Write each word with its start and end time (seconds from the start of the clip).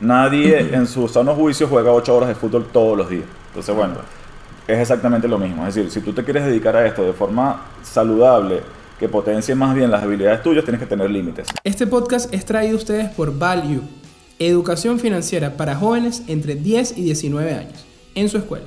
Nadie 0.00 0.60
en 0.76 0.86
su 0.86 1.08
sano 1.08 1.34
juicio 1.34 1.66
juega 1.66 1.90
8 1.90 2.16
horas 2.16 2.28
de 2.28 2.36
fútbol 2.36 2.68
todos 2.72 2.96
los 2.96 3.10
días. 3.10 3.24
Entonces, 3.48 3.74
bueno, 3.74 3.94
es 4.68 4.78
exactamente 4.78 5.26
lo 5.26 5.38
mismo. 5.38 5.66
Es 5.66 5.74
decir, 5.74 5.90
si 5.90 6.00
tú 6.00 6.12
te 6.12 6.22
quieres 6.22 6.44
dedicar 6.44 6.76
a 6.76 6.86
esto 6.86 7.02
de 7.02 7.12
forma 7.12 7.66
saludable, 7.82 8.62
que 8.96 9.08
potencie 9.08 9.56
más 9.56 9.74
bien 9.74 9.90
las 9.90 10.04
habilidades 10.04 10.40
tuyas, 10.44 10.62
tienes 10.62 10.80
que 10.80 10.86
tener 10.86 11.10
límites. 11.10 11.48
Este 11.64 11.84
podcast 11.88 12.32
es 12.32 12.44
traído 12.44 12.74
a 12.74 12.78
ustedes 12.78 13.08
por 13.08 13.36
Value, 13.36 13.82
educación 14.38 15.00
financiera 15.00 15.56
para 15.56 15.74
jóvenes 15.74 16.22
entre 16.28 16.54
10 16.54 16.96
y 16.96 17.02
19 17.02 17.52
años, 17.54 17.84
en 18.14 18.28
su 18.28 18.38
escuela, 18.38 18.66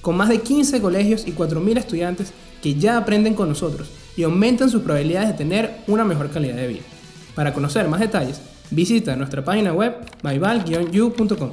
con 0.00 0.16
más 0.16 0.28
de 0.28 0.40
15 0.40 0.82
colegios 0.82 1.24
y 1.28 1.34
4.000 1.34 1.78
estudiantes 1.78 2.32
que 2.60 2.74
ya 2.74 2.96
aprenden 2.96 3.34
con 3.34 3.48
nosotros 3.48 3.92
y 4.16 4.24
aumentan 4.24 4.70
sus 4.70 4.82
probabilidades 4.82 5.28
de 5.28 5.34
tener 5.34 5.76
una 5.86 6.04
mejor 6.04 6.30
calidad 6.30 6.56
de 6.56 6.66
vida. 6.66 6.82
Para 7.36 7.54
conocer 7.54 7.86
más 7.86 8.00
detalles, 8.00 8.40
visita 8.70 9.16
nuestra 9.16 9.44
página 9.44 9.72
web 9.72 9.96
myval-you.com. 10.22 11.52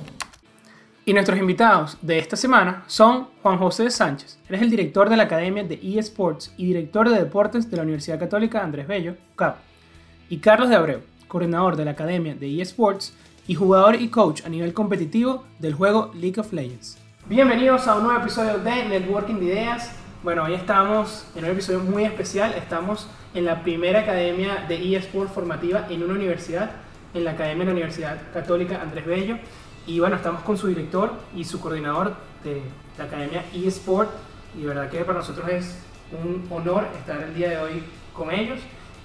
Y 1.03 1.13
nuestros 1.13 1.39
invitados 1.39 1.97
de 2.01 2.19
esta 2.19 2.35
semana 2.35 2.83
son 2.87 3.27
Juan 3.41 3.57
José 3.57 3.89
Sánchez, 3.89 4.37
él 4.47 4.55
es 4.55 4.61
el 4.61 4.69
director 4.69 5.09
de 5.09 5.17
la 5.17 5.23
Academia 5.23 5.63
de 5.63 5.79
eSports 5.81 6.53
y 6.57 6.67
director 6.67 7.09
de 7.09 7.17
deportes 7.17 7.69
de 7.71 7.77
la 7.77 7.83
Universidad 7.83 8.19
Católica 8.19 8.63
Andrés 8.63 8.87
Bello, 8.87 9.15
CAP, 9.35 9.57
y 10.29 10.37
Carlos 10.37 10.69
de 10.69 10.75
Abreu, 10.75 11.01
coordinador 11.27 11.75
de 11.75 11.85
la 11.85 11.91
Academia 11.91 12.35
de 12.35 12.61
eSports 12.61 13.13
y 13.47 13.55
jugador 13.55 13.95
y 13.95 14.09
coach 14.09 14.45
a 14.45 14.49
nivel 14.49 14.73
competitivo 14.73 15.43
del 15.57 15.73
juego 15.73 16.11
League 16.13 16.39
of 16.39 16.53
Legends. 16.53 16.99
Bienvenidos 17.25 17.87
a 17.87 17.95
un 17.95 18.03
nuevo 18.03 18.21
episodio 18.21 18.59
de 18.59 18.85
Networking 18.85 19.35
de 19.35 19.45
Ideas. 19.45 19.91
Bueno, 20.23 20.43
hoy 20.43 20.53
estamos 20.53 21.25
en 21.35 21.45
un 21.45 21.51
episodio 21.51 21.79
muy 21.79 22.03
especial, 22.03 22.53
estamos 22.53 23.07
en 23.33 23.45
la 23.45 23.63
primera 23.63 24.01
academia 24.01 24.65
de 24.67 24.95
eSports 24.95 25.33
formativa 25.33 25.87
en 25.89 26.03
una 26.03 26.13
universidad 26.13 26.69
en 27.13 27.23
la 27.23 27.31
Academia 27.31 27.59
de 27.59 27.65
la 27.65 27.71
Universidad 27.71 28.17
Católica 28.33 28.81
Andrés 28.81 29.05
Bello. 29.05 29.37
Y 29.87 29.99
bueno, 29.99 30.15
estamos 30.15 30.41
con 30.43 30.57
su 30.57 30.67
director 30.67 31.11
y 31.35 31.43
su 31.43 31.59
coordinador 31.59 32.13
de 32.43 32.61
la 32.97 33.05
Academia 33.05 33.43
eSport. 33.53 34.09
Y 34.57 34.61
de 34.61 34.67
verdad 34.67 34.89
que 34.89 34.99
para 35.03 35.19
nosotros 35.19 35.47
es 35.49 35.79
un 36.11 36.45
honor 36.51 36.85
estar 36.97 37.21
el 37.21 37.33
día 37.33 37.49
de 37.49 37.57
hoy 37.57 37.83
con 38.13 38.31
ellos 38.31 38.59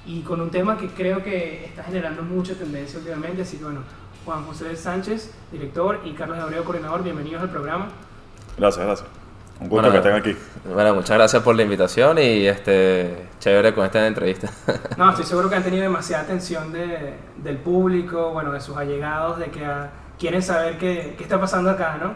y 0.04 0.20
con 0.20 0.40
un 0.40 0.50
tema 0.50 0.76
que 0.76 0.88
creo 0.88 1.22
que 1.22 1.64
está 1.64 1.82
generando 1.82 2.22
mucha 2.22 2.54
tendencia 2.54 2.98
últimamente. 2.98 3.42
Así 3.42 3.56
que 3.56 3.64
bueno, 3.64 3.80
Juan 4.24 4.44
José 4.44 4.76
Sánchez, 4.76 5.32
director, 5.52 6.00
y 6.04 6.12
Carlos 6.12 6.38
Abreu, 6.38 6.64
coordinador, 6.64 7.02
bienvenidos 7.02 7.42
al 7.42 7.50
programa. 7.50 7.88
Gracias, 8.58 8.84
gracias. 8.84 9.25
Un 9.60 9.68
gusto 9.68 9.90
que 9.90 9.96
estén 9.96 10.14
aquí. 10.14 10.36
Bueno, 10.72 10.94
muchas 10.94 11.16
gracias 11.16 11.42
por 11.42 11.56
la 11.56 11.62
invitación 11.62 12.18
y 12.18 12.46
este 12.46 13.28
chévere 13.38 13.72
con 13.74 13.86
esta 13.86 14.06
entrevista. 14.06 14.50
No, 14.98 15.10
estoy 15.10 15.24
seguro 15.24 15.48
que 15.48 15.56
han 15.56 15.62
tenido 15.62 15.82
demasiada 15.82 16.24
atención 16.24 16.72
de, 16.72 17.14
del 17.42 17.56
público, 17.58 18.32
bueno, 18.32 18.52
de 18.52 18.60
sus 18.60 18.76
allegados, 18.76 19.38
de 19.38 19.46
que 19.46 19.64
ah, 19.64 19.90
quieren 20.18 20.42
saber 20.42 20.76
qué, 20.78 21.14
qué, 21.16 21.22
está 21.22 21.40
pasando 21.40 21.70
acá, 21.70 21.98
¿no? 22.02 22.14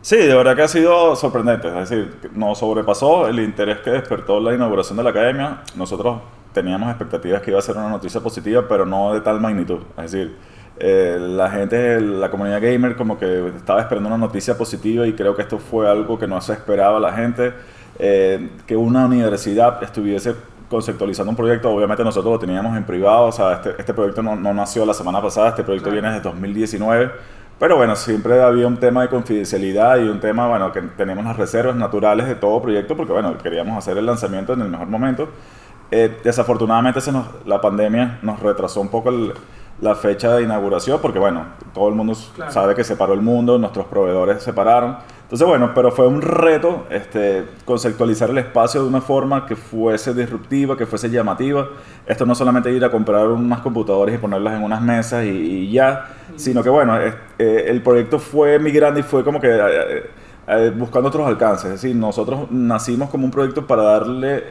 Sí, 0.00 0.16
de 0.16 0.34
verdad 0.34 0.56
que 0.56 0.62
ha 0.62 0.68
sido 0.68 1.14
sorprendente, 1.14 1.68
es 1.68 1.90
decir, 1.90 2.30
nos 2.32 2.58
sobrepasó 2.58 3.28
el 3.28 3.38
interés 3.38 3.78
que 3.80 3.90
despertó 3.90 4.40
la 4.40 4.54
inauguración 4.54 4.96
de 4.96 5.04
la 5.04 5.10
academia. 5.10 5.62
Nosotros 5.74 6.20
teníamos 6.54 6.88
expectativas 6.88 7.42
que 7.42 7.50
iba 7.50 7.58
a 7.58 7.62
ser 7.62 7.76
una 7.76 7.90
noticia 7.90 8.20
positiva, 8.20 8.64
pero 8.66 8.86
no 8.86 9.12
de 9.12 9.20
tal 9.20 9.40
magnitud. 9.40 9.80
Es 9.98 10.12
decir, 10.12 10.36
eh, 10.82 11.18
la 11.20 11.50
gente, 11.50 12.00
la 12.00 12.30
comunidad 12.30 12.62
gamer 12.62 12.96
como 12.96 13.18
que 13.18 13.48
estaba 13.48 13.82
esperando 13.82 14.08
una 14.08 14.16
noticia 14.16 14.56
positiva 14.56 15.06
y 15.06 15.12
creo 15.12 15.36
que 15.36 15.42
esto 15.42 15.58
fue 15.58 15.86
algo 15.86 16.18
que 16.18 16.26
no 16.26 16.40
se 16.40 16.54
esperaba 16.54 16.98
la 16.98 17.12
gente, 17.12 17.52
eh, 17.98 18.48
que 18.66 18.76
una 18.76 19.04
universidad 19.04 19.82
estuviese 19.82 20.34
conceptualizando 20.70 21.30
un 21.30 21.36
proyecto, 21.36 21.70
obviamente 21.70 22.02
nosotros 22.02 22.32
lo 22.32 22.38
teníamos 22.38 22.74
en 22.78 22.84
privado, 22.84 23.26
o 23.26 23.32
sea, 23.32 23.54
este, 23.54 23.74
este 23.78 23.92
proyecto 23.92 24.22
no, 24.22 24.36
no, 24.36 24.54
nació 24.54 24.86
la 24.86 24.94
semana 24.94 25.20
pasada, 25.20 25.50
este 25.50 25.64
proyecto 25.64 25.90
viene 25.90 26.08
desde 26.08 26.22
2019, 26.22 27.10
pero 27.58 27.76
bueno, 27.76 27.94
siempre 27.94 28.40
había 28.40 28.66
un 28.66 28.78
tema 28.78 29.02
de 29.02 29.08
confidencialidad 29.08 29.98
y 29.98 30.08
un 30.08 30.18
tema, 30.18 30.48
bueno, 30.48 30.72
que 30.72 30.80
tenemos 30.80 31.22
las 31.26 31.36
reservas 31.36 31.76
naturales 31.76 32.26
de 32.26 32.36
todo 32.36 32.62
proyecto, 32.62 32.96
porque 32.96 33.12
bueno, 33.12 33.36
queríamos 33.36 33.76
hacer 33.76 33.98
el 33.98 34.06
lanzamiento 34.06 34.54
en 34.54 34.62
el 34.62 34.68
mejor 34.68 34.86
momento. 34.86 35.28
Eh, 35.90 36.20
desafortunadamente 36.24 37.00
se 37.02 37.12
nos, 37.12 37.26
la 37.44 37.60
pandemia 37.60 38.20
nos 38.22 38.40
retrasó 38.40 38.80
un 38.80 38.88
poco 38.88 39.10
el, 39.10 39.34
la 39.80 39.94
fecha 39.94 40.36
de 40.36 40.42
inauguración, 40.42 41.00
porque 41.00 41.18
bueno, 41.18 41.46
todo 41.72 41.88
el 41.88 41.94
mundo 41.94 42.14
sabe 42.48 42.74
que 42.74 42.84
se 42.84 42.96
paró 42.96 43.14
el 43.14 43.22
mundo, 43.22 43.58
nuestros 43.58 43.86
proveedores 43.86 44.42
se 44.42 44.52
pararon. 44.52 44.96
Entonces 45.22 45.46
bueno, 45.46 45.72
pero 45.74 45.92
fue 45.92 46.06
un 46.06 46.20
reto 46.20 46.86
este, 46.90 47.46
conceptualizar 47.64 48.30
el 48.30 48.38
espacio 48.38 48.82
de 48.82 48.88
una 48.88 49.00
forma 49.00 49.46
que 49.46 49.56
fuese 49.56 50.12
disruptiva, 50.12 50.76
que 50.76 50.86
fuese 50.86 51.08
llamativa. 51.08 51.68
Esto 52.04 52.26
no 52.26 52.34
solamente 52.34 52.70
ir 52.72 52.84
a 52.84 52.90
comprar 52.90 53.28
unas 53.28 53.60
computadoras 53.60 54.14
y 54.14 54.18
ponerlas 54.18 54.54
en 54.54 54.64
unas 54.64 54.82
mesas 54.82 55.24
y, 55.24 55.70
ya, 55.70 56.08
sino 56.36 56.62
que 56.62 56.68
bueno, 56.68 56.98
eh, 56.98 57.64
el 57.68 57.82
proyecto 57.82 58.18
fue 58.18 58.58
migrando 58.58 59.00
y 59.00 59.02
fue 59.02 59.24
como 59.24 59.40
que... 59.40 59.48
Eh, 59.50 60.10
eh, 60.52 60.72
buscando 60.76 61.10
otros 61.10 61.28
alcances, 61.28 61.66
es 61.66 61.82
decir, 61.82 61.94
nosotros 61.94 62.50
nacimos 62.50 63.08
como 63.08 63.24
un 63.24 63.30
proyecto 63.30 63.68
para 63.68 63.84
darle 63.84 64.46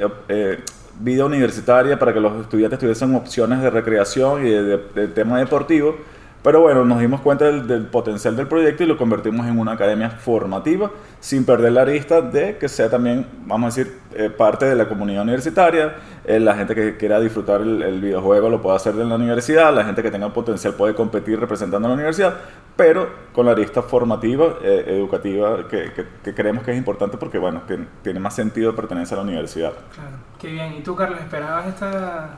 vida 1.00 1.26
universitaria 1.26 1.98
para 1.98 2.14
que 2.14 2.20
los 2.20 2.42
estudiantes 2.42 2.80
tuviesen 2.80 3.16
opciones 3.16 3.62
de 3.62 3.70
recreación 3.70 4.46
y 4.46 4.50
de, 4.50 5.08
tema 5.08 5.40
deportivo. 5.40 5.96
Pero 6.42 6.62
bueno, 6.62 6.86
nos 6.86 7.00
dimos 7.00 7.20
cuenta 7.20 7.52
del, 7.52 7.88
potencial 7.88 8.36
del 8.38 8.48
proyecto 8.48 8.84
y 8.84 8.88
lo 8.88 8.98
convertimos 8.98 9.46
en 9.46 9.60
una 9.60 9.74
academia 9.74 10.10
formativa, 10.10 10.90
sin 11.20 11.44
perder 11.44 11.74
la 11.74 11.84
vista 11.84 12.22
de 12.22 12.58
que 12.58 12.70
sea 12.70 12.90
también, 12.90 13.26
vamos 13.46 13.74
a 13.74 13.78
decir, 13.78 14.00
eh, 14.16 14.30
parte 14.30 14.66
de 14.66 14.76
la 14.76 14.88
comunidad 14.88 15.24
universitaria. 15.24 15.96
Eh, 16.24 16.40
la 16.40 16.56
gente 16.56 16.76
que 16.76 16.96
quiera 16.96 17.20
disfrutar 17.20 17.60
el, 17.60 18.00
videojuego 18.00 18.50
lo 18.50 18.62
puede 18.62 18.78
hacer 18.78 18.96
en 18.96 19.10
la 19.10 19.16
universidad, 19.16 19.74
la 19.76 19.84
gente 19.84 20.02
que 20.02 20.12
tenga 20.12 20.32
potencial 20.32 20.76
puede 20.76 20.96
competir 20.96 21.40
representando 21.40 21.88
a 21.88 21.90
la 21.90 21.96
universidad, 21.96 22.36
pero 22.78 23.10
con 23.34 23.46
la 23.46 23.54
vista 23.54 23.82
formativa, 23.82 24.60
eh, 24.64 24.86
educativa, 24.88 25.68
que, 25.68 25.92
que, 26.24 26.34
creemos 26.34 26.64
que 26.64 26.72
es 26.72 26.78
importante 26.78 27.18
porque, 27.18 27.38
bueno, 27.38 27.64
tiene, 27.68 27.86
tiene 28.02 28.22
más 28.22 28.34
sentido 28.34 28.74
pertenecer 28.74 29.18
a 29.18 29.22
la 29.22 29.28
universidad. 29.28 29.74
Claro, 29.94 30.16
qué 30.40 30.48
bien. 30.48 30.74
¿Y 30.76 30.82
tú, 30.84 30.96
Carlos, 30.96 31.20
esperabas 31.20 31.68
esta, 31.68 32.30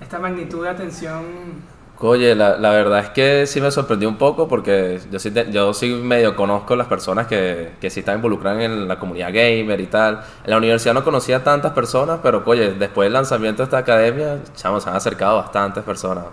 esta 0.00 0.18
magnitud 0.18 0.62
de 0.62 0.70
atención? 0.70 1.22
Oye, 2.04 2.34
la, 2.34 2.58
la, 2.58 2.70
verdad 2.70 2.98
es 2.98 3.10
que 3.10 3.46
sí 3.46 3.60
me 3.60 3.70
sorprendió 3.70 4.08
un 4.08 4.16
poco 4.16 4.48
porque 4.48 5.00
yo 5.10 5.20
sí, 5.20 5.32
yo 5.50 5.72
sí 5.72 5.94
medio 5.94 6.34
conozco 6.34 6.74
las 6.74 6.88
personas 6.88 7.28
que, 7.28 7.74
que 7.80 7.90
sí 7.90 8.00
están 8.00 8.16
involucradas 8.16 8.60
en 8.62 8.88
la 8.88 8.98
comunidad 8.98 9.28
gamer 9.28 9.80
y 9.80 9.86
tal. 9.86 10.24
En 10.42 10.50
la 10.50 10.56
universidad 10.56 10.94
no 10.94 11.04
conocía 11.04 11.44
tantas 11.44 11.72
personas, 11.72 12.18
pero 12.20 12.42
oye, 12.44 12.74
después 12.74 13.06
del 13.06 13.12
lanzamiento 13.12 13.62
de 13.62 13.64
esta 13.64 13.78
academia, 13.78 14.40
chamos, 14.56 14.82
se 14.82 14.90
han 14.90 14.96
acercado 14.96 15.36
bastantes 15.36 15.84
personas. 15.84 16.24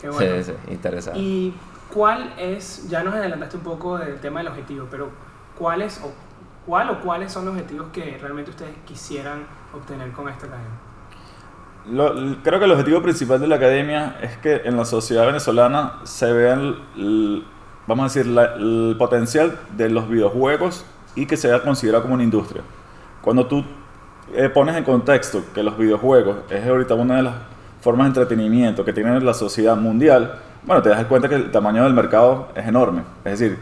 Qué 0.00 0.08
bueno. 0.08 0.42
Sí, 0.42 0.44
sí, 0.44 0.72
interesante. 0.72 1.20
¿Y 1.20 1.54
cuál 1.94 2.34
es, 2.36 2.88
ya 2.88 3.04
nos 3.04 3.14
adelantaste 3.14 3.56
un 3.58 3.62
poco 3.62 3.98
del 3.98 4.18
tema 4.18 4.40
del 4.40 4.48
objetivo, 4.48 4.88
pero 4.90 5.10
cuál 5.56 5.82
es, 5.82 6.00
o, 6.02 6.10
cuál 6.66 6.90
o 6.90 7.00
cuáles 7.00 7.30
son 7.30 7.44
los 7.44 7.54
objetivos 7.54 7.88
que 7.92 8.18
realmente 8.20 8.50
ustedes 8.50 8.74
quisieran 8.84 9.46
obtener 9.72 10.10
con 10.10 10.28
esta 10.28 10.46
academia? 10.46 10.91
Creo 12.42 12.58
que 12.58 12.64
el 12.64 12.72
objetivo 12.72 13.02
principal 13.02 13.40
de 13.40 13.46
la 13.46 13.56
academia 13.56 14.16
es 14.22 14.36
que 14.38 14.62
en 14.64 14.76
la 14.76 14.84
sociedad 14.84 15.26
venezolana 15.26 15.94
se 16.04 16.32
vea, 16.32 16.54
el, 16.54 17.44
vamos 17.86 18.04
a 18.04 18.18
decir, 18.18 18.32
el 18.56 18.96
potencial 18.98 19.58
de 19.76 19.88
los 19.88 20.08
videojuegos 20.08 20.84
y 21.14 21.26
que 21.26 21.36
sea 21.36 21.60
considerado 21.62 22.02
como 22.02 22.14
una 22.14 22.22
industria. 22.22 22.62
Cuando 23.20 23.46
tú 23.46 23.64
eh, 24.34 24.48
pones 24.48 24.76
en 24.76 24.84
contexto 24.84 25.42
que 25.54 25.62
los 25.62 25.76
videojuegos 25.76 26.36
es 26.50 26.66
ahorita 26.66 26.94
una 26.94 27.16
de 27.16 27.22
las 27.22 27.34
formas 27.80 28.06
de 28.06 28.20
entretenimiento 28.20 28.84
que 28.84 28.92
tiene 28.92 29.20
la 29.20 29.34
sociedad 29.34 29.76
mundial, 29.76 30.38
bueno, 30.64 30.80
te 30.80 30.90
das 30.90 31.04
cuenta 31.06 31.28
que 31.28 31.34
el 31.34 31.50
tamaño 31.50 31.82
del 31.82 31.92
mercado 31.92 32.48
es 32.54 32.66
enorme. 32.66 33.02
Es 33.24 33.40
decir, 33.40 33.58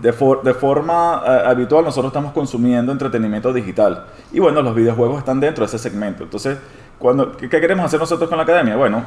de, 0.00 0.12
de 0.44 0.54
forma 0.54 1.22
eh, 1.26 1.42
habitual 1.46 1.84
nosotros 1.84 2.10
estamos 2.10 2.32
consumiendo 2.32 2.92
entretenimiento 2.92 3.52
digital. 3.52 4.04
Y 4.32 4.38
bueno, 4.38 4.62
los 4.62 4.74
videojuegos 4.74 5.18
están 5.18 5.40
dentro 5.40 5.62
de 5.62 5.66
ese 5.66 5.78
segmento. 5.78 6.22
Entonces, 6.22 6.58
cuando, 6.98 7.32
¿qué, 7.32 7.48
queremos 7.48 7.84
hacer 7.84 8.00
nosotros 8.00 8.28
con 8.28 8.38
la 8.38 8.44
academia? 8.44 8.76
Bueno, 8.76 9.02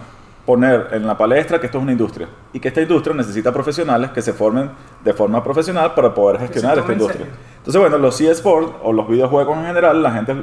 poner 0.46 0.90
en 0.92 1.06
la 1.06 1.18
palestra 1.18 1.60
que 1.60 1.66
esto 1.66 1.78
es 1.78 1.84
una 1.84 1.92
industria 1.92 2.30
y 2.54 2.60
que 2.60 2.70
esta 2.70 2.82
industria 2.82 3.16
necesita 3.16 3.52
profesionales 3.52 4.12
que 4.12 4.22
se 4.22 4.34
formen 4.34 4.70
de 5.04 5.14
forma 5.14 5.44
profesional 5.44 5.94
para 5.94 6.14
poder 6.14 6.40
gestionar 6.40 6.78
esta 6.78 6.94
industria. 6.94 7.26
Entonces, 7.58 7.82
bueno, 7.82 7.98
los 7.98 8.20
eSports 8.22 8.72
o 8.84 8.94
los 8.94 9.08
videojuegos 9.10 9.58
en 9.58 9.66
general, 9.66 10.02
la 10.02 10.12
gente 10.12 10.36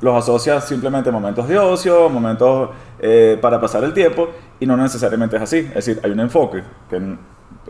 los 0.00 0.16
asocia 0.16 0.60
simplemente 0.60 1.10
a 1.10 1.12
momentos 1.12 1.46
de 1.46 1.58
ocio, 1.58 2.08
momentos 2.08 2.70
eh, 3.00 3.38
para 3.40 3.60
pasar 3.60 3.84
el 3.84 3.92
tiempo, 3.92 4.28
y 4.58 4.66
no 4.66 4.76
necesariamente 4.76 5.36
es 5.36 5.42
así. 5.42 5.58
Es 5.58 5.74
decir, 5.74 6.00
hay 6.02 6.10
un 6.10 6.20
enfoque 6.20 6.62
que 6.88 7.16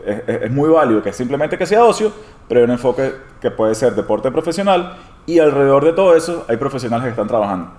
es, 0.05 0.51
muy 0.51 0.69
válido, 0.69 1.01
que 1.01 1.09
es 1.09 1.15
simplemente 1.15 1.57
que 1.57 1.65
sea 1.65 1.83
ocio, 1.83 2.11
pero 2.47 2.61
hay 2.61 2.65
un 2.65 2.71
enfoque 2.71 3.13
que 3.41 3.51
puede 3.51 3.75
ser 3.75 3.95
deporte 3.95 4.31
profesional, 4.31 4.97
y 5.25 5.39
alrededor 5.39 5.83
de 5.83 5.93
todo 5.93 6.15
eso 6.15 6.45
hay 6.47 6.57
profesionales 6.57 7.03
que 7.05 7.11
están 7.11 7.27
trabajando. 7.27 7.71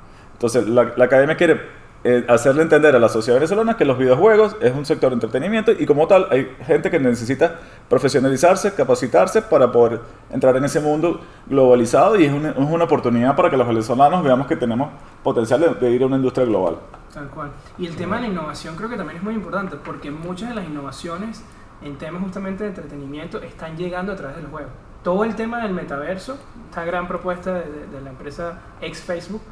Entonces, 0.43 0.67
la, 0.67 1.05
academia 1.05 1.37
quiere 1.37 1.61
eh, 2.03 2.25
hacerle 2.29 2.63
entender 2.63 2.97
a 2.97 2.99
la 2.99 3.09
sociedad 3.09 3.39
venezolana 3.39 3.77
que 3.77 3.85
los 3.85 3.97
videojuegos 3.97 4.57
es 4.61 4.75
un 4.75 4.85
sector 4.85 5.11
de 5.11 5.15
entretenimiento 5.15 5.71
y 5.71 5.87
como 5.87 6.09
tal 6.09 6.27
hay 6.33 6.53
gente 6.67 6.91
que 6.91 6.99
necesita 6.99 7.61
profesionalizarse, 7.89 8.75
capacitarse 8.75 9.43
para 9.43 9.71
poder 9.71 10.01
entrar 10.33 10.57
en 10.57 10.65
ese 10.65 10.81
mundo 10.81 11.21
globalizado 11.47 12.19
y 12.19 12.25
es 12.25 12.33
una, 12.33 12.51
es 12.51 12.57
una 12.59 12.83
oportunidad 12.83 13.37
para 13.37 13.51
que 13.51 13.57
los 13.57 13.69
venezolanos 13.69 14.25
veamos 14.25 14.49
que 14.49 14.57
tenemos 14.57 14.91
potencial 15.23 15.79
de, 15.79 15.91
ir 15.93 16.03
a 16.03 16.07
una 16.07 16.17
industria 16.17 16.45
global. 16.45 16.79
Tal 17.15 17.29
cual. 17.29 17.53
Y 17.79 17.87
el 17.87 17.95
tema 17.95 18.17
de 18.17 18.23
la 18.23 18.29
innovación 18.29 18.75
creo 18.75 18.89
que 18.89 18.97
también 18.97 19.19
es 19.19 19.23
muy 19.23 19.35
importante 19.35 19.77
porque 19.77 20.11
muchas 20.11 20.49
de 20.49 20.57
las 20.57 20.65
innovaciones 20.65 21.45
en 21.83 21.99
temas 21.99 22.21
justamente 22.21 22.65
de 22.65 22.71
entretenimiento 22.71 23.41
están 23.41 23.77
llegando 23.77 24.11
a 24.11 24.17
través 24.17 24.39
del 24.39 24.47
juego. 24.47 24.71
Todo 25.03 25.25
el 25.25 25.35
tema 25.35 25.63
del 25.63 25.73
metaverso, 25.73 26.39
esta 26.69 26.85
gran 26.85 27.09
propuesta 27.09 27.55
de, 27.55 27.71
de- 27.71 27.87
de 27.89 28.01
la 28.01 28.11
empresa 28.11 28.59
ex 28.81 29.01
Facebook, 29.03 29.43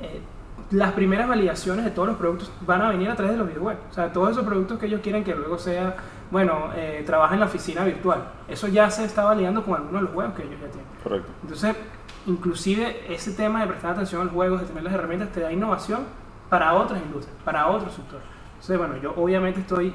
eh, 0.00 0.20
las 0.70 0.92
primeras 0.92 1.28
validaciones 1.28 1.84
de 1.84 1.90
todos 1.90 2.08
los 2.08 2.16
productos 2.16 2.50
van 2.66 2.80
a 2.80 2.88
venir 2.88 3.10
a 3.10 3.14
través 3.14 3.32
de 3.32 3.38
los 3.38 3.46
videojuegos. 3.46 3.82
O 3.90 3.92
sea, 3.92 4.12
todos 4.12 4.30
esos 4.30 4.44
productos 4.44 4.78
que 4.78 4.86
ellos 4.86 5.00
quieren 5.02 5.22
que 5.22 5.34
luego 5.34 5.58
sea, 5.58 5.94
bueno, 6.30 6.70
eh, 6.74 7.02
trabaja 7.04 7.34
en 7.34 7.40
la 7.40 7.46
oficina 7.46 7.84
virtual. 7.84 8.24
Eso 8.48 8.66
ya 8.68 8.90
se 8.90 9.04
está 9.04 9.24
validando 9.24 9.62
con 9.62 9.74
algunos 9.74 9.94
de 10.00 10.02
los 10.06 10.10
juegos 10.14 10.34
que 10.34 10.42
ellos 10.44 10.56
ya 10.60 10.68
tienen. 10.68 10.86
Correcto. 11.02 11.30
Entonces, 11.42 11.76
inclusive 12.26 13.12
ese 13.12 13.32
tema 13.32 13.60
de 13.60 13.66
prestar 13.66 13.92
atención 13.92 14.22
a 14.22 14.24
los 14.24 14.32
juegos, 14.32 14.60
de 14.62 14.66
tener 14.66 14.82
las 14.84 14.94
herramientas, 14.94 15.28
te 15.32 15.40
da 15.40 15.52
innovación 15.52 16.00
para 16.48 16.72
otras 16.74 17.00
industrias, 17.02 17.36
para 17.44 17.66
otros 17.68 17.92
sectores. 17.92 18.24
Entonces, 18.54 18.78
bueno, 18.78 18.96
yo 18.96 19.12
obviamente 19.16 19.60
estoy 19.60 19.94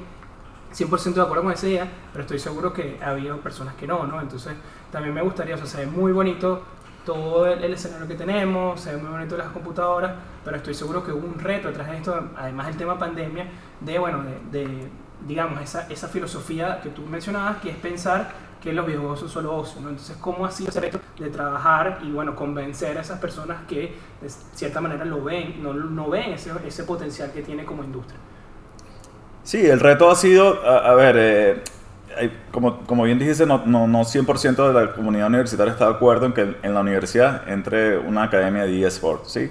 100% 0.72 1.14
de 1.14 1.22
acuerdo 1.22 1.44
con 1.44 1.52
esa 1.52 1.68
idea, 1.68 1.90
pero 2.12 2.22
estoy 2.22 2.38
seguro 2.38 2.72
que 2.72 2.98
ha 3.02 3.10
habido 3.10 3.38
personas 3.40 3.74
que 3.74 3.86
no, 3.86 4.06
¿no? 4.06 4.20
Entonces, 4.20 4.52
también 4.90 5.14
me 5.14 5.22
gustaría, 5.22 5.54
o 5.54 5.58
sea, 5.58 5.66
se 5.66 5.78
ve 5.78 5.86
muy 5.86 6.12
bonito 6.12 6.62
todo 7.04 7.46
el, 7.46 7.72
escenario 7.72 8.06
que 8.06 8.14
tenemos, 8.14 8.80
se 8.80 8.94
ve 8.94 9.02
muy 9.02 9.10
bonito 9.10 9.36
las 9.36 9.48
computadoras, 9.48 10.12
pero 10.44 10.56
estoy 10.56 10.74
seguro 10.74 11.02
que 11.02 11.12
hubo 11.12 11.26
un 11.26 11.38
reto 11.38 11.68
detrás 11.68 11.90
de 11.90 11.96
esto, 11.96 12.30
además 12.36 12.66
del 12.66 12.76
tema 12.76 12.98
pandemia, 12.98 13.46
de, 13.80 13.98
bueno, 13.98 14.22
de, 14.22 14.66
de, 14.66 14.88
digamos, 15.26 15.60
esa, 15.60 15.88
esa 15.88 16.08
filosofía 16.08 16.80
que 16.82 16.90
tú 16.90 17.02
mencionabas, 17.02 17.56
que 17.58 17.70
es 17.70 17.76
pensar 17.76 18.30
que 18.60 18.72
los 18.72 18.86
videojuegos 18.86 19.20
son 19.20 19.28
solo 19.28 19.56
ocio, 19.56 19.80
¿no? 19.80 19.88
Entonces, 19.88 20.16
¿cómo 20.20 20.44
ha 20.44 20.50
sido 20.50 20.68
ese 20.68 20.80
reto 20.80 21.00
de 21.18 21.30
trabajar 21.30 21.98
y, 22.02 22.10
bueno, 22.10 22.36
convencer 22.36 22.98
a 22.98 23.00
esas 23.00 23.18
personas 23.18 23.62
que 23.66 23.96
de 24.20 24.28
cierta 24.54 24.80
manera 24.80 25.04
lo 25.04 25.24
ven, 25.24 25.62
no, 25.62 25.72
no 25.72 26.10
ven 26.10 26.32
ese, 26.32 26.52
ese 26.66 26.84
potencial 26.84 27.32
que 27.32 27.42
tiene 27.42 27.64
como 27.64 27.82
industria? 27.82 28.18
Sí, 29.42 29.66
el 29.66 29.80
reto 29.80 30.10
ha 30.10 30.16
sido, 30.16 30.64
a, 30.66 30.94
ver, 30.94 31.16
eh, 31.18 32.30
como, 32.50 32.78
como 32.86 33.04
bien 33.04 33.18
dijiste, 33.18 33.46
no, 33.46 33.62
no, 33.66 33.86
no 33.86 34.04
100% 34.04 34.68
de 34.68 34.72
la 34.74 34.92
comunidad 34.92 35.28
universitaria 35.28 35.72
está 35.72 35.86
de 35.86 35.94
acuerdo 35.94 36.26
en 36.26 36.32
que 36.32 36.56
en 36.62 36.74
la 36.74 36.80
universidad 36.80 37.48
entre 37.48 37.98
una 37.98 38.24
academia 38.24 38.64
de 38.64 38.86
eSports, 38.86 39.32
¿sí? 39.32 39.50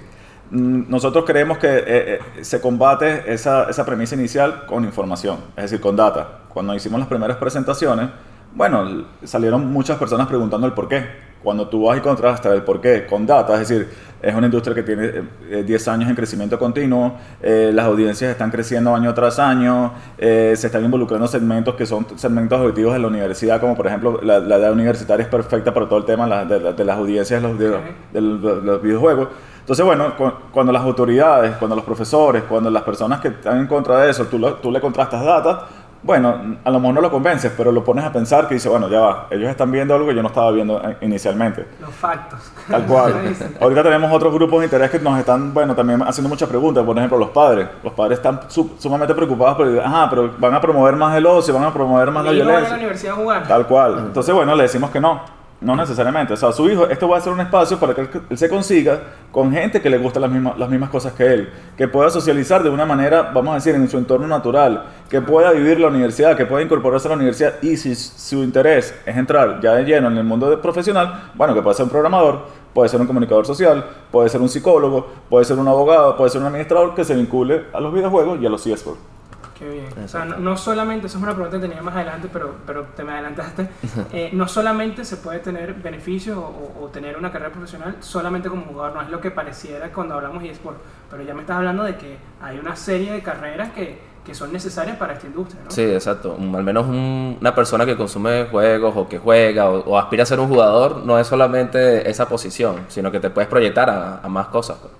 Mm, 0.51 0.89
Nosotros 0.89 1.25
creemos 1.25 1.57
que 1.57 1.67
eh, 1.67 1.83
eh, 1.87 2.43
se 2.43 2.61
combate 2.61 3.31
esa, 3.31 3.69
esa 3.69 3.85
premisa 3.85 4.15
inicial 4.15 4.65
con 4.65 4.85
información, 4.85 5.39
es 5.55 5.63
decir, 5.63 5.81
con 5.81 5.95
data. 5.95 6.41
Cuando 6.49 6.73
hicimos 6.75 6.99
las 6.99 7.09
primeras 7.09 7.37
presentaciones, 7.37 8.09
bueno, 8.53 9.05
salieron 9.23 9.71
muchas 9.71 9.97
personas 9.97 10.27
preguntando 10.27 10.65
el 10.67 10.73
por 10.73 10.87
qué. 10.87 11.28
Cuando 11.43 11.67
tú 11.69 11.85
vas 11.85 11.97
y 11.97 12.01
contrastas 12.01 12.53
el 12.53 12.63
por 12.63 12.81
qué 12.81 13.05
con 13.05 13.25
data, 13.25 13.53
es 13.61 13.67
decir, 13.67 13.87
es 14.21 14.35
una 14.35 14.47
industria 14.47 14.75
que 14.75 14.83
tiene 14.83 15.05
eh, 15.05 15.23
eh, 15.51 15.63
10 15.65 15.87
años 15.87 16.09
en 16.09 16.15
crecimiento 16.15 16.59
continuo, 16.59 17.13
eh, 17.41 17.71
las 17.73 17.85
audiencias 17.85 18.29
están 18.31 18.51
creciendo 18.51 18.93
año 18.93 19.13
tras 19.13 19.39
año, 19.39 19.93
eh, 20.17 20.53
se 20.57 20.67
están 20.67 20.83
involucrando 20.83 21.25
segmentos 21.27 21.75
que 21.75 21.85
son 21.85 22.05
segmentos 22.17 22.59
objetivos 22.59 22.91
de 22.93 22.99
la 22.99 23.07
universidad, 23.07 23.61
como 23.61 23.75
por 23.77 23.87
ejemplo 23.87 24.19
la, 24.21 24.39
la 24.39 24.57
edad 24.57 24.73
universitaria 24.73 25.23
es 25.23 25.29
perfecta 25.29 25.73
para 25.73 25.87
todo 25.87 25.99
el 25.99 26.05
tema 26.05 26.27
la- 26.27 26.43
de, 26.43 26.59
la- 26.59 26.73
de 26.73 26.83
las 26.83 26.97
audiencias 26.97 27.41
de 27.41 27.47
los, 27.47 27.57
de, 27.57 27.69
de 28.11 28.21
los- 28.21 28.41
de 28.41 28.61
los 28.61 28.81
videojuegos. 28.81 29.29
Entonces, 29.61 29.85
bueno, 29.85 30.17
cu- 30.17 30.33
cuando 30.51 30.73
las 30.73 30.81
autoridades, 30.81 31.55
cuando 31.55 31.75
los 31.77 31.85
profesores, 31.85 32.43
cuando 32.43 32.69
las 32.69 32.83
personas 32.83 33.21
que 33.21 33.29
están 33.29 33.59
en 33.59 33.67
contra 33.67 33.99
de 34.01 34.09
eso, 34.11 34.25
tú, 34.25 34.39
tú 34.61 34.71
le 34.71 34.81
contrastas 34.81 35.23
data, 35.23 35.67
bueno, 36.01 36.57
a 36.63 36.69
lo 36.71 36.79
mejor 36.79 36.95
no 36.95 37.01
lo 37.01 37.11
convences, 37.11 37.51
pero 37.57 37.71
lo 37.71 37.83
pones 37.83 38.05
a 38.05 38.11
pensar 38.11 38.47
que 38.47 38.53
dice, 38.55 38.69
bueno, 38.69 38.87
ya 38.87 38.99
va, 39.01 39.27
ellos 39.31 39.49
están 39.49 39.71
viendo 39.71 39.93
algo 39.93 40.07
que 40.07 40.15
yo 40.15 40.21
no 40.21 40.29
estaba 40.29 40.49
viendo 40.51 40.81
eh, 40.87 40.97
inicialmente. 41.01 41.67
Los 41.81 41.93
factos. 41.93 42.39
Tal 42.69 42.83
cual. 42.85 43.13
Ahorita 43.61 43.83
tenemos 43.83 44.11
otros 44.11 44.33
grupos 44.33 44.59
de 44.59 44.65
interés 44.67 44.89
que 44.91 44.99
nos 44.99 45.19
están, 45.19 45.53
bueno, 45.53 45.75
también 45.75 46.01
haciendo 46.03 46.29
muchas 46.29 46.47
preguntas. 46.47 46.83
Por 46.85 46.97
ejemplo, 46.97 47.17
los 47.17 47.29
padres. 47.29 47.67
Los 47.83 47.93
padres 47.93 48.19
están 48.19 48.39
su- 48.47 48.75
sumamente 48.79 49.13
preocupados 49.13 49.57
por, 49.57 49.79
ajá, 49.79 50.09
pero 50.09 50.31
van 50.37 50.53
a 50.53 50.61
promover 50.61 50.95
más 50.95 51.15
el 51.17 51.25
ocio, 51.25 51.53
van 51.53 51.63
a 51.65 51.73
promover 51.73 52.11
más 52.11 52.23
la 52.23 52.31
va 52.31 52.35
a 52.35 52.37
la 52.37 52.43
violencia. 52.45 52.75
universidad 52.77 53.13
a 53.13 53.15
jugar. 53.17 53.47
Tal 53.47 53.67
cual. 53.67 53.99
Entonces, 53.99 54.33
bueno, 54.33 54.55
le 54.55 54.63
decimos 54.63 54.89
que 54.91 54.99
no. 55.01 55.38
No 55.61 55.75
necesariamente. 55.75 56.33
O 56.33 56.37
sea, 56.37 56.53
su 56.53 56.69
hijo, 56.69 56.87
esto 56.87 57.09
va 57.09 57.17
a 57.17 57.21
ser 57.21 57.33
un 57.33 57.41
espacio 57.41 57.77
para 57.79 57.93
que 57.93 58.01
él, 58.01 58.37
se 58.37 58.47
consiga 58.47 59.01
con 59.31 59.51
gente 59.51 59.81
que 59.81 59.89
le 59.89 59.97
gusta 59.97 60.19
las 60.19 60.31
mismas, 60.31 60.57
las 60.57 60.69
mismas 60.69 60.89
cosas 60.89 61.13
que 61.13 61.25
él. 61.25 61.49
Que 61.77 61.87
pueda 61.87 62.09
socializar 62.09 62.63
de 62.63 62.69
una 62.69 62.85
manera, 62.85 63.31
vamos 63.33 63.51
a 63.51 63.55
decir, 63.55 63.75
en 63.75 63.89
su 63.89 63.97
entorno 63.97 64.25
natural. 64.25 64.85
Que 65.09 65.19
pueda 65.19 65.51
vivir 65.51 65.79
la 65.79 65.87
universidad, 65.87 66.37
que 66.37 66.45
pueda 66.45 66.63
incorporarse 66.63 67.07
a 67.07 67.11
la 67.11 67.17
universidad. 67.17 67.55
Y 67.61 67.75
si 67.75 67.93
su 67.93 68.41
interés 68.41 68.95
es 69.05 69.17
entrar 69.17 69.59
ya 69.59 69.73
de 69.73 69.83
lleno 69.83 70.07
en 70.07 70.17
el 70.17 70.23
mundo 70.23 70.61
profesional, 70.61 71.31
bueno, 71.35 71.53
que 71.53 71.61
puede 71.61 71.75
ser 71.75 71.83
un 71.83 71.89
programador, 71.89 72.45
puede 72.73 72.87
ser 72.87 73.01
un 73.01 73.07
comunicador 73.07 73.45
social, 73.45 73.83
puede 74.11 74.29
ser 74.29 74.39
un 74.39 74.47
psicólogo, 74.47 75.07
puede 75.29 75.43
ser 75.43 75.57
un 75.57 75.67
abogado, 75.67 76.15
puede 76.15 76.29
ser 76.29 76.39
un 76.39 76.47
administrador 76.47 76.95
que 76.95 77.03
se 77.03 77.15
vincule 77.15 77.65
a 77.73 77.81
los 77.81 77.93
videojuegos 77.93 78.39
y 78.41 78.45
a 78.45 78.49
los 78.49 78.65
eSports. 78.65 79.18
Qué 79.59 79.67
bien. 79.69 79.87
O 80.05 80.07
sea, 80.07 80.23
no, 80.23 80.37
no 80.37 80.55
solamente, 80.55 81.07
eso 81.07 81.17
es 81.17 81.23
una 81.23 81.33
pregunta 81.33 81.57
que 81.59 81.67
tenía 81.67 81.81
más 81.81 81.93
adelante, 81.93 82.29
pero, 82.31 82.55
pero 82.65 82.83
te 82.95 83.03
me 83.03 83.11
adelantaste. 83.11 83.67
Eh, 84.13 84.29
no 84.31 84.47
solamente 84.47 85.03
se 85.03 85.17
puede 85.17 85.39
tener 85.39 85.73
beneficios 85.73 86.37
o, 86.37 86.87
tener 86.93 87.17
una 87.17 87.29
carrera 87.31 87.51
profesional 87.51 87.97
solamente 87.99 88.47
como 88.49 88.63
jugador, 88.65 88.95
no 88.95 89.01
es 89.01 89.09
lo 89.09 89.19
que 89.19 89.31
pareciera 89.31 89.91
cuando 89.91 90.15
hablamos 90.15 90.41
de 90.43 90.51
eSport. 90.51 90.77
Pero 91.11 91.23
ya 91.23 91.33
me 91.33 91.41
estás 91.41 91.57
hablando 91.57 91.83
de 91.83 91.97
que 91.97 92.17
hay 92.41 92.57
una 92.57 92.75
serie 92.77 93.11
de 93.11 93.21
carreras 93.21 93.71
que, 93.73 93.99
que 94.25 94.33
son 94.33 94.53
necesarias 94.53 94.95
para 94.95 95.13
esta 95.13 95.27
industria, 95.27 95.61
¿no? 95.65 95.71
Sí, 95.71 95.83
exacto. 95.83 96.37
Al 96.39 96.63
menos 96.63 96.87
un- 96.87 97.37
una 97.41 97.53
persona 97.53 97.85
que 97.85 97.97
consume 97.97 98.45
juegos 98.49 98.93
o 98.95 99.09
que 99.09 99.17
juega 99.19 99.69
o, 99.69 99.79
o 99.81 99.97
aspira 99.99 100.23
a 100.23 100.25
ser 100.25 100.39
un 100.39 100.47
jugador 100.47 101.03
no 101.05 101.19
es 101.19 101.27
solamente 101.27 102.09
esa 102.09 102.29
posición, 102.29 102.85
sino 102.87 103.11
que 103.11 103.19
te 103.19 103.29
puedes 103.29 103.49
proyectar 103.49 103.89
a, 103.89 104.19
a 104.23 104.29
más 104.29 104.47
cosas. 104.47 104.77
pues. 104.79 104.93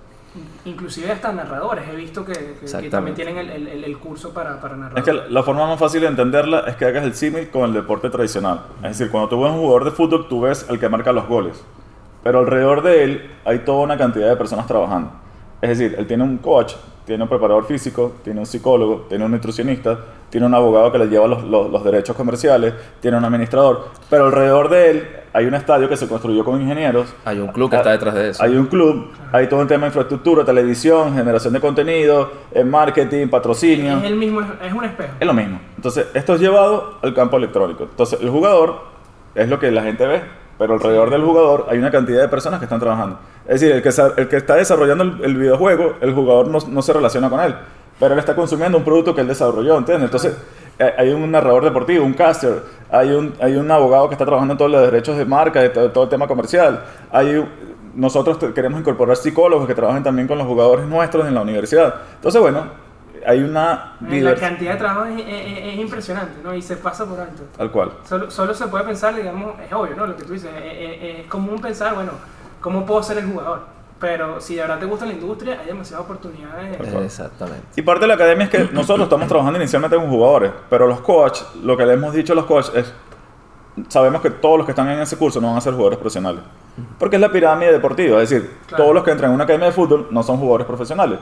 Inclusive 0.69 1.11
hasta 1.11 1.31
narradores, 1.31 1.85
he 1.91 1.95
visto 1.95 2.23
que, 2.25 2.33
que- 2.33 2.39
que 2.39 2.51
Exactamente. 2.65 2.89
también 2.89 3.15
tienen 3.15 3.37
el, 3.37 3.49
el- 3.49 3.67
el- 3.67 3.83
el 3.83 3.97
curso 3.97 4.33
para, 4.33 4.59
para 4.61 4.75
narrar. 4.75 4.99
Es 4.99 5.03
que 5.05 5.13
la- 5.13 5.43
forma 5.43 5.67
más 5.67 5.79
fácil 5.79 6.01
de 6.01 6.07
entenderla 6.07 6.59
es 6.67 6.75
que 6.75 6.85
hagas 6.85 7.03
el 7.03 7.13
símil 7.13 7.49
con 7.49 7.63
el 7.63 7.73
deporte 7.73 8.09
tradicional. 8.09 8.61
Es 8.83 8.97
decir, 8.97 9.09
cuando 9.11 9.29
tú 9.29 9.41
ves 9.41 9.51
un 9.51 9.59
jugador 9.59 9.85
de 9.85 9.91
fútbol, 9.91 10.27
tú 10.27 10.41
ves 10.41 10.65
el 10.69 10.79
que 10.79 10.87
marca 10.89 11.11
los 11.11 11.27
goles. 11.27 11.63
Pero 12.23 12.39
alrededor 12.39 12.81
de 12.83 13.03
él 13.03 13.31
hay 13.45 13.59
toda 13.59 13.79
una 13.83 13.97
cantidad 13.97 14.27
de 14.29 14.35
personas 14.35 14.67
trabajando. 14.67 15.11
Es 15.61 15.69
decir, 15.77 15.95
él 15.97 16.05
tiene 16.07 16.23
un 16.23 16.37
coach, 16.37 16.73
tiene 17.09 17.23
un 17.23 17.29
preparador 17.29 17.65
físico, 17.65 18.11
tiene 18.23 18.39
un 18.39 18.45
psicólogo, 18.45 19.07
tiene 19.09 19.25
un 19.25 19.31
nutricionista, 19.31 19.97
tiene 20.29 20.45
un 20.45 20.53
abogado 20.53 20.91
que 20.91 20.99
le 20.99 21.07
lleva 21.07 21.25
los, 21.27 21.43
los- 21.43 21.67
los 21.71 21.83
derechos 21.83 22.15
comerciales, 22.15 22.71
tiene 22.99 23.17
un 23.17 23.25
administrador. 23.25 23.87
Pero 24.11 24.27
alrededor 24.27 24.69
de 24.69 24.91
él 24.91 25.07
hay 25.33 25.47
un 25.47 25.55
estadio 25.55 25.89
que 25.89 25.97
se 25.97 26.07
construyó 26.07 26.45
con 26.45 26.61
ingenieros, 26.61 27.11
Hay 27.25 27.39
un 27.39 27.47
club 27.47 27.71
que 27.71 27.77
está 27.77 27.89
detrás 27.89 28.13
de 28.13 28.29
eso. 28.29 28.43
hay 28.43 28.55
un 28.55 28.67
club, 28.67 29.07
hay 29.31 29.47
todo 29.47 29.59
un 29.59 29.67
tema 29.67 29.81
de 29.81 29.87
infraestructura, 29.87 30.45
televisión, 30.45 31.15
generación 31.15 31.51
de 31.51 31.59
contenido, 31.59 32.29
eh, 32.51 32.63
marketing, 32.63 33.27
patrocinio. 33.27 33.97
es 33.97 34.03
el 34.03 34.15
mismo, 34.15 34.41
es 34.41 34.71
un 34.71 34.85
espejo. 34.85 35.09
Es 35.19 35.25
lo 35.25 35.33
mismo. 35.33 35.59
Entonces, 35.77 36.05
esto 36.13 36.35
es 36.35 36.39
llevado 36.41 36.99
al 37.01 37.15
campo 37.15 37.37
electrónico. 37.37 37.85
Entonces, 37.85 38.21
el 38.21 38.29
jugador 38.29 38.81
es 39.33 39.49
lo 39.49 39.57
que 39.57 39.71
la 39.71 39.81
gente 39.81 40.05
ve, 40.05 40.21
pero 40.59 40.73
alrededor 40.73 41.09
del 41.09 41.23
jugador 41.23 41.65
hay 41.69 41.79
una 41.79 41.89
cantidad 41.89 42.21
de 42.21 42.27
personas 42.27 42.59
que 42.59 42.65
están 42.65 42.79
trabajando. 42.79 43.17
Es 43.49 43.59
decir, 43.61 43.75
el 43.75 43.81
que, 43.81 44.21
el 44.21 44.27
que 44.29 44.35
está 44.37 44.55
desarrollando 44.55 45.03
el, 45.03 45.23
el 45.23 45.35
videojuego, 45.37 45.95
el 46.01 46.13
jugador 46.13 46.47
no, 46.47 46.59
no 46.67 46.81
se 46.83 46.93
relaciona 46.93 47.29
con 47.29 47.39
él, 47.39 47.55
pero 47.99 48.13
él 48.13 48.19
está 48.19 48.35
consumiendo 48.35 48.77
un 48.77 48.83
producto 48.83 49.15
que 49.15 49.21
él 49.21 49.27
desarrolló, 49.27 49.77
¿entiendes? 49.77 50.05
Entonces, 50.05 50.37
eh, 50.77 50.93
hay 50.97 51.09
un 51.11 51.29
narrador 51.31 51.63
deportivo, 51.63 52.05
un 52.05 52.13
caster, 52.13 52.61
hay 52.91 53.09
un, 53.11 53.33
hay 53.41 53.55
un 53.55 53.69
abogado 53.71 54.07
que 54.07 54.13
está 54.13 54.23
trabajando 54.25 54.53
en 54.53 54.57
todos 54.59 54.71
los 54.71 54.81
derechos 54.81 55.17
de 55.17 55.25
marca, 55.25 55.61
de 55.61 55.69
todo, 55.69 55.91
todo 55.91 56.03
el 56.03 56.09
tema 56.11 56.27
comercial. 56.27 56.83
Hay 57.11 57.35
un- 57.35 57.49
nosotros 57.95 58.37
queremos 58.53 58.79
incorporar 58.79 59.17
psicólogos 59.17 59.67
que 59.67 59.73
trabajen 59.73 60.03
también 60.03 60.27
con 60.27 60.37
los 60.37 60.45
jugadores 60.47 60.85
nuestros 60.85 61.27
en 61.27 61.33
la 61.33 61.41
universidad. 61.41 61.95
Entonces, 62.15 62.39
bueno, 62.39 62.65
hay 63.25 63.41
una 63.41 63.95
La 63.99 64.07
divers- 64.09 64.39
cantidad 64.39 64.73
de 64.73 64.77
trabajo 64.77 65.05
es, 65.05 65.19
es- 65.27 65.73
es 65.73 65.79
impresionante, 65.79 66.33
¿no? 66.43 66.53
Y 66.53 66.61
se 66.61 66.77
pasa 66.77 67.05
por 67.05 67.19
alto. 67.19 67.41
Tal 67.57 67.71
cual. 67.71 67.91
Solo, 68.07 68.29
solo 68.31 68.53
se 68.53 68.67
puede 68.67 68.83
pensar, 68.85 69.15
digamos, 69.15 69.55
es 69.59 69.73
obvio, 69.73 69.95
¿no? 69.97 70.05
Lo 70.07 70.15
que 70.15 70.23
tú 70.23 70.33
dices, 70.33 70.51
es, 70.55 70.73
es- 71.01 71.19
es 71.21 71.25
común 71.27 71.59
pensar, 71.59 71.95
bueno, 71.95 72.11
¿cómo 72.61 72.85
puedo 72.85 73.01
ser 73.03 73.17
el 73.19 73.25
jugador? 73.31 73.61
Pero 73.99 74.39
si 74.39 74.55
de 74.55 74.61
verdad 74.61 74.79
te 74.79 74.85
gusta 74.85 75.05
la 75.05 75.11
industria, 75.13 75.59
hay 75.59 75.67
demasiadas 75.67 76.05
oportunidades. 76.05 76.79
Exactamente. 77.03 77.61
Y 77.75 77.81
parte 77.81 78.01
de 78.01 78.07
la 78.07 78.13
academia 78.13 78.45
es 78.45 78.49
que 78.49 78.69
nosotros 78.71 79.03
estamos 79.05 79.27
trabajando 79.27 79.59
inicialmente 79.59 79.97
con 79.97 80.07
jugadores, 80.09 80.51
pero 80.69 80.87
los 80.87 81.01
coaches, 81.01 81.45
lo 81.63 81.75
que 81.75 81.85
le 81.85 81.93
hemos 81.93 82.13
dicho 82.13 82.31
a 82.33 82.35
los 82.37 82.45
coaches 82.45 82.71
es, 82.75 82.93
sabemos 83.89 84.21
que 84.21 84.29
todos 84.29 84.57
los 84.57 84.65
que 84.65 84.71
están 84.71 84.89
en 84.89 84.99
ese 84.99 85.17
curso 85.17 85.39
no 85.41 85.47
van 85.47 85.57
a 85.57 85.61
ser 85.61 85.73
jugadores 85.73 85.99
profesionales, 85.99 86.41
porque 86.97 87.17
es 87.17 87.21
la 87.21 87.31
pirámide 87.31 87.71
deportiva, 87.73 88.21
es 88.21 88.29
decir, 88.29 88.49
Claro. 88.67 88.83
todos 88.83 88.95
los 88.95 89.03
que 89.03 89.11
entran 89.11 89.31
en 89.31 89.35
una 89.35 89.43
academia 89.43 89.67
de 89.67 89.73
fútbol 89.73 90.07
no 90.11 90.23
son 90.23 90.37
jugadores 90.37 90.65
profesionales. 90.67 91.19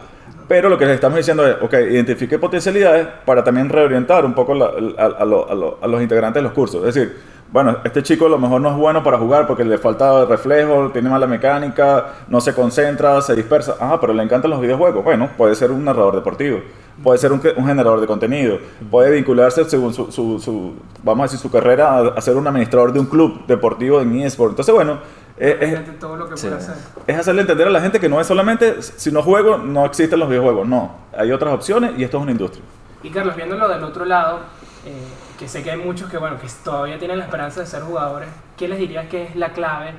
Pero 0.48 0.70
lo 0.70 0.78
que 0.78 0.86
les 0.86 0.96
estamos 0.96 1.18
diciendo 1.18 1.46
es, 1.46 1.58
ok, 1.62 1.74
identifique 1.74 2.40
potencialidades 2.40 3.06
para 3.26 3.44
también 3.44 3.68
reorientar 3.70 4.24
un 4.24 4.34
poco 4.34 4.54
la- 4.54 4.72
a, 4.98 5.06
a 5.22 5.26
lo- 5.26 5.50
a 5.50 5.54
lo- 5.56 5.78
a 5.82 5.88
los 5.88 6.02
integrantes 6.02 6.42
de 6.42 6.44
los 6.44 6.54
cursos. 6.54 6.86
Es 6.88 6.96
decir, 6.96 7.18
bueno, 7.52 7.78
este 7.86 8.04
chico 8.04 8.26
a 8.26 8.30
lo 8.30 8.38
mejor 8.38 8.60
no 8.62 8.70
es 8.70 8.76
bueno 8.76 9.04
para 9.04 9.18
jugar 9.18 9.48
porque 9.48 9.64
le 9.64 9.78
falta 9.78 10.26
reflejo, 10.26 10.90
tiene 10.92 11.10
mala 11.10 11.28
mecánica, 11.28 12.08
no 12.28 12.42
se 12.42 12.54
concentra, 12.54 13.22
se 13.22 13.36
dispersa. 13.36 13.76
Ah, 13.80 13.98
pero 14.02 14.14
le 14.14 14.22
encantan 14.24 14.52
los 14.52 14.60
videojuegos. 14.60 15.04
Bueno, 15.04 15.30
puede 15.38 15.56
ser 15.56 15.72
un 15.72 15.86
narrador 15.86 16.16
deportivo, 16.16 16.60
puede 17.02 17.18
ser 17.18 17.32
un, 17.32 17.42
generador 17.42 18.02
de 18.02 18.08
contenido, 18.08 18.58
puede 18.92 19.12
vincularse 19.12 19.64
según 19.66 19.94
su, 19.94 20.12
su- 20.12 20.40
su- 20.40 20.74
vamos 21.04 21.22
a 21.22 21.26
decir, 21.26 21.40
su 21.40 21.50
carrera 21.50 21.98
a, 21.98 22.08
a 22.10 22.22
ser 22.22 22.36
un 22.36 22.46
administrador 22.48 22.92
de 22.92 23.00
un 23.00 23.06
club 23.06 23.46
deportivo 23.48 24.02
en 24.02 24.20
eSport. 24.22 24.52
Entonces, 24.52 24.76
bueno, 24.76 25.00
es- 25.38 25.56
es, 25.62 25.70
Imagínate 25.70 25.92
todo 26.00 26.18
lo 26.18 26.28
que 26.30 26.36
Sí. 26.36 26.48
puede 26.48 26.60
hacer. 26.60 26.76
es 27.08 27.18
hacerle 27.18 27.42
entender 27.42 27.68
a 27.68 27.70
la 27.72 27.80
gente 27.80 28.00
que 28.00 28.10
no 28.10 28.20
es 28.20 28.28
solamente 28.28 28.82
si 28.82 29.10
no 29.12 29.24
juego, 29.24 29.58
no 29.58 29.86
existen 29.86 30.20
los 30.20 30.28
videojuegos. 30.28 30.68
No, 30.68 30.96
hay 31.18 31.32
otras 31.32 31.54
opciones 31.54 31.92
y 31.98 32.04
esto 32.04 32.18
es 32.18 32.24
una 32.24 32.32
industria. 32.32 32.64
Y 33.04 33.10
Carlos, 33.10 33.36
viéndolo 33.38 33.70
del 33.70 33.84
otro 33.84 34.04
lado, 34.04 34.40
eh, 34.86 34.92
que 35.38 35.48
sé 35.48 35.64
que 35.64 35.72
hay 35.72 35.78
muchos 35.78 36.10
que, 36.10 36.18
bueno, 36.18 36.38
que 36.40 36.48
todavía 36.64 36.98
tienen 36.98 37.18
la 37.20 37.26
esperanza 37.26 37.60
de 37.62 37.68
ser 37.68 37.82
jugadores, 37.84 38.30
¿qué 38.58 38.68
les 38.68 38.80
dirías 38.80 39.08
que 39.08 39.24
es 39.24 39.36
la 39.36 39.50
clave 39.54 39.92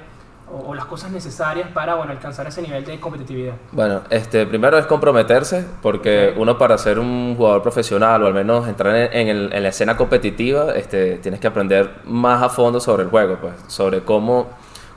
o, 0.50 0.70
o 0.70 0.74
las 0.74 0.86
cosas 0.86 1.10
necesarias 1.10 1.68
para, 1.72 1.94
bueno, 1.94 2.12
alcanzar 2.12 2.46
ese 2.46 2.62
nivel 2.62 2.84
de 2.84 2.98
competitividad? 2.98 3.54
Bueno, 3.72 4.00
este, 4.10 4.46
primero 4.46 4.78
es 4.78 4.86
comprometerse, 4.86 5.64
porque 5.82 6.30
Ok. 6.34 6.40
uno 6.40 6.58
para 6.58 6.76
ser 6.78 6.98
un 6.98 7.34
jugador 7.36 7.62
profesional 7.62 8.22
o 8.22 8.26
al 8.26 8.34
menos 8.34 8.66
entrar 8.66 8.94
en, 8.96 9.12
en 9.12 9.28
el- 9.28 9.52
en 9.52 9.62
la 9.62 9.68
escena 9.68 9.96
competitiva, 9.96 10.72
este, 10.74 11.18
tienes 11.18 11.38
que 11.40 11.46
aprender 11.46 11.90
más 12.04 12.42
a 12.42 12.48
fondo 12.48 12.80
sobre 12.80 13.02
el 13.04 13.10
juego, 13.10 13.36
pues, 13.40 13.54
sobre 13.68 14.00
cómo, 14.02 14.48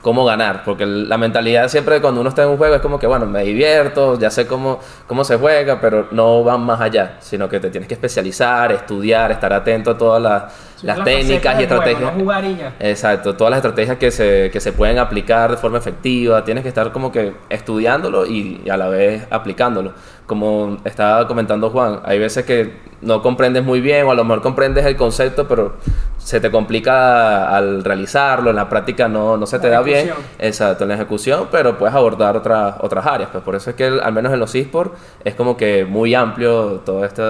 cómo 0.02 0.24
ganar, 0.24 0.64
porque 0.64 0.84
la 0.84 1.16
mentalidad 1.16 1.68
siempre 1.68 2.00
cuando 2.00 2.20
uno 2.20 2.28
está 2.28 2.42
en 2.42 2.48
un 2.50 2.56
juego 2.58 2.74
es 2.74 2.82
como 2.82 2.98
que, 2.98 3.06
bueno, 3.06 3.24
me 3.24 3.44
divierto, 3.44 4.18
ya 4.18 4.30
sé 4.30 4.46
cómo, 4.46 4.80
cómo 5.06 5.24
se 5.24 5.36
juega, 5.36 5.80
pero 5.80 6.08
no 6.10 6.42
van 6.42 6.60
más 6.62 6.80
allá, 6.80 7.16
sino 7.20 7.48
que 7.48 7.60
te 7.60 7.70
tienes 7.70 7.86
que 7.88 7.94
especializar, 7.94 8.72
estudiar, 8.72 9.30
estar 9.30 9.52
atento 9.52 9.92
a 9.92 9.96
todas 9.98 10.20
las, 10.20 10.52
Sí, 10.74 10.86
las 10.88 10.98
las 10.98 11.04
técnicas 11.04 11.54
y 11.60 11.66
juego, 11.66 11.82
estrategias. 11.84 12.14
no. 12.16 12.74
Exacto, 12.80 13.36
todas 13.36 13.52
las 13.52 13.58
estrategias 13.58 13.96
que 13.98 14.10
se, 14.10 14.50
que 14.52 14.58
se 14.60 14.72
pueden 14.72 14.98
aplicar 14.98 15.52
de 15.52 15.56
forma 15.56 15.78
efectiva, 15.78 16.42
tienes 16.44 16.62
que 16.64 16.68
estar 16.68 16.90
como 16.90 17.12
que 17.12 17.34
estudiándolo 17.48 18.26
y, 18.26 18.60
y 18.64 18.70
a 18.70 18.76
la 18.76 18.88
vez 18.88 19.24
aplicándolo. 19.30 19.92
Como 20.32 20.78
estaba 20.86 21.28
comentando 21.28 21.68
Juan, 21.68 22.00
hay 22.06 22.18
veces 22.18 22.46
que 22.46 22.72
no 23.02 23.20
comprendes 23.20 23.62
muy 23.62 23.82
bien 23.82 24.06
o 24.06 24.12
a 24.12 24.14
lo 24.14 24.24
mejor 24.24 24.40
comprendes 24.40 24.86
el 24.86 24.96
concepto, 24.96 25.46
pero 25.46 25.74
se 26.16 26.40
te 26.40 26.50
complica 26.50 27.54
al 27.54 27.84
realizarlo, 27.84 28.48
en 28.48 28.56
la 28.56 28.66
práctica 28.66 29.08
no, 29.08 29.36
no 29.36 29.44
se 29.44 29.58
te 29.58 29.68
La 29.68 29.74
da 29.74 29.82
bien. 29.82 29.98
ejecución. 30.06 30.26
Exacto, 30.38 30.84
en 30.84 30.88
la 30.88 30.94
ejecución, 30.94 31.48
pero 31.52 31.76
puedes 31.76 31.94
abordar 31.94 32.34
otras, 32.34 32.76
otras 32.80 33.04
áreas. 33.04 33.28
Pues 33.30 33.44
por 33.44 33.54
eso 33.56 33.68
es 33.68 33.76
que 33.76 33.88
el- 33.88 34.00
al 34.00 34.14
menos 34.14 34.32
en 34.32 34.38
los 34.40 34.54
esports 34.54 34.98
es 35.22 35.34
como 35.34 35.54
que 35.54 35.84
muy 35.84 36.14
amplio 36.14 36.80
todo 36.82 37.04
este, 37.04 37.22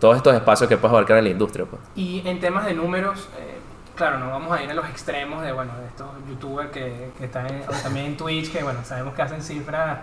todos 0.00 0.16
estos 0.16 0.34
espacios 0.34 0.68
que 0.68 0.76
puedes 0.76 0.92
abarcar 0.92 1.18
en 1.18 1.24
la 1.24 1.30
industria. 1.30 1.64
Pues. 1.64 1.80
Y 1.94 2.26
en 2.26 2.40
temas 2.40 2.66
de 2.66 2.74
números, 2.74 3.28
eh, 3.38 3.58
claro, 3.94 4.18
no 4.18 4.30
vamos 4.30 4.50
a 4.58 4.64
ir 4.64 4.68
a 4.70 4.74
los 4.74 4.86
extremos 4.88 5.42
de, 5.44 5.52
bueno, 5.52 5.70
de 5.80 5.86
estos 5.86 6.06
youtubers 6.28 6.70
que, 6.70 7.10
que 7.18 7.26
están 7.26 7.46
en- 7.46 7.62
o 7.68 7.72
también 7.84 8.06
en 8.06 8.16
Twitch, 8.16 8.50
que 8.50 8.64
bueno, 8.64 8.80
sabemos 8.82 9.14
que 9.14 9.22
hacen 9.22 9.42
cifras 9.42 9.98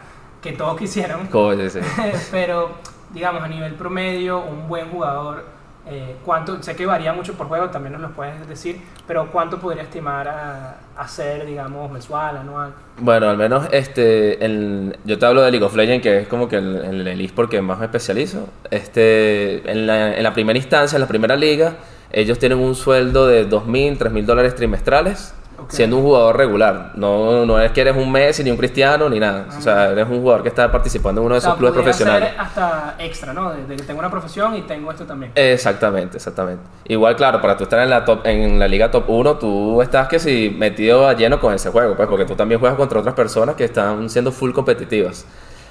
que 0.45 0.53
todos 0.53 0.79
dice, 0.79 1.81
pero 2.31 2.69
digamos 3.13 3.43
a 3.43 3.47
nivel 3.47 3.73
promedio, 3.73 4.39
un 4.43 4.67
buen 4.67 4.89
jugador, 4.89 5.43
eh, 5.87 6.15
¿cuánto? 6.25 6.61
Sé 6.63 6.75
que 6.75 6.85
varía 6.85 7.13
mucho 7.13 7.33
por 7.33 7.47
juego, 7.47 7.69
también 7.69 7.93
nos 7.93 8.01
lo 8.01 8.09
puedes 8.11 8.47
decir, 8.47 8.81
pero 9.07 9.27
¿cuánto 9.31 9.59
podría 9.59 9.83
estimar 9.83 10.27
a, 10.27 10.77
a 10.97 11.07
ser, 11.07 11.45
digamos, 11.45 11.91
mensual, 11.91 12.37
anual? 12.37 12.73
Bueno, 12.97 13.29
al 13.29 13.37
menos 13.37 13.67
este, 13.71 14.43
en- 14.43 14.97
yo 15.05 15.19
te 15.19 15.25
hablo 15.25 15.41
de 15.43 15.51
League 15.51 15.65
of 15.65 15.75
Legends, 15.75 16.01
que 16.01 16.19
es 16.21 16.27
como 16.27 16.47
que 16.49 16.55
el, 16.57 16.75
el, 16.77 17.07
el 17.07 17.21
eSport 17.21 17.49
que 17.51 17.61
más 17.61 17.77
me 17.77 17.85
especializo. 17.85 18.47
Este, 18.71 19.69
en, 19.69 19.85
la, 19.85 20.15
en 20.17 20.23
la 20.23 20.33
primera 20.33 20.57
instancia, 20.57 20.95
en 20.95 21.01
la 21.01 21.07
primera 21.07 21.35
liga, 21.35 21.75
ellos 22.11 22.39
tienen 22.39 22.57
un 22.59 22.73
sueldo 22.75 23.27
de 23.27 23.47
2.000, 23.47 23.97
3.000 23.97 24.25
dólares 24.25 24.55
trimestrales, 24.55 25.33
Siendo 25.69 25.97
un 25.97 26.03
jugador 26.03 26.37
regular. 26.37 26.91
No, 26.95 27.45
no 27.45 27.59
es 27.59 27.71
que 27.71 27.81
eres 27.81 27.95
un 27.95 28.11
Messi, 28.11 28.43
ni 28.43 28.51
un 28.51 28.57
Cristiano, 28.57 29.09
ni 29.09 29.19
nada. 29.19 29.47
O 29.57 29.61
sea, 29.61 29.89
eres 29.89 30.07
un 30.07 30.19
jugador 30.19 30.43
que 30.43 30.49
está 30.49 30.71
participando 30.71 31.21
en 31.21 31.25
uno 31.25 31.35
de 31.35 31.39
O 31.39 31.41
sea, 31.41 31.49
esos 31.51 31.57
clubes 31.57 31.73
profesionales. 31.73 32.29
ser 32.29 32.39
hasta 32.39 32.95
extra, 32.99 33.33
¿no? 33.33 33.51
De, 33.51 33.65
de 33.65 33.75
que 33.75 33.83
tengo 33.83 33.99
una 33.99 34.11
profesión 34.11 34.55
y 34.55 34.61
tengo 34.61 34.91
esto 34.91 35.05
también. 35.05 35.31
Exactamente, 35.35 36.17
exactamente. 36.17 36.63
Igual, 36.85 37.15
claro, 37.15 37.41
para 37.41 37.57
tú 37.57 37.63
estar 37.63 37.79
en 37.79 37.89
la 37.89 38.05
top, 38.05 38.25
en 38.25 38.59
la 38.59 38.67
liga 38.67 38.91
top 38.91 39.09
1, 39.09 39.35
tú 39.37 39.81
estás 39.81 40.07
que 40.07 40.19
si 40.19 40.55
metido 40.55 41.07
a 41.07 41.13
lleno 41.13 41.39
con 41.39 41.53
ese 41.53 41.69
juego, 41.69 41.95
pues, 41.95 42.07
porque 42.07 42.25
tú 42.25 42.35
también 42.35 42.59
juegas 42.59 42.77
contra 42.77 42.99
otras 42.99 43.15
personas 43.15 43.55
que 43.55 43.65
están 43.65 44.09
siendo 44.09 44.31
full 44.31 44.51
competitivas. 44.51 45.25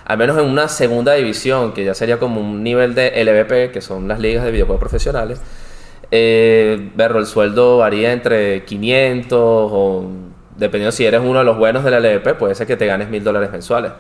Al 0.07 0.19
menos 0.19 0.37
en 0.37 0.45
una 0.45 0.69
segunda 0.69 1.15
división, 1.15 1.73
que 1.73 1.85
ya 1.85 1.95
sería 1.95 2.19
como 2.19 2.41
un 2.41 2.63
nivel 2.63 2.95
de 2.95 3.25
LVP, 3.25 3.73
que 3.73 3.81
son 3.81 4.07
las 4.07 4.19
ligas 4.19 4.45
de 4.45 4.51
videojuegos 4.51 4.81
profesionales, 4.81 5.41
eh, 6.11 6.91
el 6.97 7.27
sueldo 7.27 7.79
varía 7.79 8.13
entre 8.13 8.65
500 8.65 9.39
o 9.41 10.11
dependiendo 10.57 10.93
si 10.93 11.05
eres 11.05 11.21
uno 11.21 11.41
de 11.41 11.45
los 11.45 11.59
buenos 11.59 11.85
de 11.85 11.91
la 11.91 12.01
LVP, 12.01 12.35
puede 12.35 12.55
ser 12.55 12.67
que 12.67 12.77
te 12.77 12.87
ganes 12.87 13.09
mil 13.09 13.23
dólares 13.25 13.51
mensuales. 13.51 13.93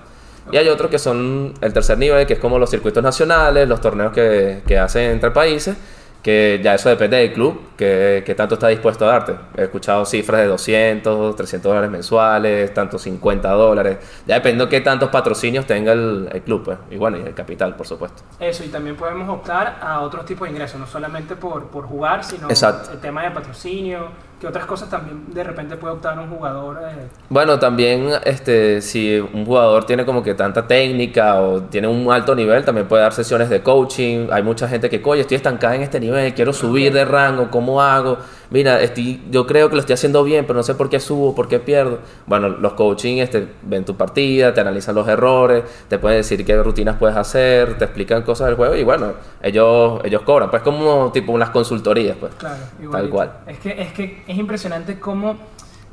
Y 0.52 0.56
hay 0.56 0.68
otros 0.68 0.90
que 0.90 0.98
son 0.98 1.54
el 1.60 1.72
tercer 1.72 1.98
nivel, 1.98 2.26
que 2.26 2.34
es 2.34 2.38
como 2.38 2.58
los 2.58 2.70
circuitos 2.70 3.02
nacionales, 3.02 3.68
los 3.68 3.80
torneos 3.80 4.12
que, 4.12 4.62
que 4.66 4.78
hacen 4.78 5.10
entre 5.10 5.30
países, 5.30 5.76
que 6.24 6.58
ya 6.64 6.74
eso 6.74 6.88
depende 6.88 7.18
del 7.18 7.34
club, 7.34 7.60
que, 7.76 8.22
que 8.24 8.34
tanto 8.34 8.54
está 8.54 8.68
dispuesto 8.68 9.04
a 9.04 9.08
darte. 9.08 9.34
He 9.58 9.64
escuchado 9.64 10.06
cifras 10.06 10.40
de 10.40 10.46
200, 10.46 11.36
300 11.36 11.70
dólares 11.70 11.90
mensuales, 11.90 12.72
tanto 12.72 12.98
50 12.98 13.50
dólares, 13.50 13.98
ya 14.26 14.36
dependiendo 14.36 14.70
qué 14.70 14.80
tantos 14.80 15.10
patrocinios 15.10 15.66
tenga 15.66 15.92
el, 15.92 16.30
el 16.32 16.40
club, 16.40 16.64
pues. 16.64 16.78
y 16.90 16.96
bueno, 16.96 17.18
y 17.18 17.20
el 17.20 17.34
capital, 17.34 17.76
por 17.76 17.86
supuesto. 17.86 18.22
Eso, 18.40 18.64
y 18.64 18.68
también 18.68 18.96
podemos 18.96 19.28
optar 19.28 19.78
a 19.82 20.00
otros 20.00 20.24
tipos 20.24 20.48
de 20.48 20.52
ingresos, 20.52 20.80
no 20.80 20.86
solamente 20.86 21.36
por, 21.36 21.66
por 21.66 21.84
jugar, 21.84 22.24
sino 22.24 22.48
Exacto. 22.48 22.92
el 22.92 23.00
tema 23.00 23.22
de 23.22 23.30
patrocinio, 23.30 24.08
que 24.44 24.48
otras 24.48 24.66
cosas 24.66 24.90
también 24.90 25.24
de 25.32 25.42
repente 25.42 25.76
puede 25.76 25.94
optar 25.94 26.18
un 26.18 26.28
jugador. 26.28 26.78
eh, 26.82 27.08
Bueno, 27.30 27.58
también 27.58 28.10
este, 28.24 28.82
si 28.82 29.18
un 29.18 29.46
jugador 29.46 29.84
tiene 29.86 30.04
como 30.04 30.22
que 30.22 30.34
tanta 30.34 30.66
técnica 30.66 31.40
o 31.40 31.62
tiene 31.62 31.88
un 31.88 32.12
alto 32.12 32.34
nivel, 32.34 32.62
también 32.62 32.86
puede 32.86 33.02
dar 33.02 33.14
sesiones 33.14 33.48
de 33.48 33.62
coaching. 33.62 34.28
Hay 34.30 34.42
mucha 34.42 34.68
gente 34.68 34.90
que, 34.90 35.00
oye, 35.02 35.22
estoy 35.22 35.36
estancada 35.36 35.74
en 35.76 35.82
este 35.82 35.98
nivel, 35.98 36.34
quiero 36.34 36.52
subir 36.52 36.92
de 36.92 37.06
rango, 37.06 37.50
¿cómo 37.50 37.80
hago? 37.80 38.18
Mira, 38.50 38.80
estoy, 38.80 39.22
yo 39.30 39.46
creo 39.46 39.68
que 39.68 39.74
lo 39.74 39.80
estoy 39.80 39.94
haciendo 39.94 40.22
bien, 40.24 40.44
pero 40.46 40.56
no 40.58 40.62
sé 40.62 40.74
por 40.74 40.88
qué 40.90 41.00
subo, 41.00 41.34
por 41.34 41.48
qué 41.48 41.58
pierdo. 41.60 41.98
Bueno, 42.26 42.48
los 42.48 42.74
coaching 42.74 43.18
este, 43.18 43.48
ven 43.62 43.84
tu 43.84 43.96
partida, 43.96 44.52
te 44.54 44.60
analizan 44.60 44.94
los 44.94 45.08
errores, 45.08 45.64
te 45.88 45.98
pueden 45.98 46.18
decir 46.18 46.44
qué 46.44 46.62
rutinas 46.62 46.96
puedes 46.98 47.16
hacer, 47.16 47.78
te 47.78 47.84
explican 47.84 48.22
cosas 48.22 48.46
del 48.48 48.56
juego 48.56 48.74
y 48.76 48.84
bueno, 48.84 49.14
ellos, 49.42 50.00
ellos 50.04 50.22
cobran. 50.22 50.50
Pues 50.50 50.62
como 50.62 51.10
tipo 51.12 51.32
unas 51.32 51.50
consultorías, 51.50 52.16
pues. 52.18 52.34
Claro, 52.36 52.56
Tal 52.76 52.82
igualito. 52.84 53.12
cual. 53.14 53.32
Es 53.46 53.58
que, 53.58 53.80
es 53.82 53.92
que 53.92 54.22
es 54.26 54.36
impresionante 54.38 54.98
cómo, 55.00 55.36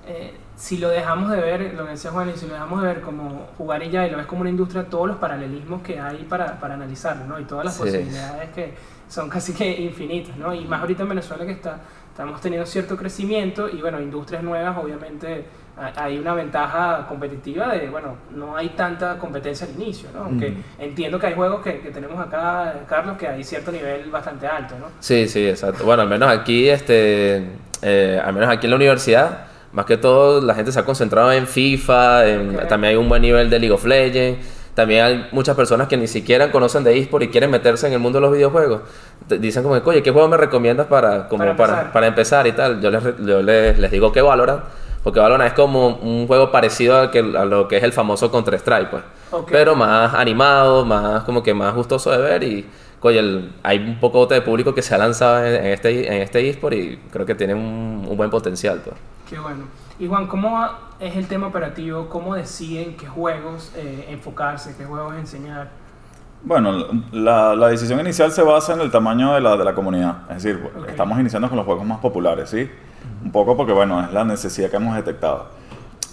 eh, 0.07 0.33
si 0.55 0.77
lo 0.77 0.89
dejamos 0.89 1.31
de 1.31 1.37
ver, 1.41 1.73
lo 1.75 1.85
que 1.85 1.91
decía 1.91 2.11
Juan, 2.11 2.29
y 2.29 2.37
si 2.37 2.45
lo 2.45 2.53
dejamos 2.53 2.81
de 2.81 2.87
ver 2.87 3.01
como 3.01 3.47
jugar 3.57 3.81
y 3.81 3.89
ya, 3.89 4.05
y 4.05 4.11
lo 4.11 4.17
ves 4.17 4.27
como 4.27 4.41
una 4.41 4.49
industria, 4.51 4.83
todos 4.85 5.07
los 5.07 5.17
paralelismos 5.17 5.81
que 5.81 5.99
hay 5.99 6.17
para, 6.29 6.59
para 6.59 6.75
analizarlo, 6.75 7.25
¿no? 7.25 7.39
Y 7.39 7.45
todas 7.45 7.65
las 7.65 7.73
Sí. 7.75 7.79
posibilidades 7.83 8.49
que 8.51 8.73
son 9.09 9.27
casi 9.27 9.53
que 9.53 9.69
infinitas, 9.81 10.37
¿no? 10.37 10.53
Y 10.53 10.65
más 10.65 10.81
ahorita 10.81 11.03
en 11.03 11.09
Venezuela 11.09 11.45
que 11.45 11.51
está, 11.53 11.79
estamos 12.11 12.41
teniendo 12.41 12.65
cierto 12.67 12.97
crecimiento 12.97 13.69
y, 13.69 13.81
bueno, 13.81 13.99
industrias 14.01 14.43
nuevas, 14.43 14.77
obviamente 14.77 15.45
ha- 15.77 16.03
hay 16.03 16.19
una 16.19 16.33
ventaja 16.33 17.05
competitiva 17.07 17.73
de, 17.73 17.89
bueno, 17.89 18.15
no 18.35 18.55
hay 18.57 18.69
tanta 18.69 19.17
competencia 19.17 19.65
al 19.65 19.81
inicio, 19.81 20.09
¿no? 20.13 20.25
Aunque 20.25 20.49
Mm. 20.51 20.63
entiendo 20.79 21.17
que 21.17 21.27
hay 21.27 21.33
juegos 21.33 21.61
que, 21.63 21.79
que 21.79 21.89
tenemos 21.91 22.19
acá, 22.19 22.73
Carlos, 22.87 23.17
que 23.17 23.27
hay 23.27 23.43
cierto 23.43 23.71
nivel 23.71 24.09
bastante 24.11 24.45
alto, 24.45 24.75
¿no? 24.77 24.87
Sí, 24.99 25.27
sí, 25.27 25.47
exacto. 25.47 25.85
Bueno, 25.85 26.01
al 26.03 26.09
menos 26.09 26.29
aquí, 26.29 26.67
este, 26.69 27.45
eh, 27.81 28.21
al 28.23 28.33
menos 28.33 28.49
aquí 28.49 28.67
en 28.67 28.71
la 28.71 28.75
universidad, 28.75 29.45
más 29.71 29.85
que 29.85 29.95
todo 29.95 30.41
la 30.41 30.53
gente 30.53 30.73
se 30.73 30.79
ha 30.79 30.83
concentrado 30.85 31.31
en 31.31 31.47
FIFA, 31.47 32.27
en- 32.27 32.55
Ok. 32.57 32.67
también 32.67 32.91
hay 32.91 32.97
un 32.97 33.07
buen 33.07 33.21
nivel 33.21 33.49
de 33.49 33.57
League 33.57 33.73
of 33.73 33.85
Legends, 33.85 34.45
también 34.73 35.03
hay 35.05 35.27
muchas 35.31 35.55
personas 35.55 35.87
que 35.87 35.97
ni 35.97 36.07
siquiera 36.07 36.51
conocen 36.51 36.83
de 36.83 36.97
eSport 36.97 37.23
y 37.23 37.27
quieren 37.29 37.51
meterse 37.51 37.87
en 37.87 37.93
el 37.93 37.99
mundo 37.99 38.19
de 38.19 38.21
los 38.25 38.33
videojuegos. 38.33 38.81
Dicen 39.27 39.63
como, 39.63 39.75
oye, 39.75 40.01
¿qué 40.03 40.11
juego 40.11 40.27
me 40.27 40.37
recomiendas 40.37 40.87
para, 40.87 41.27
como 41.27 41.39
Para 41.39 41.55
para, 41.55 41.71
empezar. 41.73 41.91
para 41.93 42.07
empezar 42.07 42.47
y 42.47 42.51
tal? 42.53 42.81
Yo 42.81 42.89
les, 42.91 43.03
yo 43.25 43.41
les, 43.41 43.77
les 43.79 43.91
digo 43.91 44.11
que 44.11 44.21
Valorant, 44.21 44.63
porque 45.03 45.19
Valorant 45.19 45.47
es 45.49 45.53
como 45.53 45.87
un 45.87 46.27
juego 46.27 46.51
parecido 46.51 46.97
a, 46.99 47.11
que, 47.11 47.19
a 47.19 47.45
lo 47.45 47.67
que 47.67 47.77
es 47.77 47.83
el 47.83 47.93
famoso 47.93 48.31
Counter-Strike, 48.31 48.89
pues. 48.89 49.03
Ok. 49.31 49.49
Pero 49.51 49.75
más 49.75 50.13
animado, 50.13 50.85
más 50.85 51.23
como 51.23 51.41
que 51.43 51.53
más 51.53 51.73
gustoso 51.73 52.11
de 52.11 52.17
ver 52.17 52.43
y 52.43 52.65
oye, 53.01 53.19
el- 53.19 53.51
hay 53.63 53.77
un 53.79 53.99
poco 53.99 54.25
de 54.27 54.41
público 54.41 54.73
que 54.75 54.81
se 54.81 54.93
ha 54.93 54.97
lanzado 54.97 55.45
en, 55.45 55.55
en 55.55 55.65
este 55.67 56.07
en 56.15 56.21
este 56.21 56.47
eSport 56.49 56.73
y 56.75 56.97
creo 57.11 57.25
que 57.25 57.33
tiene 57.35 57.53
un, 57.53 58.05
un 58.09 58.17
buen 58.17 58.29
potencial. 58.29 58.81
Pues. 58.83 58.95
Qué 59.29 59.39
bueno. 59.39 59.65
Y 60.01 60.07
Juan, 60.07 60.25
¿cómo 60.25 60.67
es 60.99 61.15
el 61.15 61.27
tema 61.27 61.45
operativo? 61.47 62.09
¿Cómo 62.09 62.33
deciden 62.33 62.97
qué 62.97 63.05
juegos 63.07 63.71
eh, 63.75 64.07
enfocarse, 64.09 64.75
qué 64.75 64.83
juegos 64.83 65.13
enseñar? 65.13 65.69
Bueno, 66.43 66.87
la, 67.11 67.55
la 67.55 67.67
decisión 67.67 67.99
inicial 67.99 68.31
se 68.31 68.41
basa 68.41 68.73
en 68.73 68.81
el 68.81 68.89
tamaño 68.89 69.31
de 69.35 69.41
la, 69.41 69.55
de 69.55 69.63
la 69.63 69.75
comunidad. 69.75 70.23
Es 70.31 70.41
decir, 70.41 70.71
Ok. 70.75 70.89
estamos 70.89 71.19
iniciando 71.19 71.47
con 71.49 71.57
los 71.57 71.67
juegos 71.67 71.85
más 71.85 71.99
populares, 71.99 72.49
¿sí? 72.49 72.67
Un 73.23 73.31
poco 73.31 73.55
porque, 73.55 73.73
bueno, 73.73 74.03
es 74.03 74.11
la 74.11 74.23
necesidad 74.25 74.71
que 74.71 74.77
hemos 74.77 74.95
detectado. 74.95 75.49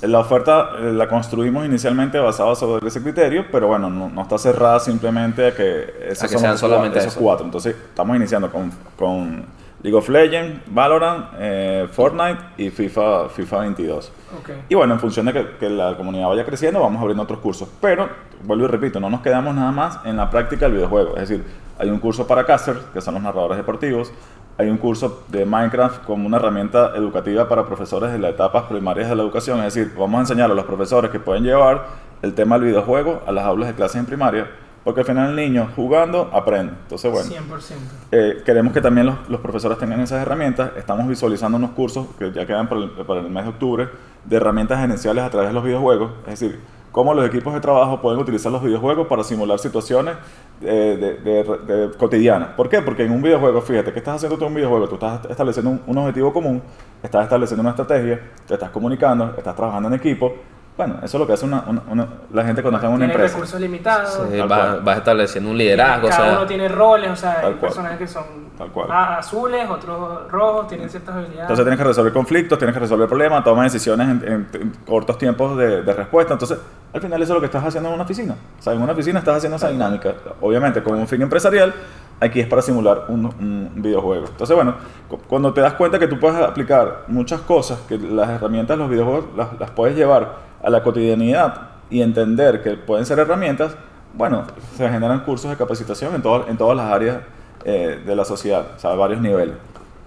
La 0.02 0.18
oferta 0.18 0.68
eh, 0.78 0.92
la 0.92 1.08
construimos 1.08 1.64
inicialmente 1.64 2.18
basada 2.18 2.54
sobre 2.54 2.86
ese 2.86 3.02
criterio, 3.02 3.46
pero 3.50 3.68
bueno, 3.68 3.88
no, 3.88 4.10
no 4.10 4.20
está 4.22 4.36
cerrada 4.36 4.78
simplemente 4.80 5.46
a 5.48 5.54
que 5.54 5.94
esos, 6.10 6.24
A 6.24 6.28
que 6.28 6.38
sean 6.38 6.58
solamente 6.58 6.98
cua- 6.98 7.00
esos 7.00 7.12
eso. 7.14 7.20
cuatro. 7.22 7.46
Entonces, 7.46 7.74
estamos 7.74 8.14
iniciando 8.14 8.52
con, 8.52 8.70
con 8.98 9.46
League 9.82 9.96
of 9.96 10.08
Legends, 10.08 10.62
Valorant, 10.66 11.26
eh, 11.38 11.86
Fortnite 11.90 12.40
y 12.56 12.70
FIFA, 12.70 13.28
FIFA 13.28 13.58
22. 13.60 14.12
Ok. 14.40 14.50
Y 14.68 14.74
bueno, 14.74 14.94
en 14.94 15.00
función 15.00 15.26
de 15.26 15.32
que, 15.32 15.46
que 15.58 15.70
la 15.70 15.96
comunidad 15.96 16.28
vaya 16.28 16.44
creciendo, 16.44 16.80
vamos 16.80 17.00
abriendo 17.00 17.22
otros 17.22 17.38
cursos. 17.38 17.68
Pero, 17.80 18.08
vuelvo 18.42 18.64
y 18.64 18.68
repito, 18.68 18.98
no 18.98 19.08
nos 19.08 19.20
quedamos 19.20 19.54
nada 19.54 19.70
más 19.70 20.00
en 20.04 20.16
la 20.16 20.28
práctica 20.30 20.66
del 20.66 20.74
videojuego. 20.74 21.16
Es 21.16 21.28
decir, 21.28 21.44
hay 21.78 21.90
un 21.90 22.00
curso 22.00 22.26
para 22.26 22.44
casters, 22.44 22.80
que 22.92 23.00
son 23.00 23.14
los 23.14 23.22
narradores 23.22 23.56
deportivos. 23.56 24.12
Hay 24.58 24.68
un 24.68 24.78
curso 24.78 25.22
de 25.28 25.44
Minecraft 25.44 26.04
como 26.04 26.26
una 26.26 26.38
herramienta 26.38 26.92
educativa 26.96 27.48
para 27.48 27.64
profesores 27.64 28.10
de 28.10 28.18
las 28.18 28.32
etapas 28.32 28.64
primarias 28.64 29.08
de 29.08 29.14
la 29.14 29.22
educación. 29.22 29.60
Es 29.60 29.74
decir, 29.74 29.94
vamos 29.96 30.18
a 30.18 30.20
enseñar 30.22 30.50
a 30.50 30.54
los 30.54 30.64
profesores 30.64 31.12
que 31.12 31.20
pueden 31.20 31.44
llevar 31.44 31.86
el 32.22 32.34
tema 32.34 32.58
del 32.58 32.66
videojuego 32.66 33.22
a 33.24 33.30
las 33.30 33.44
aulas 33.44 33.68
de 33.68 33.76
clases 33.76 33.96
en 33.96 34.06
primaria. 34.06 34.50
Porque 34.88 35.02
al 35.02 35.06
final 35.06 35.28
el 35.28 35.36
niño 35.36 35.68
jugando 35.76 36.30
aprende. 36.32 36.72
Entonces, 36.84 37.12
bueno, 37.12 37.28
100%. 37.28 37.74
eh, 38.10 38.42
queremos 38.42 38.72
que 38.72 38.80
también 38.80 39.06
los, 39.06 39.28
los 39.28 39.38
profesores 39.42 39.76
tengan 39.76 40.00
esas 40.00 40.22
herramientas. 40.22 40.70
Estamos 40.78 41.06
visualizando 41.06 41.58
unos 41.58 41.72
cursos 41.72 42.06
que 42.18 42.32
ya 42.32 42.46
quedan 42.46 42.70
para 42.70 42.80
el, 42.80 42.90
para 42.92 43.20
el 43.20 43.28
mes 43.28 43.44
de 43.44 43.50
octubre 43.50 43.88
de 44.24 44.36
herramientas 44.36 44.80
gerenciales 44.80 45.22
a 45.24 45.28
través 45.28 45.50
de 45.50 45.52
los 45.52 45.62
videojuegos. 45.62 46.12
Es 46.26 46.40
decir, 46.40 46.58
cómo 46.90 47.12
los 47.12 47.26
equipos 47.26 47.52
de 47.52 47.60
trabajo 47.60 48.00
pueden 48.00 48.18
utilizar 48.18 48.50
los 48.50 48.62
videojuegos 48.62 49.06
para 49.08 49.22
simular 49.24 49.58
situaciones 49.58 50.14
eh, 50.62 50.96
de, 50.98 51.16
de- 51.44 51.88
de- 51.88 51.90
cotidianas. 51.98 52.48
¿Por 52.56 52.70
qué? 52.70 52.80
Porque 52.80 53.04
en 53.04 53.12
un 53.12 53.20
videojuego, 53.20 53.60
fíjate, 53.60 53.92
que 53.92 53.98
estás 53.98 54.14
haciendo 54.16 54.38
tú 54.38 54.44
en 54.46 54.52
un 54.52 54.54
videojuego? 54.54 54.88
Tú 54.88 54.94
estás 54.94 55.20
estableciendo 55.28 55.70
un, 55.70 55.82
un 55.86 55.98
objetivo 55.98 56.32
común, 56.32 56.62
estás 57.02 57.24
estableciendo 57.24 57.60
una 57.60 57.70
estrategia, 57.72 58.22
te 58.46 58.54
estás 58.54 58.70
comunicando, 58.70 59.34
estás 59.36 59.54
trabajando 59.54 59.88
en 59.90 59.96
equipo. 59.96 60.34
Bueno, 60.78 60.94
eso 61.02 61.16
es 61.16 61.20
lo 61.20 61.26
que 61.26 61.32
hace 61.32 61.44
una, 61.44 61.64
una- 61.66 61.82
una- 61.90 62.08
la 62.32 62.44
gente 62.44 62.62
cuando 62.62 62.78
está 62.78 62.86
en 62.86 62.94
una 62.94 63.00
Tiene 63.00 63.12
empresa. 63.14 63.34
recursos 63.34 63.60
limitados. 63.60 64.20
Sí, 64.30 64.40
vas, 64.48 64.96
estableciendo 64.96 65.50
un 65.50 65.58
liderazgo, 65.58 66.06
o 66.06 66.10
Cada 66.10 66.22
sea, 66.28 66.32
uno 66.38 66.46
tiene 66.46 66.68
roles, 66.68 67.10
o 67.10 67.16
sea, 67.16 67.40
hay 67.44 67.54
personajes 67.54 67.98
que 67.98 68.06
son 68.06 68.24
Tal 68.56 68.68
cual. 68.70 68.86
azules, 68.90 69.68
otros 69.68 70.30
rojos, 70.30 70.68
tienen 70.68 70.88
ciertas 70.88 71.16
habilidades. 71.16 71.42
Entonces 71.42 71.64
tienes 71.64 71.78
que 71.78 71.84
resolver 71.84 72.12
conflictos, 72.12 72.58
tienes 72.58 72.74
que 72.74 72.80
resolver 72.80 73.08
problemas, 73.08 73.42
tomas 73.42 73.72
decisiones 73.72 74.08
en, 74.08 74.32
en- 74.32 74.48
en 74.62 74.72
cortos 74.86 75.18
tiempos 75.18 75.56
de, 75.56 75.82
de 75.82 75.92
respuesta. 75.92 76.34
Entonces, 76.34 76.58
al 76.94 77.00
final 77.00 77.20
eso 77.22 77.32
es 77.32 77.34
lo 77.34 77.40
que 77.40 77.46
estás 77.46 77.64
haciendo 77.64 77.88
en 77.88 77.94
una 77.96 78.04
oficina. 78.04 78.36
O 78.58 78.62
sea, 78.62 78.72
en 78.72 78.80
una 78.80 78.92
oficina 78.92 79.18
estás 79.18 79.36
haciendo 79.38 79.56
esa 79.56 79.70
dinámica. 79.70 80.14
Obviamente, 80.40 80.80
con 80.84 80.94
un 80.96 81.08
fin 81.08 81.20
empresarial, 81.22 81.74
aquí 82.20 82.38
es 82.38 82.46
para 82.46 82.62
simular 82.62 83.06
un, 83.08 83.26
un 83.26 83.72
videojuego. 83.82 84.26
Entonces, 84.26 84.54
bueno, 84.54 84.76
cu- 85.08 85.18
cuando 85.26 85.52
te 85.52 85.60
das 85.60 85.72
cuenta 85.72 85.98
que 85.98 86.06
tú 86.06 86.20
puedes 86.20 86.38
aplicar 86.40 87.02
muchas 87.08 87.40
cosas, 87.40 87.80
que 87.88 87.98
las 87.98 88.28
herramientas 88.30 88.76
de 88.76 88.82
los 88.84 88.90
videojuegos 88.90 89.24
las, 89.36 89.48
las 89.58 89.70
puedes 89.72 89.96
llevar 89.96 90.46
a 90.62 90.70
la 90.70 90.82
cotidianidad 90.82 91.68
y 91.90 92.02
entender 92.02 92.62
que 92.62 92.76
pueden 92.76 93.06
ser 93.06 93.18
herramientas, 93.18 93.74
bueno, 94.14 94.44
se 94.76 94.88
generan 94.88 95.20
cursos 95.20 95.50
de 95.50 95.56
capacitación 95.56 96.14
en, 96.14 96.22
en 96.48 96.56
todas 96.56 96.76
las 96.76 96.92
áreas 96.92 97.18
eh, 97.64 98.02
de 98.04 98.16
la 98.16 98.24
sociedad, 98.24 98.66
o 98.76 98.78
sea, 98.78 98.90
a 98.90 98.94
varios 98.94 99.20
niveles. 99.20 99.54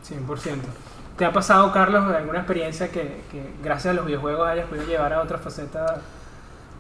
100%. 0.08 0.56
¿Te 1.18 1.26
ha 1.26 1.32
pasado, 1.32 1.72
Carlos, 1.72 2.14
alguna 2.14 2.40
experiencia 2.40 2.90
que, 2.90 3.22
que 3.32 3.54
gracias 3.64 3.92
a 3.92 3.96
los 3.96 4.06
videojuegos 4.06 4.48
hayas 4.48 4.68
podido 4.68 4.86
llevar 4.86 5.14
a 5.14 5.22
otra 5.22 5.38
faceta? 5.38 6.02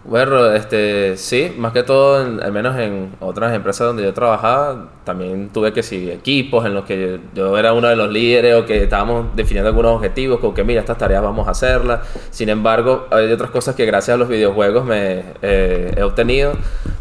Bueno, 0.04 0.52
este, 0.54 1.16
sí, 1.16 1.54
más 1.60 1.74
que 1.74 1.84
todo, 1.84 2.26
en- 2.26 2.42
al 2.42 2.52
menos 2.52 2.76
en 2.80 3.12
otras 3.20 3.54
empresas 3.54 3.86
donde 3.86 4.02
yo 4.02 4.14
trabajaba, 4.16 4.90
también 5.04 5.50
tuve 5.50 5.74
que 5.74 5.84
seguir 5.84 6.10
equipos 6.12 6.66
en 6.66 6.74
los 6.74 6.86
que 6.86 7.20
yo, 7.36 7.50
yo 7.52 7.58
era 7.58 7.74
uno 7.74 7.88
de 7.88 7.96
los 7.96 8.10
líderes 8.10 8.56
o 8.56 8.66
que 8.66 8.82
estábamos 8.84 9.28
definiendo 9.36 9.70
algunos 9.70 9.92
objetivos, 9.96 10.40
como 10.40 10.56
que 10.56 10.64
mira, 10.64 10.80
estas 10.82 10.98
tareas 10.98 11.22
vamos 11.22 11.48
a 11.48 11.52
hacerlas. 11.52 12.00
Sin 12.32 12.50
embargo, 12.50 13.06
hay 13.12 13.32
otras 13.32 13.52
cosas 13.52 13.76
que 13.76 13.86
gracias 13.86 14.16
a 14.16 14.18
los 14.18 14.28
videojuegos 14.28 14.86
me 14.86 15.24
eh, 15.44 15.94
he 15.96 16.02
obtenido. 16.02 16.54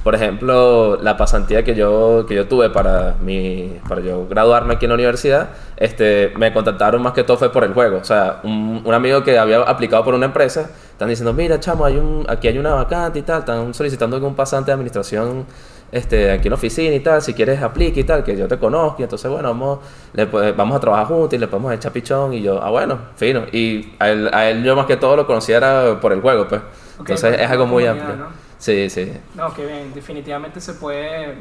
Por 0.04 0.14
ejemplo, 0.14 0.98
la 1.02 1.16
pasantía 1.16 1.64
que 1.64 1.74
yo, 1.74 2.26
que 2.28 2.34
yo 2.34 2.46
tuve 2.48 2.68
para, 2.70 3.16
mi, 3.22 3.78
para 3.88 4.02
yo 4.02 4.26
graduarme 4.28 4.74
aquí 4.74 4.84
en 4.84 4.90
la 4.90 4.94
universidad, 4.96 5.50
este, 5.80 6.32
me 6.36 6.52
contactaron 6.52 7.02
más 7.02 7.12
que 7.14 7.24
todo 7.24 7.38
fue 7.38 7.50
por 7.50 7.64
el 7.64 7.72
juego. 7.72 7.96
O 7.96 8.04
sea, 8.04 8.40
un, 8.44 8.82
un 8.84 8.94
amigo 8.94 9.24
que 9.24 9.36
había 9.36 9.62
aplicado 9.62 10.04
por 10.04 10.14
una 10.14 10.26
empresa, 10.26 10.70
están 10.92 11.08
diciendo, 11.08 11.32
mira, 11.32 11.58
chamo, 11.58 11.84
hay 11.86 11.96
un, 11.96 12.24
aquí 12.28 12.46
hay 12.46 12.58
una 12.58 12.74
vacante 12.74 13.18
y 13.18 13.22
tal, 13.22 13.40
están 13.40 13.74
solicitando 13.74 14.18
un 14.24 14.36
pasante 14.36 14.66
de 14.66 14.74
administración 14.74 15.46
este, 15.90 16.30
aquí 16.30 16.48
en 16.48 16.50
la 16.50 16.56
oficina 16.56 16.94
y 16.94 17.00
tal, 17.00 17.22
si 17.22 17.34
quieres 17.34 17.60
aplique 17.62 18.00
y 18.00 18.04
tal, 18.04 18.22
que 18.22 18.36
yo 18.36 18.46
te 18.46 18.58
conozco, 18.58 19.00
y 19.00 19.04
entonces, 19.04 19.30
bueno, 19.30 19.48
vamos, 19.48 19.80
le 20.12 20.26
vamos 20.26 20.76
a 20.76 20.80
trabajar 20.80 21.06
juntos 21.06 21.32
y 21.32 21.38
le 21.38 21.48
podemos 21.48 21.72
echar 21.72 21.92
pichón, 21.92 22.34
y 22.34 22.42
yo, 22.42 22.62
ah, 22.62 22.70
bueno, 22.70 22.98
fino. 23.16 23.44
Y 23.50 23.94
a 23.98 24.10
él, 24.10 24.30
a 24.32 24.50
él 24.50 24.62
yo 24.62 24.76
más 24.76 24.86
que 24.86 24.96
todo 24.96 25.16
lo 25.16 25.26
conocía 25.26 25.56
era 25.56 25.98
por 26.00 26.12
el 26.12 26.20
juego, 26.20 26.46
pues. 26.46 26.60
Ok, 26.60 27.08
entonces 27.08 27.30
por 27.30 27.40
es 27.40 27.50
algo 27.50 27.66
muy 27.66 27.86
amplio. 27.86 28.16
¿no? 28.16 28.26
Sí, 28.58 28.90
sí. 28.90 29.10
No, 29.34 29.52
que 29.54 29.64
bien, 29.64 29.94
definitivamente 29.94 30.60
se 30.60 30.74
puede, 30.74 31.34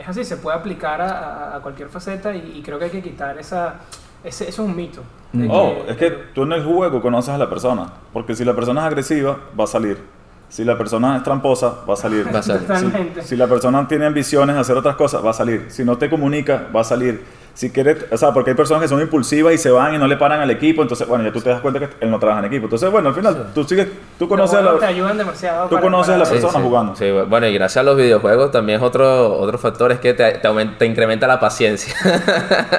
es 0.00 0.08
así, 0.08 0.24
se 0.24 0.36
puede 0.38 0.56
aplicar 0.56 1.00
a, 1.00 1.58
cualquier 1.62 1.88
faceta 1.88 2.34
y, 2.34 2.54
y 2.56 2.62
creo 2.62 2.78
que 2.78 2.86
hay 2.86 2.90
que 2.90 3.02
quitar 3.02 3.38
esa, 3.38 3.80
ese, 4.24 4.48
eso 4.48 4.62
es 4.62 4.68
un 4.68 4.76
mito. 4.76 5.02
de 5.32 5.48
Oh, 5.50 5.84
es 5.88 5.96
que 5.96 6.10
tú 6.34 6.42
en 6.42 6.52
el 6.52 6.64
juego 6.64 7.00
conoces 7.00 7.30
a 7.30 7.38
la 7.38 7.48
persona. 7.48 7.86
Porque 8.12 8.34
si 8.34 8.44
la 8.44 8.54
persona 8.54 8.80
es 8.80 8.86
agresiva, 8.86 9.38
va 9.58 9.64
a 9.64 9.66
salir. 9.66 9.98
Si 10.48 10.64
la 10.64 10.76
persona 10.76 11.16
es 11.16 11.22
tramposa, 11.22 11.84
va 11.88 11.94
a 11.94 11.96
salir. 11.96 12.26
Va 12.34 12.40
a 12.40 12.42
salir. 12.42 13.12
Si, 13.20 13.28
si 13.28 13.36
la 13.36 13.46
persona 13.46 13.86
tiene 13.86 14.06
ambiciones 14.06 14.56
de 14.56 14.60
hacer 14.60 14.76
otras 14.76 14.96
cosas, 14.96 15.24
va 15.24 15.30
a 15.30 15.34
salir. 15.34 15.66
Si 15.68 15.84
no 15.84 15.96
te 15.96 16.10
comunica, 16.10 16.68
va 16.74 16.80
a 16.80 16.84
salir. 16.84 17.22
Si 17.54 17.70
quiere, 17.70 17.96
o 18.10 18.16
sea, 18.16 18.32
porque 18.32 18.50
hay 18.50 18.56
personas 18.56 18.82
que 18.82 18.88
son 18.88 19.00
impulsivas 19.00 19.52
y 19.52 19.58
se 19.58 19.70
van 19.70 19.94
y 19.94 19.98
no 19.98 20.06
le 20.06 20.16
paran 20.16 20.40
al 20.40 20.50
equipo, 20.50 20.82
entonces, 20.82 21.06
bueno, 21.06 21.24
ya 21.24 21.32
tú 21.32 21.40
te 21.40 21.50
das 21.50 21.60
cuenta 21.60 21.80
que 21.80 21.88
él 22.00 22.10
no 22.10 22.18
trabaja 22.18 22.40
en 22.40 22.46
equipo. 22.46 22.64
Entonces, 22.66 22.90
bueno, 22.90 23.08
al 23.10 23.14
final, 23.14 23.48
tú 23.54 23.64
sigues, 23.64 23.88
tú 24.18 24.28
conoces 24.28 24.58
a 24.60 24.74
te 24.74 24.80
la, 24.80 24.86
ayudan 24.86 25.18
demasiado. 25.18 25.64
tú 25.64 25.70
para- 25.70 25.82
conoces 25.82 26.14
a 26.14 26.18
la 26.18 26.24
para- 26.24 26.34
persona 26.40 26.58
sí. 26.58 26.62
jugando. 26.64 26.96
Sí, 26.96 27.10
bueno, 27.28 27.46
y 27.48 27.54
gracias 27.54 27.76
a 27.78 27.82
los 27.82 27.96
videojuegos 27.96 28.50
también 28.50 28.78
es 28.78 28.84
otro, 28.84 29.36
otro 29.38 29.58
factor, 29.58 29.92
es 29.92 29.98
que 29.98 30.14
te, 30.14 30.32
te, 30.38 30.48
aumenta- 30.48 30.78
te 30.78 30.86
incrementa 30.86 31.26
la 31.26 31.38
paciencia. 31.40 31.94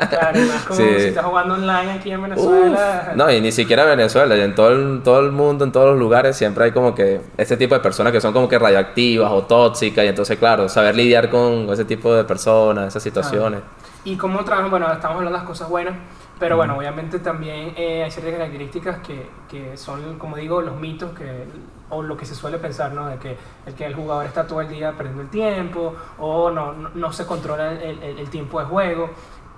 Claro, 0.09 0.39
y 0.39 0.45
más 0.45 0.63
como 0.63 0.79
Sí. 0.79 0.85
si 0.97 1.05
estás 1.07 1.25
jugando 1.25 1.53
online 1.55 1.91
aquí 1.91 2.11
en 2.11 2.21
Venezuela. 2.23 3.07
Uf, 3.11 3.15
no, 3.15 3.31
y 3.31 3.41
ni 3.41 3.51
siquiera 3.51 3.83
en 3.83 3.89
Venezuela, 3.97 4.35
y 4.35 4.41
en 4.41 4.55
todo 4.55 4.69
el, 4.69 5.01
todo 5.03 5.19
el 5.19 5.31
mundo, 5.31 5.65
en 5.65 5.71
todos 5.71 5.89
los 5.91 5.99
lugares, 5.99 6.35
siempre 6.35 6.65
hay 6.65 6.71
como 6.71 6.95
que 6.95 7.21
este 7.37 7.57
tipo 7.57 7.75
de 7.75 7.81
personas 7.81 8.11
que 8.13 8.21
son 8.21 8.33
como 8.33 8.47
que 8.49 8.57
radioactivas 8.57 9.31
o 9.31 9.43
tóxicas, 9.43 10.05
y 10.05 10.07
entonces, 10.07 10.37
claro, 10.39 10.69
saber 10.69 10.95
lidiar 10.95 11.29
con 11.29 11.69
ese 11.71 11.85
tipo 11.85 12.13
de 12.15 12.23
personas, 12.23 12.87
esas 12.87 13.03
situaciones. 13.03 13.59
Y 14.03 14.17
cómo 14.17 14.43
trabajan, 14.43 14.71
bueno, 14.71 14.91
estamos 14.91 15.17
hablando 15.17 15.37
de 15.37 15.43
las 15.43 15.47
cosas 15.47 15.69
buenas, 15.69 15.93
pero 16.39 16.57
bueno, 16.57 16.75
obviamente 16.75 17.19
también 17.19 17.73
eh, 17.77 18.03
hay 18.03 18.09
ciertas 18.09 18.33
características 18.33 18.97
que, 18.99 19.29
que 19.47 19.77
son, 19.77 20.17
como 20.17 20.37
digo, 20.37 20.59
los 20.61 20.75
mitos 20.75 21.11
que, 21.15 21.45
o 21.89 22.01
lo 22.01 22.17
que 22.17 22.25
se 22.25 22.33
suele 22.33 22.57
pensar, 22.57 22.93
¿no? 22.93 23.05
De 23.07 23.17
que 23.17 23.37
el, 23.67 23.75
que 23.75 23.85
el 23.85 23.93
jugador 23.93 24.25
está 24.25 24.47
todo 24.47 24.61
el 24.61 24.69
día 24.69 24.93
perdiendo 24.93 25.21
el 25.21 25.29
tiempo 25.29 25.93
o 26.17 26.49
no, 26.49 26.73
no, 26.73 26.89
no 26.95 27.13
se 27.13 27.27
controla 27.27 27.73
el, 27.73 28.01
el- 28.01 28.17
el 28.19 28.29
tiempo 28.31 28.59
de 28.59 28.65
juego. 28.65 29.11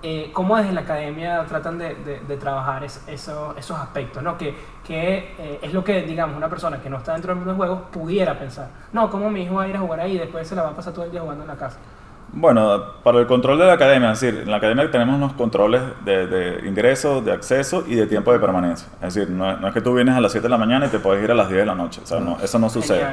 Eh, 0.06 0.32
¿Cómo 0.34 0.58
desde 0.58 0.74
la 0.74 0.82
academia 0.82 1.46
tratan 1.46 1.78
de, 1.78 1.96
de- 1.96 2.20
de 2.20 2.36
trabajar 2.38 2.84
es- 2.84 3.02
eso- 3.08 3.56
esos 3.58 3.78
aspectos? 3.80 4.22
¿no? 4.22 4.38
Que, 4.38 4.54
que 4.84 5.36
eh, 5.40 5.60
es 5.62 5.74
lo 5.74 5.86
que, 5.86 6.02
digamos, 6.02 6.36
una 6.36 6.50
persona 6.50 6.82
que 6.82 6.90
no 6.90 6.98
está 6.98 7.14
dentro 7.14 7.30
del 7.30 7.38
mundo 7.38 7.52
del 7.52 7.58
juego 7.58 7.84
pudiera 7.92 8.38
pensar. 8.38 8.68
No, 8.92 9.10
¿cómo 9.10 9.30
mi 9.30 9.44
hijo 9.44 9.56
va 9.56 9.64
a 9.64 9.68
ir 9.70 9.78
a 9.78 9.80
jugar 9.80 10.02
ahí 10.02 10.16
y 10.16 10.20
después 10.20 10.46
se 10.46 10.54
la 10.56 10.64
va 10.64 10.70
a 10.72 10.76
pasar 10.76 10.92
todo 10.94 11.06
el 11.06 11.12
día 11.12 11.22
jugando 11.22 11.44
en 11.44 11.48
la 11.48 11.56
casa? 11.56 11.80
Bueno, 12.36 12.82
para 13.04 13.20
el 13.20 13.28
control 13.28 13.60
de 13.60 13.66
la 13.68 13.74
academia, 13.74 14.12
es 14.12 14.20
decir, 14.20 14.42
en 14.42 14.50
la 14.50 14.58
academia 14.58 14.90
tenemos 14.90 15.16
unos 15.18 15.34
controles 15.34 15.84
de, 16.04 16.26
de 16.26 16.68
ingreso, 16.68 17.22
de 17.22 17.32
acceso 17.32 17.84
y 17.88 17.94
de 17.94 18.08
tiempo 18.08 18.34
de 18.34 18.40
permanencia. 18.40 18.88
Es 19.04 19.14
decir, 19.14 19.30
no, 19.30 19.52
es- 19.52 19.60
no 19.62 19.68
es 19.68 19.74
que 19.74 19.82
tú 19.82 19.94
vienes 19.94 20.16
a 20.16 20.20
las 20.22 20.32
7 20.32 20.46
de 20.46 20.50
la 20.50 20.58
mañana 20.58 20.88
y 20.88 20.90
te 20.90 20.98
puedes 20.98 21.24
ir 21.24 21.30
a 21.30 21.36
las 21.36 21.48
10 21.48 21.60
de 21.60 21.66
la 21.68 21.76
noche. 21.76 22.02
O 22.04 22.08
sea, 22.08 22.20
no, 22.20 22.38
eso 22.42 22.58
no 22.58 22.72
sucede. 22.72 23.06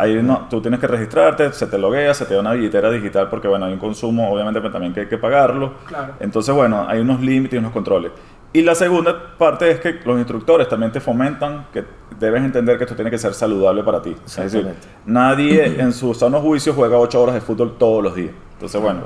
Ahí 0.00 0.20
no, 0.20 0.48
tú 0.50 0.60
tienes 0.60 0.80
que 0.80 0.88
registrarte, 0.88 1.52
se 1.52 1.68
te 1.68 1.78
loguea, 1.78 2.12
se 2.12 2.24
te 2.26 2.34
da 2.34 2.40
una 2.40 2.54
billetera 2.54 2.90
digital 2.90 3.28
porque, 3.30 3.46
bueno, 3.46 3.66
hay 3.66 3.72
un 3.72 3.78
consumo, 3.78 4.32
obviamente, 4.32 4.60
pero 4.60 4.72
también 4.72 4.92
que 4.92 5.00
hay 5.00 5.06
que 5.06 5.18
pagarlo. 5.18 5.74
Claro. 5.86 6.14
Entonces, 6.18 6.52
bueno, 6.52 6.86
hay 6.88 6.98
unos 6.98 7.20
límites 7.20 7.54
y 7.54 7.58
unos 7.58 7.70
controles. 7.72 8.10
Y 8.52 8.62
la 8.62 8.74
segunda 8.74 9.36
parte 9.38 9.70
es 9.70 9.78
que 9.80 10.00
los 10.04 10.16
instructores 10.18 10.66
también 10.68 10.90
te 10.90 10.98
fomentan 10.98 11.66
que 11.72 11.84
debes 12.18 12.42
entender 12.42 12.78
que 12.78 12.84
esto 12.84 12.96
tiene 12.96 13.10
que 13.12 13.18
ser 13.18 13.32
saludable 13.34 13.84
para 13.84 14.02
ti. 14.02 14.16
Es 14.24 14.52
decir, 14.52 14.74
nadie 15.04 15.80
en 15.80 15.92
su 15.92 16.12
sano 16.14 16.40
juicio 16.40 16.72
juega 16.72 16.96
8 16.98 17.22
horas 17.22 17.34
de 17.36 17.40
fútbol 17.42 17.76
todos 17.78 18.02
los 18.02 18.14
días. 18.16 18.32
Entonces, 18.56 18.80
bueno, 18.80 19.02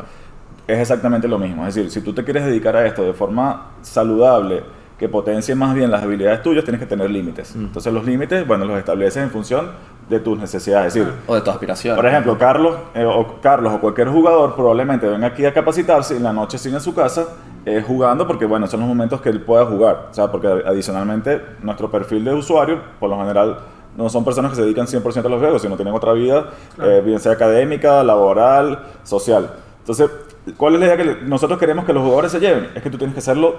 es 0.67 0.79
exactamente 0.79 1.27
lo 1.29 1.39
mismo. 1.39 1.67
Es 1.67 1.75
decir, 1.75 1.91
si 1.91 2.01
tú 2.01 2.13
te 2.13 2.25
quieres 2.25 2.45
dedicar 2.45 2.77
a 2.77 2.87
esto 2.87 3.03
de 3.03 3.13
forma 3.13 3.73
saludable, 3.83 4.63
que 4.99 5.09
potencie 5.09 5.55
más 5.55 5.75
bien 5.75 5.91
las 5.91 6.03
habilidades 6.03 6.43
tuyas, 6.43 6.63
tienes 6.63 6.79
que 6.79 6.87
tener 6.87 7.11
límites. 7.11 7.57
Entonces, 7.57 7.91
los 7.93 8.05
límites, 8.05 8.47
bueno, 8.47 8.67
los 8.67 8.79
estableces 8.79 9.23
en 9.23 9.31
función 9.31 9.71
de 10.11 10.21
tus 10.21 10.39
necesidades. 10.39 10.89
Es 10.89 10.95
decir, 11.03 11.13
O 11.27 11.35
de 11.35 11.41
tu 11.41 11.51
aspiración. 11.51 11.97
por 11.97 12.05
ejemplo, 12.05 12.37
Carlos, 12.37 12.77
eh, 12.95 13.05
o 13.05 13.41
Carlos 13.41 13.73
o 13.73 13.81
cualquier 13.81 14.09
jugador 14.09 14.55
probablemente 14.55 15.09
venga 15.09 15.29
aquí 15.29 15.47
a 15.47 15.55
capacitarse 15.55 16.15
y 16.15 16.17
en 16.19 16.25
la 16.25 16.35
noche 16.35 16.59
sigue 16.59 16.75
en 16.75 16.83
su 16.83 16.95
casa 16.95 17.29
eh, 17.65 17.83
jugando 17.87 18.27
porque, 18.27 18.45
bueno, 18.45 18.67
son 18.67 18.81
los 18.81 18.89
momentos 18.91 19.23
que 19.23 19.31
él 19.31 19.41
pueda 19.41 19.65
jugar. 19.65 20.09
O 20.11 20.15
sea, 20.15 20.31
porque 20.31 20.49
adicionalmente 20.49 21.41
nuestro 21.63 21.91
perfil 21.91 22.23
de 22.25 22.35
usuario, 22.35 22.81
por 23.01 23.09
lo 23.09 23.19
general, 23.19 23.59
no 23.97 24.09
son 24.09 24.25
personas 24.25 24.51
que 24.51 24.57
se 24.57 24.63
dedican 24.63 24.87
100% 24.87 25.25
a 25.27 25.29
los 25.29 25.41
juegos, 25.41 25.63
sino 25.63 25.77
tienen 25.77 25.95
otra 25.95 26.13
vida, 26.13 26.51
Claro. 26.77 26.91
eh, 26.91 27.01
bien 27.01 27.19
sea 27.21 27.33
académica, 27.33 28.03
laboral, 28.03 28.85
social. 29.03 29.51
Entonces, 29.79 30.11
¿cuál 30.57 30.75
es 30.75 30.81
la 30.81 30.87
idea 30.87 30.97
que 30.97 31.17
nosotros 31.25 31.59
queremos 31.59 31.85
que 31.85 31.93
los 31.93 32.03
jugadores 32.03 32.33
se 32.33 32.41
lleven? 32.41 32.69
Es 32.75 32.83
que 32.83 32.91
tú 32.91 32.99
tienes 32.99 33.15
que 33.15 33.21
hacerlo 33.21 33.57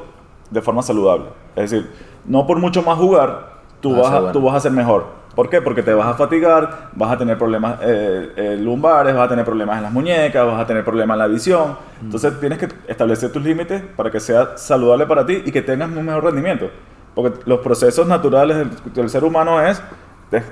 de 0.50 0.62
forma 0.62 0.82
saludable. 0.82 1.26
Es 1.56 1.72
decir, 1.72 1.90
no 2.26 2.46
por 2.48 2.58
mucho 2.60 2.82
más 2.84 2.98
jugar, 2.98 3.62
tú, 3.82 3.96
Ah, 3.96 4.00
vas, 4.02 4.12
a, 4.12 4.20
bueno. 4.20 4.32
tú 4.34 4.42
vas 4.42 4.56
a 4.56 4.60
ser 4.60 4.72
mejor. 4.72 5.22
¿Por 5.36 5.50
qué? 5.50 5.62
Porque 5.62 5.82
te 5.82 5.94
vas 5.94 6.08
a 6.08 6.14
fatigar, 6.16 6.90
vas 6.94 7.12
a 7.12 7.18
tener 7.18 7.38
problemas 7.38 7.80
eh, 7.82 8.34
eh, 8.36 8.58
lumbares, 8.60 9.16
vas 9.16 9.26
a 9.26 9.30
tener 9.30 9.46
problemas 9.46 9.78
en 9.78 9.84
las 9.84 9.94
muñecas, 9.94 10.46
vas 10.46 10.60
a 10.60 10.66
tener 10.68 10.84
problemas 10.84 11.16
en 11.16 11.20
la 11.20 11.28
visión. 11.28 11.78
Entonces 12.02 12.38
tienes 12.42 12.58
que 12.60 12.68
establecer 12.88 13.32
tus 13.32 13.42
límites 13.42 13.82
para 13.96 14.12
que 14.12 14.20
sea 14.20 14.58
saludable 14.58 15.06
para 15.06 15.26
ti 15.26 15.42
y 15.46 15.52
que 15.52 15.62
tengas 15.62 15.90
un 15.90 16.06
mejor 16.06 16.26
rendimiento. 16.26 16.70
Porque 17.16 17.40
los 17.46 17.60
procesos 17.60 18.08
naturales 18.08 18.58
del, 18.58 18.70
del 18.94 19.10
ser 19.10 19.24
humano 19.24 19.62
es 19.66 19.82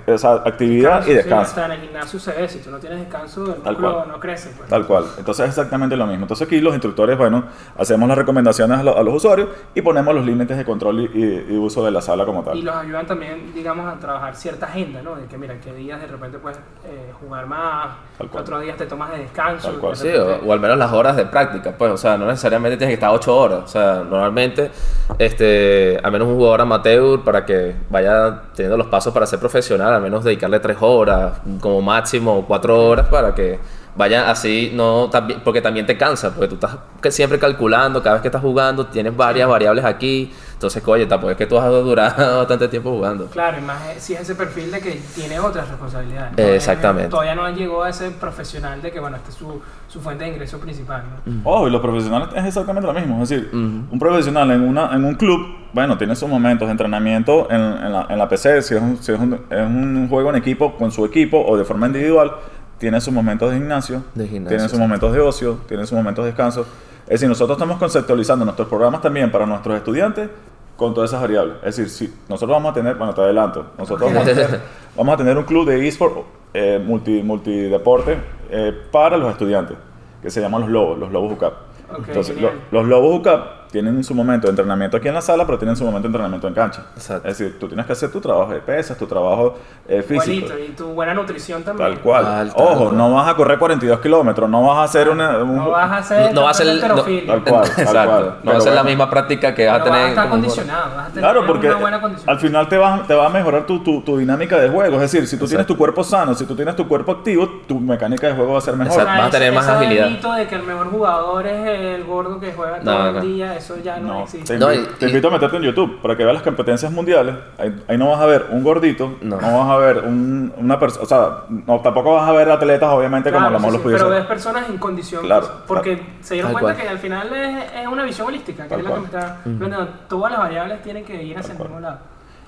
o 0.08 0.18
sea, 0.18 0.34
actividad 0.46 1.02
y 1.02 1.06
Sí, 1.06 1.14
descanso. 1.14 1.42
hasta 1.42 1.66
en 1.66 1.72
el 1.72 1.80
gimnasio 1.82 2.20
se 2.20 2.32
ve, 2.34 2.50
si 2.50 2.60
tú 2.60 2.70
no 2.70 2.78
tienes 2.80 3.00
descanso, 3.00 3.46
el 3.46 3.62
Tal 3.62 3.74
músculo 3.74 3.94
cual. 3.96 4.08
no 4.10 4.20
crece. 4.20 4.50
Pues. 4.58 4.70
Tal 4.70 4.86
cual. 4.86 5.06
Entonces 5.18 5.44
es 5.46 5.50
exactamente 5.50 5.96
lo 5.96 6.06
mismo. 6.06 6.24
Entonces 6.26 6.46
aquí 6.48 6.60
los 6.60 6.74
instructores, 6.74 7.18
bueno, 7.18 7.46
hacemos 7.78 8.08
las 8.10 8.18
recomendaciones 8.18 8.80
a, 8.80 8.84
lo- 8.84 8.98
a 8.98 9.04
los 9.04 9.14
usuarios 9.14 9.50
y 9.74 9.82
ponemos 9.82 10.14
los 10.14 10.26
límites 10.26 10.58
de 10.58 10.66
control 10.66 11.00
y, 11.02 11.06
y- 11.14 11.46
y 11.54 11.58
uso 11.58 11.84
de 11.86 11.92
la 11.92 12.02
sala 12.02 12.26
como 12.26 12.44
tal. 12.44 12.58
Y 12.58 12.62
los 12.62 12.76
ayudan 12.76 13.06
también, 13.06 13.54
digamos, 13.54 13.92
a 13.92 13.98
trabajar 14.00 14.36
cierta 14.36 14.66
agenda, 14.66 15.02
¿no? 15.02 15.16
De 15.16 15.26
que, 15.28 15.38
mira, 15.38 15.56
qué 15.64 15.74
días 15.74 16.02
de 16.02 16.08
repente 16.08 16.40
puedes 16.40 16.58
eh, 16.86 17.12
jugar 17.20 17.46
más, 17.46 17.90
Tal 18.18 18.28
cual. 18.30 18.44
otros 18.44 18.62
días 18.62 18.76
te 18.78 18.86
tomas 18.86 19.12
de 19.12 19.20
descanso. 19.20 19.70
Tal 19.70 19.80
cual. 19.80 19.94
de 19.98 20.00
Sí, 20.12 20.18
o, 20.18 20.48
o 20.50 20.54
al 20.54 20.60
menos 20.60 20.78
las 20.78 20.92
horas 20.92 21.16
de 21.16 21.26
práctica, 21.26 21.74
pues, 21.78 21.92
o 21.92 21.98
sea, 21.98 22.18
no 22.18 22.26
necesariamente 22.26 22.76
tienes 22.78 22.92
que 22.92 22.96
estar 22.96 23.12
8 23.12 23.36
horas, 23.38 23.60
o 23.64 23.68
sea, 23.68 24.04
normalmente, 24.10 24.72
este, 25.18 26.00
al 26.04 26.12
menos 26.12 26.28
un 26.28 26.36
jugador 26.36 26.62
amateur 26.62 27.22
para 27.24 27.46
que 27.46 27.76
vaya 27.90 28.44
teniendo 28.56 28.78
los 28.78 28.88
pasos 28.88 29.14
para 29.14 29.26
ser 29.26 29.40
profesional, 29.40 29.69
al 29.76 30.02
menos 30.02 30.24
dedicarle 30.24 30.60
3 30.60 30.78
horas, 30.82 31.42
como 31.60 31.82
máximo 31.82 32.46
4 32.48 32.88
horas 32.88 33.08
para 33.08 33.34
que 33.36 33.60
vaya 33.96 34.30
así, 34.30 34.72
no, 34.74 35.10
también, 35.10 35.42
porque 35.44 35.62
también 35.62 35.86
te 35.86 35.98
cansa, 35.98 36.34
porque 36.34 36.48
tú 36.48 36.56
estás 36.56 36.78
siempre 37.14 37.40
calculando, 37.40 38.02
cada 38.02 38.16
vez 38.16 38.22
que 38.22 38.28
estás 38.28 38.42
jugando, 38.42 38.86
tienes 38.88 39.16
varias 39.16 39.48
variables 39.48 39.86
aquí, 39.86 40.32
entonces, 40.60 40.86
oye, 40.86 41.06
tampoco 41.06 41.32
es 41.32 41.38
que 41.38 41.46
tú 41.46 41.58
has 41.58 41.70
durado 41.70 42.38
bastante 42.40 42.68
tiempo 42.68 42.92
jugando. 42.92 43.28
Claro, 43.28 43.60
y 43.60 43.62
más 43.62 43.80
si 43.98 44.14
es 44.14 44.20
ese 44.20 44.36
perfil 44.36 44.70
de 44.70 44.82
que 44.82 45.00
tiene 45.16 45.40
otras 45.40 45.70
responsabilidades. 45.70 46.38
Eh, 46.38 46.56
exactamente. 46.56 47.08
Todavía 47.08 47.34
no 47.34 47.50
llegó 47.50 47.84
a 47.84 47.90
ese 47.90 48.12
profesional 48.12 48.82
de 48.82 48.92
que, 48.92 49.00
bueno, 49.00 49.16
esta 49.16 49.30
es 49.30 49.36
su, 49.36 49.62
su 49.88 50.02
fuente 50.02 50.26
de 50.26 50.32
ingreso 50.32 50.60
principal, 50.60 51.04
¿no? 51.26 51.50
Ojo, 51.50 51.70
y 51.70 51.72
los 51.72 51.80
profesionales 51.80 52.28
es 52.36 52.44
exactamente 52.44 52.88
lo 52.88 52.94
mismo. 52.94 53.24
Es 53.24 53.30
decir, 53.30 53.50
un 53.54 53.98
profesional 53.98 54.52
en, 54.52 54.62
una, 54.68 54.94
en 54.94 55.06
un 55.06 55.16
club, 55.16 55.48
bueno, 55.72 55.98
tiene 55.98 56.14
sus 56.14 56.28
momentos 56.28 56.68
de 56.68 56.72
entrenamiento 56.74 57.50
en, 57.50 57.62
en 57.62 57.94
la, 57.94 58.08
en 58.10 58.18
la 58.18 58.28
PC, 58.28 58.62
si, 58.62 58.76
es 58.76 58.82
un, 58.82 59.02
si 59.02 59.14
es, 59.14 59.20
un, 59.20 59.36
es 59.50 59.66
un 59.66 60.10
juego 60.10 60.30
en 60.30 60.36
equipo 60.36 60.76
con 60.76 60.92
su 60.92 61.06
equipo 61.06 61.42
o 61.42 61.56
de 61.56 61.64
forma 61.64 61.88
individual, 61.88 62.34
tiene 62.80 63.00
sus 63.02 63.14
momentos 63.14 63.52
de 63.52 63.58
gimnasio, 63.58 64.04
De 64.16 64.28
gimnasio, 64.28 64.58
tiene 64.58 64.70
sus 64.70 64.80
momentos 64.80 65.14
de 65.14 65.20
ocio, 65.20 65.60
tiene 65.68 65.86
sus 65.86 65.94
momentos 65.98 66.24
de 66.26 66.32
descanso. 66.32 66.62
Es 67.04 67.10
decir, 67.14 67.30
nosotros 67.30 67.58
estamos 67.58 67.78
conceptualizando 67.78 68.46
nuestros 68.46 68.68
programas 68.68 69.02
también 69.02 69.32
para 69.32 69.46
nuestros 69.46 69.76
estudiantes 69.78 70.30
con 70.78 70.94
todas 70.94 71.10
esas 71.10 71.22
variables. 71.22 71.56
Es 71.64 71.76
decir, 71.78 71.90
si 71.90 72.14
nosotros 72.30 72.56
vamos 72.56 72.72
a 72.72 72.74
tener, 72.74 72.96
bueno, 72.96 73.14
te 73.14 73.22
adelanto, 73.22 73.66
nosotros 73.78 74.12
vamos 74.14 74.28
a 74.28 74.34
tener, 74.34 74.60
vamos 74.96 75.14
a 75.14 75.18
tener 75.18 75.38
un 75.38 75.44
club 75.44 75.68
de 75.68 75.88
eSport 75.88 76.18
eh, 76.54 76.82
multi, 76.84 77.22
multideporte 77.22 78.18
eh, 78.50 78.74
para 78.92 79.18
los 79.18 79.32
estudiantes, 79.32 79.78
que 80.22 80.30
se 80.30 80.40
llaman 80.42 80.62
los 80.62 80.70
Lobos, 80.70 80.98
los 81.00 81.12
Lobos 81.12 81.34
UCAP. 81.34 81.54
Ok, 81.92 82.08
Entonces, 82.08 82.40
lo- 82.40 82.52
los 82.72 82.86
Lobos 82.88 83.20
UCAP 83.20 83.59
tienen 83.72 84.04
su 84.04 84.16
momento 84.16 84.48
de 84.48 84.52
entrenamiento 84.52 84.98
aquí 84.98 85.08
en 85.08 85.14
la 85.14 85.22
sala, 85.22 85.46
pero 85.46 85.58
tienen 85.60 85.76
su 85.76 85.84
momento 85.86 86.04
de 86.04 86.08
entrenamiento 86.08 86.48
en 86.48 86.54
cancha. 86.56 86.86
Exacto. 86.96 87.28
Es 87.28 87.38
decir, 87.38 87.60
tú 87.60 87.68
tienes 87.68 87.86
que 87.86 87.92
hacer 87.94 88.12
tu 88.12 88.20
trabajo 88.20 88.52
de 88.52 88.60
pesas, 88.62 88.98
tu 88.98 89.06
trabajo 89.06 89.58
eh, 89.88 90.02
físico. 90.02 90.32
Igualito, 90.48 90.60
y 90.60 90.76
tu 90.76 90.88
buena 90.94 91.14
nutrición 91.14 91.64
también. 91.64 91.90
Tal 91.94 92.00
cual. 92.02 92.24
Tal, 92.26 92.54
tal 92.54 92.66
Ojo, 92.68 92.92
no 92.92 93.14
vas 93.14 93.28
a 93.30 93.36
correr 93.36 93.60
42 93.60 94.00
kilómetros, 94.00 94.50
no 94.50 94.64
vas 94.66 94.78
a 94.78 94.84
hacer 94.84 95.10
una... 95.10 95.38
un- 95.44 95.56
No 95.56 95.70
vas 95.70 95.92
a 95.92 95.98
hacer 95.98 96.34
No 96.34 96.44
va 96.44 96.50
a 96.50 96.54
ser- 96.54 96.80
tampoco 96.80 97.10
no-. 97.10 97.20
Tal 97.28 97.44
cual, 97.44 97.70
tal 97.76 97.80
Exacto, 97.86 98.10
cual. 98.12 98.36
no 98.44 98.52
va 98.52 98.58
a 98.58 98.62
ser 98.62 98.74
la 98.74 98.84
misma 98.84 99.10
práctica 99.10 99.54
que 99.54 99.68
vas 99.68 99.82
a 99.82 99.84
tener. 99.84 100.00
vas 100.00 100.06
a 100.06 100.10
estar 100.10 100.30
condicionado, 100.30 100.96
vas 100.96 101.06
a 101.06 101.10
tener 101.10 101.22
Claro, 101.24 101.46
porque 101.46 101.68
una 101.68 101.76
buena 101.78 102.02
condición. 102.02 102.30
al 102.30 102.40
final 102.40 102.68
te 102.70 102.78
va, 102.78 103.04
te 103.08 103.14
va 103.14 103.26
a 103.28 103.30
mejorar 103.30 103.66
tu, 103.68 103.84
tu, 103.84 104.02
tu 104.02 104.18
dinámica 104.18 104.58
de 104.60 104.70
juego. 104.70 104.96
Es 104.96 105.02
decir, 105.02 105.28
si 105.28 105.38
tú 105.38 105.46
tienes 105.48 105.68
tu 105.68 105.78
cuerpo 105.78 106.04
sano, 106.04 106.34
si 106.34 106.46
tú 106.46 106.56
tienes 106.56 106.76
tu 106.76 106.88
cuerpo 106.88 107.12
activo, 107.12 107.48
tu 107.68 107.80
mecánica 107.80 108.28
de 108.28 108.34
juego 108.34 108.54
va 108.54 108.58
a 108.58 108.62
ser 108.62 108.76
mejor. 108.76 108.94
Exacto. 109.00 109.20
vas 109.22 109.28
a 109.28 109.32
tener 109.32 109.54
más 109.54 109.68
agilidad. 109.68 110.10
mito 110.10 110.32
de 110.34 110.48
que 110.48 110.56
el 110.56 110.64
mejor 110.64 110.90
jugador 110.90 111.46
es 111.46 111.68
el 111.68 112.04
gordo 112.06 112.40
que 112.40 112.52
juega 112.54 112.80
todo 112.80 112.92
No, 112.98 113.08
el 113.10 113.16
no. 113.16 113.22
día, 113.22 113.59
eso 113.60 113.78
ya 113.78 113.98
no, 113.98 114.08
No, 114.16 114.24
existe. 114.24 114.54
te, 114.54 114.60
No, 114.60 114.74
invito, 114.74 114.92
y- 114.92 115.00
te 115.00 115.06
y- 115.06 115.10
invito 115.10 115.28
a 115.28 115.32
meterte 115.32 115.58
en 115.58 115.64
YouTube 115.64 116.02
para 116.02 116.18
que 116.18 116.24
veas 116.24 116.34
las 116.34 116.44
competencias 116.44 116.92
mundiales. 116.92 117.36
Ahí, 117.58 117.84
ahí 117.88 117.98
no 117.98 118.10
vas 118.10 118.20
a 118.20 118.26
ver 118.26 118.48
un 118.50 118.64
gordito, 118.64 119.16
no, 119.22 119.40
No. 119.40 119.60
vas 119.60 119.70
a 119.70 119.78
ver 119.78 119.98
un- 120.00 120.52
una 120.58 120.80
persona, 120.80 121.04
o 121.04 121.08
sea, 121.08 121.30
no, 121.50 121.80
tampoco 121.82 122.16
vas 122.16 122.28
a 122.28 122.32
ver 122.34 122.50
atletas, 122.50 122.90
obviamente, 122.92 123.30
como 123.32 123.42
Claro, 123.42 123.54
lo 123.54 123.60
mejor 123.60 123.72
sí, 123.80 123.84
los 123.84 123.92
sí, 123.92 123.98
pero 124.00 124.10
ves 124.10 124.26
personas 124.26 124.70
en 124.70 124.78
condición 124.78 125.24
Claro, 125.24 125.42
física, 125.46 125.64
porque 125.68 126.02
se 126.22 126.34
dieron 126.34 126.52
Tal 126.54 126.62
cuenta 126.62 126.74
cual. 126.76 126.84
que 126.88 126.90
al 126.94 127.00
final 127.00 127.34
es, 127.34 127.74
es 127.82 127.88
una 127.88 128.04
visión 128.04 128.28
holística 128.28 128.64
que 128.64 128.70
Tal 128.70 128.80
es 128.80 128.86
la 128.86 128.92
que 128.96 129.00
me 129.00 129.06
está 129.06 129.38
planteando. 129.44 129.88
todas 130.08 130.32
las 130.32 130.40
variables 130.42 130.82
tienen 130.82 131.06
que 131.06 131.22
ir 131.24 131.38
hacia 131.38 131.54
el 131.54 131.60
mismo 131.60 131.80
lado 131.80 131.98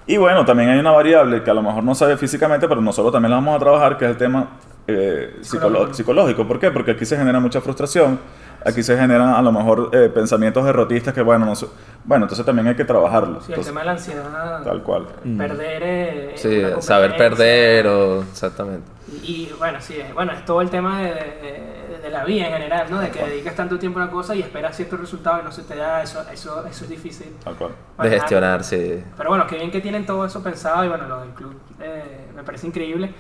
Y 0.08 0.18
bueno, 0.18 0.44
también 0.46 0.70
hay 0.70 0.80
una 0.80 0.92
variable 0.92 1.44
que 1.44 1.52
a 1.52 1.54
lo 1.54 1.62
mejor 1.62 1.84
no 1.84 1.94
sabe 1.94 2.18
físicamente, 2.18 2.68
pero 2.68 2.82
nosotros 2.82 3.14
también 3.14 3.30
la 3.30 3.38
vamos 3.38 3.56
a 3.56 3.60
trabajar, 3.60 3.98
que 3.98 4.06
es 4.06 4.12
el 4.12 4.18
tema 4.18 4.48
eh, 4.88 5.38
psicológico. 5.42 6.48
¿Por 6.48 6.60
qué? 6.60 6.72
Porque 6.72 6.92
aquí 6.92 7.06
se 7.06 7.16
genera 7.16 7.40
mucha 7.40 7.62
frustración, 7.62 8.20
aquí 8.66 8.84
se 8.84 8.98
generan 8.98 9.30
a 9.30 9.42
lo 9.42 9.52
mejor 9.52 9.90
eh, 9.94 10.10
pensamientos 10.14 10.66
derrotistas 10.66 11.14
que, 11.14 11.22
bueno, 11.22 11.46
no 11.46 11.56
sé- 11.56 11.68
bueno, 12.04 12.26
entonces 12.26 12.46
también 12.46 12.68
hay 12.68 12.76
que 12.76 12.86
trabajarlos. 12.86 13.46
sí, 13.46 13.52
el 13.52 13.60
Entonces, 13.60 13.72
tema 13.72 13.82
de 13.82 13.86
la 13.86 13.92
ansiedad 13.94 14.64
tal 14.64 14.84
cual. 14.84 15.08
perder 15.38 15.84
eh, 15.84 16.32
Sí, 16.36 16.58
una 16.64 16.82
saber 16.82 17.16
perder 17.18 17.88
o. 17.88 18.22
Exactamente. 18.22 18.90
Y, 19.24 19.50
y, 19.52 19.54
bueno, 19.60 19.80
sí, 19.82 20.00
es, 20.00 20.14
bueno, 20.14 20.32
es 20.32 20.44
todo 20.46 20.62
el 20.62 20.70
tema 20.70 21.02
de, 21.02 21.08
de- 21.14 21.82
de 22.02 22.10
la 22.10 22.24
vida 22.26 22.48
en 22.48 22.54
general, 22.54 22.88
¿no? 22.90 23.00
De 23.00 23.12
que 23.12 23.24
dedicas 23.24 23.54
tanto 23.56 23.78
tiempo 23.78 24.00
a 24.00 24.04
una 24.04 24.12
cosa 24.12 24.34
y 24.36 24.40
esperas 24.42 24.76
cierto 24.76 24.98
resultado 24.98 25.40
y 25.42 25.44
no 25.44 25.52
se 25.52 25.62
te 25.64 25.76
da, 25.76 26.02
eso, 26.02 26.24
eso, 26.32 26.66
eso 26.66 26.84
es 26.86 26.90
difícil. 26.90 27.28
Tal 27.44 27.56
cual. 27.56 27.70
De 27.72 27.76
manejar. 27.98 28.20
gestionar, 28.22 28.64
sí. 28.64 29.04
Pero 29.18 29.30
bueno, 29.30 29.46
qué 29.46 29.58
bien 29.58 29.70
que 29.70 29.82
tienen 29.82 30.06
todo 30.06 30.26
eso 30.26 30.42
pensado 30.42 30.84
y 30.84 30.88
bueno, 30.88 31.08
lo 31.08 31.20
del 31.22 31.30
club 31.30 31.54
eh, 31.80 32.28
me 32.36 32.42
parece 32.44 32.66
increíble. 32.66 33.14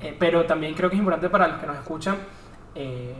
Eh, 0.00 0.14
pero 0.18 0.44
también 0.46 0.74
creo 0.74 0.88
que 0.88 0.94
es 0.94 1.00
importante 1.00 1.28
para 1.28 1.48
los 1.48 1.58
que 1.58 1.66
nos 1.66 1.76
escuchan 1.76 2.16
eh, 2.76 3.14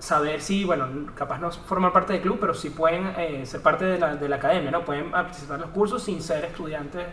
saber 0.00 0.40
si, 0.40 0.64
bueno, 0.64 0.86
capaz 1.14 1.38
no 1.38 1.50
formar 1.52 1.92
parte 1.92 2.14
del 2.14 2.22
club, 2.22 2.38
pero 2.40 2.52
si 2.54 2.70
pueden 2.70 3.12
eh, 3.16 3.46
ser 3.46 3.60
parte 3.62 3.84
de 3.84 3.98
la, 3.98 4.16
de 4.16 4.28
la 4.28 4.36
academia, 4.36 4.70
¿no? 4.72 4.84
Pueden 4.84 5.10
participar 5.12 5.56
en 5.56 5.60
los 5.62 5.70
cursos 5.70 6.02
sin 6.02 6.20
ser 6.20 6.44
estudiantes 6.44 7.06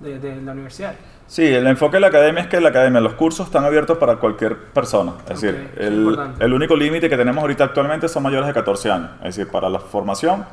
de, 0.00 0.18
de 0.18 0.42
la 0.42 0.52
universidad. 0.52 0.94
Sí, 1.26 1.46
el 1.46 1.66
enfoque 1.66 1.96
de 1.96 2.00
la 2.00 2.08
academia 2.08 2.42
es 2.42 2.48
que 2.48 2.60
la 2.60 2.68
academia, 2.68 3.00
los 3.00 3.14
cursos 3.14 3.46
están 3.46 3.64
abiertos 3.64 3.96
para 3.96 4.16
cualquier 4.16 4.56
persona. 4.56 5.12
Es 5.30 5.40
decir, 5.40 5.70
el, 5.78 6.18
el 6.40 6.52
único 6.52 6.76
límite 6.76 7.08
que 7.08 7.16
tenemos 7.16 7.40
ahorita 7.40 7.64
actualmente 7.64 8.08
son 8.08 8.22
mayores 8.24 8.48
de 8.48 8.52
14 8.52 8.90
años. 8.90 9.10
Es 9.22 9.36
decir, 9.36 9.50
para 9.50 9.70
la 9.70 9.78
formación, 9.78 10.44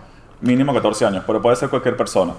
mínimo 0.41 0.73
14 0.73 1.05
años, 1.05 1.23
pero 1.27 1.41
puede 1.41 1.55
ser 1.57 1.67
cualquier 1.69 1.97
persona. 1.97 2.33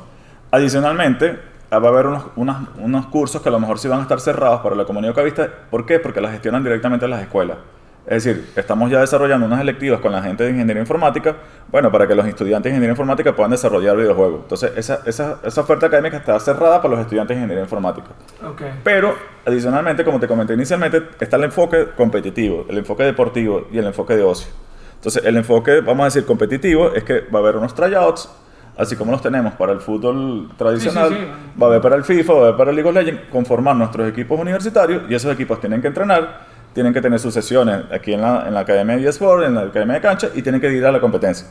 Adicionalmente, 0.52 1.38
va 1.72 1.76
a 1.76 1.88
haber 1.88 2.06
unos, 2.06 2.24
unas- 2.36 2.68
unos 2.78 3.06
cursos 3.06 3.42
que 3.42 3.48
a 3.48 3.52
lo 3.52 3.60
mejor 3.60 3.78
sí 3.78 3.88
van 3.88 4.00
a 4.00 4.02
estar 4.02 4.20
cerrados 4.20 4.60
para 4.62 4.74
la 4.74 4.84
comunidad 4.84 5.14
cavista. 5.14 5.48
¿Por 5.70 5.84
qué? 5.86 5.98
Porque 5.98 6.20
las 6.20 6.32
gestionan 6.32 6.62
directamente 6.64 7.06
las 7.06 7.20
escuelas. 7.22 7.58
Es 8.06 8.24
decir, 8.24 8.50
estamos 8.56 8.90
ya 8.90 9.00
desarrollando 9.00 9.46
unas 9.46 9.60
electivas 9.60 10.00
con 10.00 10.10
la 10.10 10.22
gente 10.22 10.42
de 10.42 10.50
ingeniería 10.50 10.80
informática, 10.80 11.36
bueno, 11.70 11.92
para 11.92 12.08
que 12.08 12.14
los 12.14 12.26
estudiantes 12.26 12.64
de 12.64 12.70
ingeniería 12.70 12.92
informática 12.92 13.36
puedan 13.36 13.50
desarrollar 13.52 13.96
videojuegos. 13.96 14.40
Entonces, 14.42 14.72
esa, 14.76 15.00
esa, 15.06 15.38
esa 15.44 15.60
oferta 15.60 15.86
académica 15.86 16.16
está 16.16 16.40
cerrada 16.40 16.80
para 16.82 16.94
los 16.94 17.00
estudiantes 17.00 17.36
de 17.36 17.40
ingeniería 17.42 17.62
informática. 17.62 18.08
Ok. 18.44 18.62
Pero, 18.82 19.14
adicionalmente, 19.46 20.02
como 20.04 20.18
te 20.18 20.26
comenté 20.26 20.54
inicialmente, 20.54 21.02
está 21.20 21.36
el 21.36 21.44
enfoque 21.44 21.88
competitivo, 21.96 22.66
el 22.68 22.78
enfoque 22.78 23.04
deportivo 23.04 23.68
y 23.70 23.78
el 23.78 23.86
enfoque 23.86 24.16
de 24.16 24.22
ocio. 24.24 24.50
Entonces, 24.96 25.24
el 25.24 25.36
enfoque, 25.36 25.80
vamos 25.80 26.00
a 26.02 26.04
decir, 26.06 26.24
competitivo 26.24 26.92
es 26.94 27.04
que 27.04 27.20
va 27.32 27.38
a 27.38 27.42
haber 27.42 27.56
unos 27.56 27.74
tryouts, 27.74 28.28
así 28.76 28.96
como 28.96 29.12
los 29.12 29.22
tenemos 29.22 29.52
para 29.54 29.72
el 29.72 29.80
fútbol 29.80 30.50
tradicional, 30.56 31.08
Sí, 31.10 31.14
sí, 31.14 31.20
sí. 31.20 31.60
va 31.62 31.66
a 31.66 31.68
haber 31.70 31.80
para 31.82 31.96
el 31.96 32.04
FIFA, 32.04 32.32
va 32.32 32.38
a 32.38 32.42
haber 32.44 32.56
para 32.56 32.70
el 32.70 32.76
League 32.76 32.88
of 32.88 32.96
Legends, 32.96 33.22
conformar 33.30 33.76
nuestros 33.76 34.08
equipos 34.08 34.40
universitarios 34.40 35.02
y 35.08 35.14
esos 35.14 35.32
equipos 35.32 35.60
tienen 35.60 35.80
que 35.80 35.88
entrenar, 35.88 36.49
tienen 36.72 36.92
que 36.92 37.00
tener 37.00 37.18
sus 37.18 37.34
sesiones 37.34 37.82
aquí 37.92 38.12
en 38.12 38.20
la, 38.20 38.46
en 38.46 38.54
la 38.54 38.60
Academia 38.60 38.96
de 38.96 39.08
eSport, 39.08 39.44
en 39.44 39.54
la 39.54 39.62
Academia 39.62 39.94
de 39.96 40.00
Cancha 40.00 40.28
y 40.34 40.42
tienen 40.42 40.60
que 40.60 40.72
ir 40.72 40.84
a 40.84 40.92
la 40.92 41.00
competencia. 41.00 41.46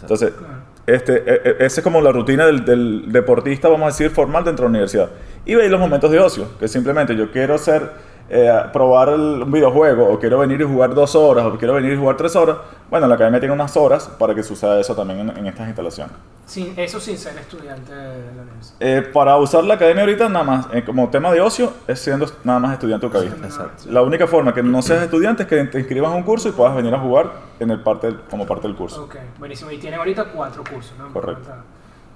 Entonces, 0.00 0.30
Claro. 0.32 0.54
este, 0.86 1.12
e- 1.26 1.40
e- 1.44 1.56
esa 1.66 1.80
es 1.80 1.84
como 1.84 2.00
la 2.00 2.10
rutina 2.10 2.46
del, 2.46 2.64
del 2.64 3.04
deportista, 3.12 3.68
vamos 3.68 3.84
a 3.84 3.86
decir, 3.88 4.10
formal 4.10 4.42
dentro 4.44 4.64
de 4.64 4.68
la 4.68 4.70
universidad. 4.70 5.08
Y 5.44 5.54
veis 5.54 5.70
los 5.70 5.78
momentos 5.80 6.10
de 6.10 6.18
ocio, 6.20 6.48
que 6.58 6.68
simplemente 6.68 7.14
yo 7.14 7.30
quiero 7.30 7.58
ser, 7.58 7.90
eh, 8.30 8.50
probar 8.72 9.10
el- 9.10 9.42
un 9.42 9.52
videojuego, 9.52 10.08
o 10.12 10.18
quiero 10.18 10.38
venir 10.38 10.60
y 10.60 10.64
jugar 10.64 10.94
dos 10.94 11.14
horas, 11.14 11.44
o 11.46 11.56
quiero 11.58 11.74
venir 11.74 11.92
y 11.92 11.96
jugar 11.96 12.16
tres 12.16 12.34
horas. 12.36 12.56
Bueno, 12.90 13.06
la 13.06 13.14
academia 13.16 13.40
tiene 13.40 13.54
unas 13.54 13.76
horas 13.76 14.08
para 14.18 14.34
que 14.34 14.42
suceda 14.42 14.78
eso 14.80 14.94
también 14.94 15.20
en, 15.20 15.36
en 15.36 15.46
estas 15.46 15.66
instalaciones. 15.66 16.14
Sin, 16.46 16.78
eso 16.78 17.00
sin 17.00 17.16
ser 17.18 17.36
estudiante 17.38 17.94
de 17.94 18.18
la 18.36 18.42
universidad. 18.42 18.76
Eh, 18.80 19.02
para 19.12 19.36
usar 19.38 19.64
la 19.64 19.74
academia 19.74 20.02
ahorita, 20.02 20.28
nada 20.28 20.44
más, 20.44 20.66
eh, 20.72 20.84
como 20.84 21.08
tema 21.08 21.32
de 21.32 21.40
ocio, 21.40 21.72
es 21.88 21.98
siendo 22.00 22.26
nada 22.44 22.58
más 22.58 22.72
estudiante 22.74 23.06
UCAVista. 23.06 23.44
Exacto. 23.46 23.84
La 23.90 24.02
única 24.02 24.26
forma 24.26 24.52
que 24.54 24.62
no 24.62 24.82
seas 24.82 25.02
estudiante 25.02 25.44
es 25.44 25.48
que 25.48 25.64
te 25.64 25.78
inscribas 25.78 26.12
a 26.12 26.14
un 26.14 26.22
curso 26.22 26.48
y 26.48 26.52
puedas 26.52 26.74
venir 26.76 26.94
a 26.94 26.98
jugar 27.00 27.30
en 27.60 27.70
el 27.70 27.80
parte, 27.82 28.08
del- 28.08 28.20
como 28.30 28.46
parte 28.46 28.66
del 28.68 28.76
curso. 28.76 29.04
Ok, 29.04 29.16
buenísimo. 29.38 29.70
Y 29.70 29.78
tienen 29.78 29.98
ahorita 29.98 30.26
cuatro 30.26 30.62
cursos, 30.70 30.92
¿no? 30.98 31.12
Correcto. 31.12 31.48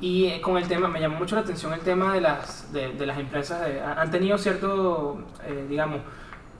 Y 0.00 0.26
eh, 0.26 0.40
con 0.40 0.56
el 0.56 0.68
tema, 0.68 0.86
me 0.88 1.00
llamó 1.00 1.18
mucho 1.18 1.34
la 1.34 1.40
atención 1.42 1.72
el 1.72 1.80
tema 1.80 2.12
de 2.14 2.20
las, 2.20 2.72
de, 2.72 2.92
de 2.92 3.06
las 3.06 3.18
empresas. 3.18 3.60
de- 3.66 3.80
ha- 3.80 4.00
han 4.00 4.10
tenido 4.10 4.38
cierto, 4.38 5.18
eh, 5.44 5.66
digamos, 5.68 6.00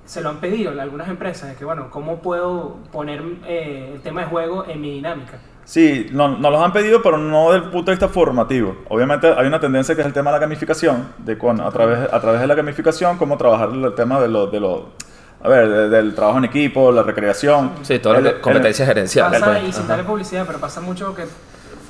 se 0.05 0.21
lo 0.23 0.31
han 0.31 0.39
pedido 0.41 0.73
algunas 0.81 1.09
empresas, 1.09 1.51
de 1.51 1.55
que, 1.57 1.65
bueno, 1.65 1.89
¿cómo 1.91 2.21
puedo 2.21 2.79
poner 2.91 3.23
eh, 3.47 3.93
el 3.95 4.01
tema 4.01 4.23
de 4.23 4.27
juego 4.27 4.65
en 4.67 4.81
mi 4.81 4.91
dinámica? 4.93 5.39
Sí, 5.65 6.09
no- 6.13 6.37
nos 6.39 6.51
los 6.51 6.61
han 6.63 6.73
pedido, 6.73 7.03
pero 7.03 7.19
no 7.19 7.53
desde 7.53 7.67
el 7.67 7.71
punto 7.71 7.91
de 7.91 7.97
vista 7.97 8.09
formativo. 8.09 8.79
Obviamente 8.89 9.33
hay 9.37 9.47
una 9.47 9.61
tendencia 9.61 9.95
que 9.95 10.01
es 10.01 10.07
el 10.07 10.13
tema 10.15 10.31
de 10.31 10.37
la 10.37 10.41
gamificación, 10.41 11.13
de 11.19 11.37
cuando, 11.39 11.65
a, 11.67 11.71
través, 11.71 12.13
a 12.13 12.21
través 12.21 12.41
de 12.41 12.47
la 12.47 12.55
gamificación, 12.55 13.19
cómo 13.19 13.37
trabajar 13.37 13.69
el 13.73 13.95
tema 13.95 14.19
de 14.21 14.29
los... 14.29 14.51
De 14.51 14.59
lo, 14.61 14.89
a 15.41 15.49
ver, 15.49 15.69
de- 15.69 15.89
del 15.91 16.15
trabajo 16.17 16.39
en 16.39 16.47
equipo, 16.47 16.91
la 16.91 17.05
recreación. 17.05 17.71
Sí, 17.83 18.01
toda 18.01 18.19
El- 18.19 18.25
la 18.25 18.41
competencia 18.41 18.85
gerencial. 18.87 19.31
Pasa, 19.31 19.45
pues. 19.45 19.69
y 19.69 19.73
sin 19.73 19.87
darle 19.87 20.03
publicidad, 20.05 20.45
pero 20.47 20.59
pasa 20.59 20.81
mucho 20.81 21.15
que 21.15 21.25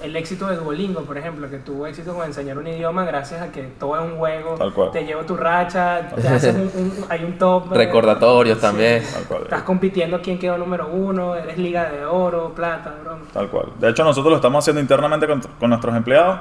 el 0.03 0.15
éxito 0.17 0.47
de 0.47 0.57
Duolingo, 0.57 1.03
por 1.03 1.19
ejemplo, 1.19 1.49
que 1.51 1.59
tuvo 1.59 1.87
éxito 1.87 2.15
con 2.15 2.27
enseñar 2.27 2.57
un 2.59 2.67
idioma 2.67 3.05
gracias 3.05 3.43
a 3.43 3.51
que 3.53 3.63
todo 3.79 3.97
es 3.97 4.03
un 4.03 4.19
juego, 4.19 4.55
Tal 4.55 4.73
cual. 4.73 4.91
te 4.93 5.05
llevo 5.05 5.23
tu 5.23 5.37
racha, 5.37 6.09
te 6.15 6.29
haces 6.29 6.55
un, 6.55 6.63
un- 6.81 7.05
hay 7.09 7.25
un 7.25 7.39
top. 7.39 7.73
eh, 7.73 7.77
Recordatorios 7.77 8.59
sí. 8.59 8.63
también. 8.63 9.03
Tal 9.13 9.25
cual. 9.25 9.43
Estás 9.43 9.63
compitiendo 9.63 10.21
quién 10.23 10.39
quedó 10.39 10.57
número 10.59 10.89
uno, 10.89 11.35
eres 11.37 11.59
liga 11.59 11.89
de 11.91 12.05
oro, 12.07 12.53
plata, 12.55 12.95
broma. 13.03 13.23
Tal 13.33 13.49
cual. 13.49 13.67
De 13.79 13.89
hecho, 13.91 14.05
nosotros 14.05 14.31
lo 14.31 14.37
estamos 14.37 14.65
haciendo 14.65 14.81
internamente 14.81 15.27
con, 15.27 15.41
con 15.59 15.71
nuestros 15.71 15.95
empleados 15.97 16.39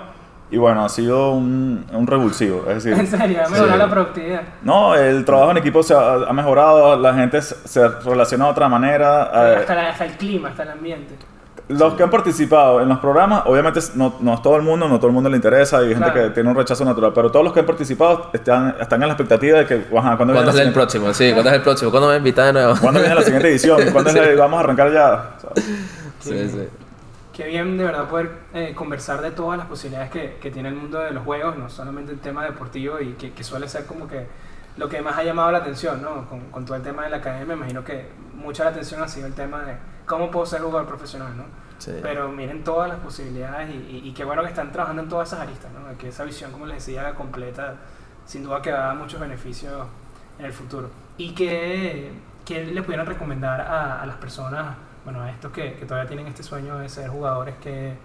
y 0.50 0.56
bueno, 0.58 0.86
ha 0.86 0.88
sido 0.90 1.32
un, 1.32 1.86
un 1.92 2.08
revulsivo. 2.08 2.64
Es 2.70 2.84
decir, 2.84 2.94
En 3.00 3.08
serio, 3.08 3.40
ha 3.46 3.50
mejorado 3.50 3.74
Sí. 3.74 3.78
la 3.80 3.90
productividad. 3.90 4.42
no, 4.64 4.96
el 4.96 5.26
trabajo 5.26 5.52
en 5.52 5.58
equipo 5.58 5.84
se 5.84 5.94
ha, 5.94 6.14
ha 6.14 6.34
mejorado, 6.34 6.96
la 6.98 7.14
gente 7.14 7.42
se, 7.42 7.88
relaciona 8.06 8.46
de 8.46 8.52
otra 8.52 8.70
manera. 8.70 9.30
eh, 9.34 9.56
hasta, 9.60 9.76
la- 9.76 9.90
hasta 9.90 10.06
el 10.06 10.12
clima, 10.14 10.50
hasta 10.50 10.64
el 10.64 10.70
ambiente. 10.70 11.16
Los 11.70 11.96
que 11.96 12.04
han 12.04 12.10
participado 12.10 12.80
en 12.82 12.88
los 12.88 13.00
programas, 13.00 13.44
obviamente 13.46 13.80
no, 13.96 14.16
no 14.22 14.34
es 14.36 14.42
todo 14.42 14.56
el 14.56 14.62
mundo, 14.62 14.88
no 14.88 14.98
todo 14.98 15.08
el 15.08 15.14
mundo 15.14 15.30
le 15.30 15.36
interesa, 15.36 15.80
hay 15.80 15.90
gente 15.90 16.12
Claro. 16.12 16.24
que 16.30 16.30
tiene 16.34 16.50
un 16.50 16.56
rechazo 16.56 16.86
natural, 16.86 17.12
pero 17.14 17.30
todos 17.30 17.44
los 17.44 17.54
que 17.54 17.60
han 17.60 17.66
participado 17.66 18.30
están, 18.32 18.76
están 18.80 19.02
en 19.02 19.08
la 19.10 19.14
expectativa 19.16 19.60
de 19.60 19.66
que, 19.66 19.74
ajá, 19.76 20.16
¿cuándo, 20.16 20.34
viene 20.34 20.34
¿Cuándo 20.36 20.52
la 20.54 20.62
es 20.62 20.68
el 20.68 20.74
próximo? 20.74 21.14
Sí, 21.14 21.32
¿cuándo 21.34 21.50
es 21.50 21.56
el 21.58 21.62
próximo? 21.64 21.92
¿Cuándo 21.92 22.10
me 22.10 22.16
invitas 22.18 22.46
de 22.46 22.54
nuevo? 22.54 22.74
¿Cuándo 22.80 23.00
viene 23.02 23.16
la 23.16 23.22
siguiente 23.22 23.50
edición? 23.50 23.82
¿Cuándo 23.92 24.10
es 24.12 24.16
la- 24.16 24.36
vamos 24.42 24.58
a 24.58 24.64
arrancar 24.64 24.94
ya? 24.94 25.36
¿sabes? 25.42 25.66
Sí, 26.20 26.50
sí. 26.50 26.68
Qué 27.34 27.48
bien 27.48 27.78
de 27.78 27.84
verdad 27.84 28.06
poder 28.10 28.32
eh, 28.54 28.74
conversar 28.74 29.22
de 29.22 29.32
todas 29.32 29.58
las 29.60 29.68
posibilidades 29.68 30.10
que, 30.10 30.38
que 30.42 30.50
tiene 30.50 30.70
el 30.70 30.76
mundo 30.76 31.00
de 31.00 31.12
los 31.12 31.24
juegos, 31.24 31.56
no 31.58 31.70
solamente 31.70 32.12
el 32.14 32.20
tema 32.20 32.44
deportivo 32.46 33.00
y 33.00 33.14
que, 33.14 33.32
que 33.34 33.44
suele 33.44 33.68
ser 33.68 33.86
como 33.86 34.08
que 34.08 34.26
lo 34.78 34.88
que 34.90 35.02
más 35.02 35.18
ha 35.18 35.24
llamado 35.24 35.52
la 35.52 35.60
atención, 35.60 36.02
¿no? 36.02 36.28
Con, 36.30 36.40
con 36.50 36.66
todo 36.66 36.78
el 36.78 36.82
tema 36.84 37.04
de 37.04 37.10
la 37.10 37.18
academia, 37.18 37.46
me 37.46 37.54
imagino 37.56 37.84
que 37.84 38.08
mucha 38.36 38.64
la 38.64 38.70
atención 38.72 39.02
ha 39.04 39.08
sido 39.08 39.28
el 39.28 39.34
tema 39.34 39.62
de 39.64 39.74
cómo 40.08 40.32
puedo 40.32 40.46
ser 40.48 40.62
jugador 40.62 40.88
profesional, 40.88 41.38
¿no? 41.38 41.44
Sí. 41.78 41.92
Pero 42.02 42.30
miren 42.30 42.64
todas 42.64 42.90
las 42.90 42.98
posibilidades 43.00 43.70
y, 43.70 43.78
y- 44.04 44.10
y 44.10 44.14
qué 44.14 44.24
bueno 44.24 44.42
que 44.42 44.50
están 44.50 44.72
trabajando 44.72 45.04
en 45.04 45.10
todas 45.10 45.28
esas 45.28 45.42
aristas, 45.42 45.70
¿no? 45.72 45.96
Que 46.00 46.08
esa 46.08 46.24
visión, 46.24 46.52
como 46.52 46.66
les 46.66 46.84
decía, 46.84 47.14
completa, 47.14 47.76
sin 48.26 48.44
duda 48.44 48.62
que 48.64 48.72
va 48.72 48.80
a 48.86 48.88
dar 48.88 48.96
muchos 48.96 49.20
beneficios 49.20 49.86
en 50.40 50.46
el 50.46 50.54
futuro. 50.54 50.90
¿Y 51.18 51.34
qué, 51.36 52.12
qué 52.46 52.66
le 52.66 52.82
pudieran 52.82 53.06
recomendar 53.06 53.62
a, 53.62 54.02
a 54.02 54.06
las 54.08 54.16
personas, 54.18 54.76
bueno, 55.04 55.22
a 55.22 55.30
estos 55.30 55.52
que, 55.52 55.76
que 55.76 55.86
todavía 55.86 56.08
tienen 56.08 56.26
este 56.28 56.42
sueño 56.42 56.80
de 56.80 56.90
ser 56.90 57.10
jugadores, 57.10 57.56
que, 57.58 57.96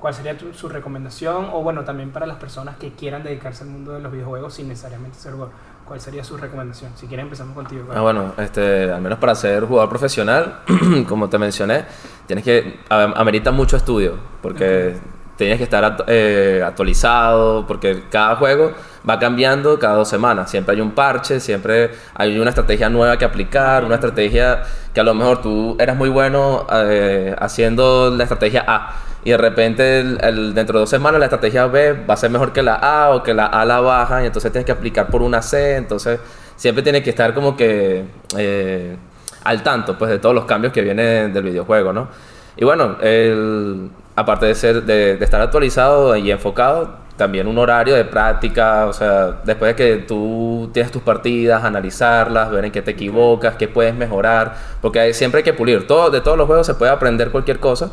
cuál 0.00 0.14
sería 0.14 0.36
tu- 0.36 0.52
su 0.54 0.68
recomendación? 0.68 1.48
O 1.52 1.62
bueno, 1.62 1.84
también 1.84 2.10
para 2.10 2.26
las 2.26 2.38
personas 2.38 2.76
que 2.76 2.92
quieran 2.92 3.22
dedicarse 3.22 3.62
al 3.64 3.70
mundo 3.70 3.92
de 3.92 4.00
los 4.00 4.10
videojuegos 4.12 4.54
sin 4.54 4.66
necesariamente 4.68 5.16
ser 5.18 5.32
jugador, 5.32 5.54
¿cuál 5.86 6.00
sería 6.00 6.24
su 6.24 6.36
recomendación? 6.36 6.92
Si 6.96 7.06
quieren 7.06 7.26
empezamos 7.26 7.54
contigo. 7.54 7.86
Ah, 7.94 8.00
bueno, 8.00 8.34
este, 8.38 8.90
al 8.90 9.00
menos 9.00 9.18
para 9.18 9.34
ser 9.34 9.64
jugador 9.64 9.88
profesional, 9.88 10.60
como 11.08 11.28
te 11.28 11.38
mencioné, 11.38 11.84
tienes 12.26 12.44
que, 12.44 12.80
amerita 12.88 13.50
mucho 13.50 13.76
estudio, 13.76 14.16
porque 14.40 14.96
tienes 15.36 15.58
que 15.58 15.64
estar 15.64 16.04
eh, 16.06 16.62
actualizado, 16.64 17.66
porque 17.66 18.04
cada 18.10 18.36
juego 18.36 18.72
va 19.08 19.18
cambiando 19.18 19.78
cada 19.78 19.96
dos 19.96 20.08
semanas, 20.08 20.50
siempre 20.50 20.74
hay 20.74 20.80
un 20.80 20.92
parche, 20.92 21.40
siempre 21.40 21.90
hay 22.14 22.38
una 22.38 22.50
estrategia 22.50 22.88
nueva 22.88 23.18
que 23.18 23.24
aplicar, 23.24 23.84
una 23.84 23.96
estrategia 23.96 24.62
que 24.94 25.00
a 25.00 25.04
lo 25.04 25.14
mejor 25.14 25.42
tú 25.42 25.76
eras 25.80 25.96
muy 25.96 26.08
bueno 26.08 26.66
eh, 26.72 27.34
haciendo 27.38 28.10
la 28.10 28.22
estrategia 28.24 28.64
A. 28.66 28.96
Y 29.24 29.30
de 29.30 29.36
repente 29.36 30.00
el- 30.00 30.18
el- 30.22 30.54
dentro 30.54 30.78
de 30.78 30.80
dos 30.80 30.90
semanas 30.90 31.18
la 31.20 31.26
estrategia 31.26 31.66
B 31.66 31.92
va 32.08 32.14
a 32.14 32.16
ser 32.16 32.30
mejor 32.30 32.52
que 32.52 32.62
la 32.62 32.74
A 32.74 33.10
o 33.10 33.22
que 33.22 33.34
la 33.34 33.46
A 33.46 33.64
la 33.64 33.80
baja 33.80 34.22
y 34.22 34.26
entonces 34.26 34.50
tienes 34.50 34.66
que 34.66 34.72
aplicar 34.72 35.06
por 35.08 35.22
una 35.22 35.42
C, 35.42 35.76
entonces 35.76 36.18
siempre 36.56 36.82
tienes 36.82 37.02
que 37.02 37.10
estar 37.10 37.32
como 37.34 37.56
que 37.56 38.04
eh, 38.36 38.96
al 39.44 39.62
tanto 39.62 39.96
pues 39.96 40.10
de 40.10 40.18
todos 40.18 40.34
los 40.34 40.44
cambios 40.44 40.72
que 40.72 40.82
vienen 40.82 41.32
del 41.32 41.44
videojuego, 41.44 41.92
¿no? 41.92 42.08
Y 42.56 42.64
bueno, 42.64 42.96
el- 43.00 43.90
aparte 44.16 44.46
de, 44.46 44.54
ser, 44.54 44.82
de, 44.82 45.16
de 45.16 45.24
estar 45.24 45.40
actualizado 45.40 46.14
y 46.16 46.30
enfocado, 46.30 46.96
también 47.16 47.46
un 47.46 47.56
horario 47.58 47.94
de 47.94 48.04
práctica, 48.04 48.86
o 48.86 48.92
sea, 48.92 49.40
después 49.44 49.74
de 49.74 49.76
que 49.76 49.96
tú 50.02 50.70
tienes 50.72 50.90
tus 50.90 51.02
partidas, 51.02 51.62
analizarlas, 51.64 52.50
ver 52.50 52.64
en 52.64 52.72
qué 52.72 52.82
te 52.82 52.90
equivocas, 52.90 53.54
qué 53.56 53.68
puedes 53.68 53.94
mejorar, 53.94 54.54
porque 54.80 54.98
hay- 55.00 55.14
siempre 55.14 55.38
hay 55.38 55.44
que 55.44 55.54
pulir, 55.54 55.86
todo, 55.86 56.10
de 56.10 56.20
todos 56.20 56.36
los 56.36 56.46
juegos 56.46 56.66
se 56.66 56.74
puede 56.74 56.90
aprender 56.90 57.30
cualquier 57.30 57.60
cosa. 57.60 57.90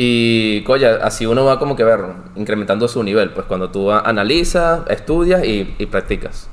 Y, 0.00 0.62
coña, 0.62 0.90
así 1.02 1.26
uno 1.26 1.44
va 1.44 1.58
como 1.58 1.74
que 1.74 1.82
ver, 1.82 1.98
incrementando 2.36 2.86
su 2.86 3.02
nivel, 3.02 3.30
pues 3.30 3.46
cuando 3.46 3.68
tú 3.70 3.90
analizas, 3.90 4.82
estudias 4.88 5.44
y, 5.44 5.74
y 5.76 5.86
practicas. 5.86 6.48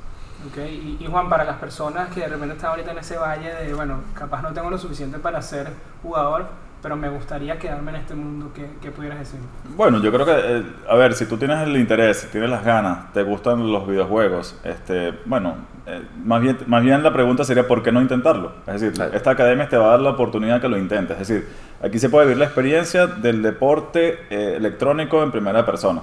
Ok, 0.50 0.58
y, 0.68 0.96
y 0.98 1.06
Juan, 1.06 1.28
para 1.28 1.44
las 1.44 1.54
personas 1.56 2.08
que 2.12 2.22
de 2.22 2.26
repente 2.26 2.56
están 2.56 2.70
ahorita 2.70 2.90
en 2.90 2.98
ese 2.98 3.16
valle 3.16 3.54
de, 3.54 3.72
bueno, 3.72 4.00
capaz 4.14 4.42
no 4.42 4.52
tengo 4.52 4.68
lo 4.68 4.78
suficiente 4.78 5.18
para 5.20 5.40
ser 5.42 5.68
jugador, 6.02 6.46
pero 6.82 6.96
me 6.96 7.08
gustaría 7.08 7.56
quedarme 7.56 7.90
en 7.92 7.96
este 7.98 8.14
mundo, 8.16 8.50
¿qué, 8.52 8.66
qué 8.82 8.90
pudieras 8.90 9.20
decir? 9.20 9.38
Bueno, 9.76 10.00
yo 10.02 10.12
creo 10.12 10.26
que, 10.26 10.32
eh, 10.34 10.62
a 10.88 10.96
ver, 10.96 11.14
si 11.14 11.26
tú 11.26 11.36
tienes 11.36 11.60
el 11.60 11.76
interés, 11.76 12.16
si 12.18 12.26
tienes 12.28 12.50
las 12.50 12.64
ganas, 12.64 13.12
te 13.12 13.22
gustan 13.22 13.70
los 13.72 13.86
videojuegos, 13.86 14.58
este, 14.64 15.14
bueno, 15.24 15.54
eh, 15.86 16.02
más, 16.24 16.40
bien, 16.42 16.58
más 16.66 16.82
bien 16.82 17.02
la 17.04 17.12
pregunta 17.12 17.44
sería 17.44 17.66
¿por 17.68 17.82
qué 17.84 17.92
no 17.92 18.00
intentarlo? 18.00 18.52
Es 18.66 18.80
decir, 18.80 18.92
Claro. 18.92 19.12
esta 19.14 19.30
academia 19.30 19.68
te 19.68 19.76
va 19.76 19.86
a 19.86 19.90
dar 19.90 20.00
la 20.00 20.10
oportunidad 20.10 20.60
que 20.60 20.68
lo 20.68 20.76
intentes. 20.78 21.18
Es 21.20 21.28
decir, 21.28 21.48
aquí 21.82 21.98
se 21.98 22.08
puede 22.08 22.26
vivir 22.26 22.38
la 22.38 22.46
experiencia 22.46 23.06
del 23.06 23.42
deporte 23.42 24.18
eh, 24.30 24.54
electrónico 24.56 25.22
en 25.22 25.30
primera 25.30 25.64
persona. 25.64 26.02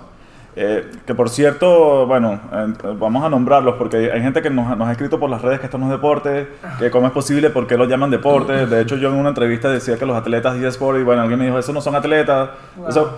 Eh, 0.56 0.92
que 1.08 1.16
por 1.16 1.30
cierto, 1.30 2.06
bueno, 2.06 2.40
eh, 2.52 2.74
vamos 3.00 3.24
a 3.24 3.30
nombrarlos 3.30 3.74
porque 3.76 4.12
hay 4.12 4.22
gente 4.22 4.42
que 4.44 4.52
nos, 4.52 4.78
nos 4.78 4.88
ha 4.88 4.92
escrito 4.92 5.20
por 5.20 5.30
las 5.30 5.42
redes 5.42 5.60
que 5.60 5.66
esto 5.66 5.80
no 5.80 5.86
es 5.86 5.92
deporte, 5.92 6.48
que 6.78 6.92
cómo 6.92 7.08
es 7.08 7.14
posible, 7.14 7.50
por 7.50 7.66
qué 7.66 7.76
lo 7.76 7.86
llaman 7.86 8.12
deporte. 8.12 8.68
De 8.68 8.82
hecho, 8.82 8.96
yo 8.98 9.10
en 9.10 9.16
una 9.16 9.30
entrevista 9.30 9.70
decía 9.70 9.98
que 9.98 10.06
los 10.06 10.16
atletas 10.16 10.60
de 10.60 10.68
eSport, 10.68 11.00
y 11.00 11.04
bueno, 11.04 11.24
alguien 11.24 11.40
me 11.40 11.46
dijo, 11.46 11.58
esos 11.58 11.74
no 11.74 11.82
son 11.82 11.96
atletas. 11.96 12.52
Wow. 12.76 12.88
Eso, 12.88 13.18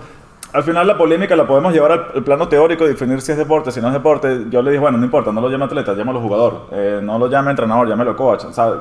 al 0.54 0.62
final 0.62 0.86
la 0.86 0.96
polémica 0.96 1.36
la 1.36 1.46
podemos 1.46 1.74
llevar 1.74 1.92
al, 1.92 2.06
al 2.14 2.24
plano 2.24 2.48
teórico, 2.48 2.86
definir 2.86 3.20
si 3.20 3.32
es 3.32 3.38
deporte, 3.38 3.70
si 3.70 3.82
no 3.82 3.88
es 3.88 3.92
deporte. 3.92 4.46
Yo 4.48 4.62
le 4.62 4.70
dije, 4.70 4.80
bueno, 4.80 4.96
no 4.96 5.04
importa, 5.04 5.30
no 5.30 5.42
lo 5.42 5.50
llame 5.50 5.66
atleta, 5.66 5.92
llámalo 5.92 6.20
jugador. 6.22 6.68
Eh, 6.72 7.00
no 7.02 7.18
lo 7.18 7.28
llame 7.28 7.50
entrenador, 7.50 7.86
llámelo 7.86 8.16
coach. 8.16 8.44
O 8.44 8.52
sea, 8.54 8.72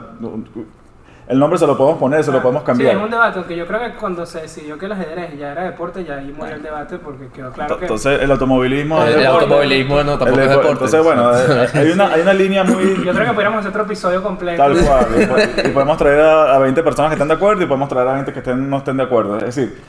el 1.28 1.40
nombre 1.40 1.58
se 1.58 1.66
lo 1.66 1.76
podemos 1.76 2.00
poner, 2.00 2.24
se 2.24 2.32
lo 2.32 2.42
podemos 2.42 2.62
Sí, 2.62 2.68
cambiar. 2.68 2.96
es 2.98 3.02
un 3.04 3.10
debate, 3.10 3.40
aunque 3.40 3.56
yo 3.56 3.66
creo 3.66 3.80
que 3.80 3.94
cuando 3.96 4.26
se 4.26 4.42
decidió 4.42 4.78
que 4.78 4.86
el 4.86 4.92
ajedrez 4.92 5.38
ya 5.38 5.52
era 5.54 5.64
deporte, 5.64 6.04
ya 6.04 6.16
ahí 6.18 6.32
murió 6.32 6.56
el 6.56 6.62
debate 6.62 6.98
porque 7.00 7.28
quedó 7.30 7.52
claro 7.52 7.78
que... 7.78 7.86
Entonces, 7.86 8.22
el 8.22 8.30
automovilismo 8.32 9.04
es 9.04 9.16
El, 9.16 9.26
automovilismo 9.26 10.04
no 10.04 10.18
tampoco 10.18 10.32
El 10.34 10.40
es 10.40 10.50
depo- 10.50 10.50
deporte. 10.62 10.72
Entonces, 10.72 11.04
bueno, 11.04 11.32
eh, 11.64 11.68
hay 11.74 11.92
una, 11.92 12.08
hay 12.14 12.22
una 12.22 12.34
línea 12.34 12.64
muy... 12.64 13.04
Yo 13.04 13.12
creo 13.14 13.26
que 13.26 13.34
pudiéramos 13.34 13.60
hacer 13.60 13.70
otro 13.72 13.84
episodio 13.84 14.22
completo. 14.22 14.62
Tal 14.62 14.78
cual. 14.86 15.06
Y 15.20 15.26
po- 15.26 15.36
Y 15.68 15.72
podemos 15.72 15.98
traer 15.98 16.22
a, 16.22 16.56
a 16.56 16.60
20 16.60 16.84
personas 16.84 17.10
que 17.10 17.16
estén 17.16 17.28
de 17.28 17.34
acuerdo 17.34 17.64
y 17.64 17.66
podemos 17.66 17.90
traer 17.90 18.08
a 18.08 18.14
20 18.14 18.32
que 18.32 18.40
estén, 18.40 18.70
no 18.70 18.78
estén 18.78 18.98
de 18.98 19.04
acuerdo. 19.04 19.38
Es 19.40 19.56
decir, 19.56 19.82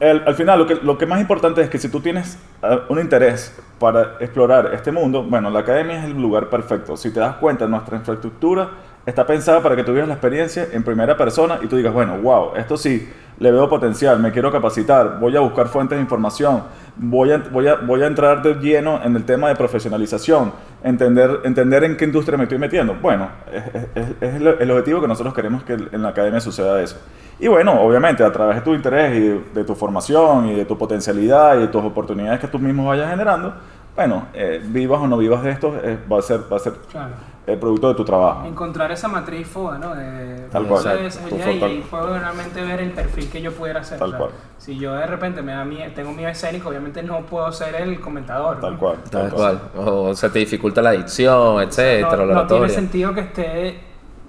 el- 0.00 0.22
al 0.26 0.34
final 0.34 0.58
lo 0.58 0.66
que, 0.66 0.74
lo 0.76 0.98
que 0.98 1.06
más 1.06 1.20
importante 1.20 1.60
es 1.62 1.70
que 1.70 1.78
si 1.78 1.88
tú 1.90 2.00
tienes 2.00 2.38
eh, 2.62 2.80
un 2.88 2.98
interés 2.98 3.56
para 3.78 4.14
explorar 4.20 4.70
este 4.74 4.90
mundo, 4.90 5.22
bueno, 5.22 5.48
la 5.50 5.60
academia 5.60 5.98
es 6.00 6.04
el 6.06 6.20
lugar 6.20 6.48
perfecto. 6.48 6.96
Si 6.96 7.12
te 7.12 7.20
das 7.20 7.36
cuenta, 7.36 7.66
nuestra 7.66 7.96
infraestructura 7.98 8.68
está 9.06 9.26
pensada 9.26 9.62
para 9.62 9.76
que 9.76 9.84
tú 9.84 9.92
vivas 9.92 10.08
la 10.08 10.14
experiencia 10.14 10.66
en 10.72 10.82
primera 10.82 11.16
persona 11.16 11.58
y 11.62 11.66
tú 11.66 11.76
digas, 11.76 11.92
bueno, 11.92 12.18
wow, 12.18 12.52
esto 12.56 12.76
sí, 12.76 13.08
le 13.38 13.50
veo 13.50 13.68
potencial, 13.68 14.20
me 14.20 14.30
quiero 14.30 14.52
capacitar, 14.52 15.18
voy 15.18 15.36
a 15.36 15.40
buscar 15.40 15.66
fuentes 15.66 15.96
de 15.98 16.02
información, 16.02 16.62
voy 16.96 17.32
a, 17.32 17.38
voy 17.38 17.66
a, 17.66 17.74
voy 17.76 18.02
a 18.02 18.06
entrar 18.06 18.42
de 18.42 18.54
lleno 18.54 19.00
en 19.02 19.16
el 19.16 19.24
tema 19.24 19.48
de 19.48 19.56
profesionalización, 19.56 20.52
entender, 20.84 21.40
entender 21.44 21.82
en 21.84 21.96
qué 21.96 22.04
industria 22.04 22.36
me 22.38 22.44
estoy 22.44 22.58
metiendo. 22.58 22.94
Bueno, 23.02 23.28
es, 23.52 23.64
es- 23.96 24.08
es 24.20 24.34
el, 24.60 24.70
objetivo 24.70 25.00
que 25.00 25.08
nosotros 25.08 25.34
queremos 25.34 25.64
que 25.64 25.72
en 25.72 26.02
la 26.02 26.10
academia 26.10 26.40
suceda 26.40 26.80
eso. 26.80 26.96
Y 27.40 27.48
bueno, 27.48 27.80
obviamente, 27.80 28.22
a 28.22 28.30
través 28.30 28.56
de 28.56 28.62
tu 28.62 28.74
interés 28.74 29.16
y 29.16 29.20
de, 29.20 29.40
de 29.54 29.64
tu 29.64 29.74
formación 29.74 30.46
y 30.48 30.54
de 30.54 30.64
tu 30.64 30.78
potencialidad 30.78 31.56
y 31.56 31.60
de 31.62 31.68
tus 31.68 31.82
oportunidades 31.82 32.38
que 32.38 32.46
tú 32.46 32.60
mismo 32.60 32.86
vayas 32.86 33.10
generando, 33.10 33.54
bueno, 33.96 34.26
eh, 34.34 34.62
vivas 34.64 35.00
o 35.00 35.08
no 35.08 35.18
vivas 35.18 35.42
de 35.42 35.50
esto, 35.50 35.74
eh, 35.82 35.98
va 36.10 36.18
a 36.20 36.22
ser, 36.22 36.40
va 36.52 36.56
a 36.56 36.60
ser 36.60 36.74
Claro. 36.90 37.10
El 37.46 37.58
producto 37.58 37.88
de 37.88 37.94
tu 37.94 38.04
trabajo. 38.04 38.46
Encontrar 38.46 38.92
esa 38.92 39.08
matriz 39.08 39.48
FODA, 39.48 39.78
¿no? 39.78 39.94
De, 39.94 40.46
Tal 40.50 40.66
cual. 40.66 40.86
habilidad 40.88 41.68
y 41.68 41.80
puedo 41.80 42.18
realmente 42.18 42.62
ver 42.62 42.80
el 42.80 42.92
perfil 42.92 43.28
que 43.30 43.42
yo 43.42 43.52
pudiera 43.52 43.80
hacer. 43.80 43.98
Tal 43.98 44.08
o 44.08 44.10
sea, 44.10 44.18
cual. 44.18 44.30
Si 44.58 44.78
yo 44.78 44.94
de 44.94 45.06
repente 45.06 45.42
me 45.42 45.52
da 45.52 45.64
mie- 45.64 45.92
tengo 45.92 46.12
miedo 46.12 46.28
escénico, 46.30 46.68
obviamente 46.68 47.02
no 47.02 47.20
puedo 47.26 47.50
ser 47.50 47.74
el 47.74 48.00
comentador. 48.00 48.60
Tal 48.60 48.74
¿no? 48.74 48.78
cual. 48.78 48.96
Tal 49.10 49.30
cual. 49.32 49.60
O 49.76 50.14
se 50.14 50.30
te 50.30 50.38
dificulta 50.38 50.80
la 50.82 50.90
adicción, 50.90 51.60
etcétera, 51.62 52.16
no, 52.18 52.26
la 52.26 52.34
no 52.34 52.46
tiene 52.46 52.68
sentido 52.68 53.12
que 53.12 53.20
esté 53.20 53.80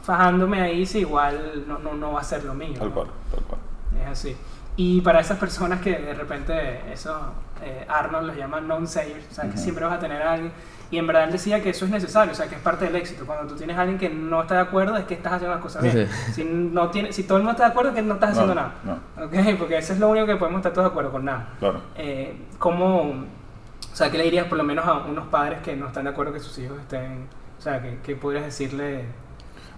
fajándome 0.02 0.62
ahí 0.62 0.86
si 0.86 0.99
igual 0.99 1.63
no, 1.67 1.80
no, 1.80 1.93
no 1.93 2.13
va 2.13 2.21
a 2.21 2.23
ser 2.23 2.43
lo 2.43 2.54
mío. 2.54 2.73
Tal 2.80 2.89
¿no? 2.89 2.93
cual, 2.95 3.08
tal 3.32 3.43
cual. 3.43 3.62
Es 4.02 4.08
así. 4.10 4.36
Y 4.76 5.02
para 5.02 5.19
esas 5.19 5.38
personas 5.38 5.82
que 5.82 5.91
de 5.99 6.15
repente, 6.15 6.91
eso 6.91 7.15
eh, 7.63 7.86
Arnold 7.88 8.26
los 8.28 8.36
llama 8.36 8.60
non-sayers, 8.60 9.26
o 9.32 9.34
sea, 9.36 9.43
que 9.43 9.52
Ujú. 9.52 9.60
siempre 9.60 9.86
vas 9.86 9.93
a 9.93 9.99
tener 9.99 10.21
a 10.23 10.34
alguien. 10.34 10.52
Y 10.93 10.99
en 10.99 11.08
verdad 11.08 11.23
él 11.23 11.32
decía 11.32 11.60
que 11.60 11.71
eso 11.71 11.86
es 11.86 11.91
necesario, 11.91 12.34
o 12.34 12.36
sea, 12.36 12.47
que 12.47 12.53
es 12.53 12.62
parte 12.62 12.86
del 12.86 12.95
éxito. 12.95 13.25
Cuando 13.25 13.51
tú 13.51 13.56
tienes 13.58 13.75
a 13.75 13.82
alguien 13.82 13.97
que 13.97 14.10
no 14.10 14.43
está 14.43 14.53
de 14.53 14.62
acuerdo, 14.62 14.95
es 14.95 15.06
que 15.06 15.15
estás 15.15 15.34
haciendo 15.34 15.56
las 15.56 15.63
cosas 15.63 15.82
bien. 15.82 16.08
Si, 16.34 16.43
no 16.45 16.91
tiene, 16.91 17.12
si 17.12 17.23
todo 17.23 17.39
el 17.39 17.43
mundo 17.43 17.53
está 17.53 17.63
de 17.63 17.71
acuerdo, 17.71 17.89
es 17.89 17.95
que 17.95 18.03
no 18.03 18.13
estás 18.13 18.29
haciendo 18.34 18.53
No, 18.53 18.62
nada. 18.62 18.73
no. 18.84 19.25
¿Ok? 19.25 19.58
Porque 19.58 19.79
eso 19.79 19.93
es 19.93 19.99
lo 19.99 20.10
único 20.10 20.27
que 20.27 20.36
podemos 20.36 20.60
estar 20.60 20.71
todos 20.71 20.86
de 20.86 20.89
acuerdo 20.91 21.12
con 21.12 21.25
nada. 21.25 21.47
Claro. 21.58 21.82
Eh, 21.95 22.38
¿Cómo, 22.60 23.01
o 23.01 23.95
sea, 23.95 24.12
qué 24.12 24.19
le 24.19 24.25
dirías 24.25 24.45
por 24.45 24.60
lo 24.60 24.63
menos 24.63 24.86
a 24.86 24.99
unos 24.99 25.25
padres 25.29 25.62
que 25.62 25.75
no 25.75 25.88
están 25.88 26.03
de 26.03 26.12
acuerdo 26.12 26.32
que 26.32 26.39
sus 26.39 26.56
hijos 26.60 26.79
estén, 26.79 27.25
o 27.58 27.62
sea, 27.63 27.82
que, 27.82 27.97
que 28.03 28.15
podrías 28.15 28.45
decirle... 28.45 29.06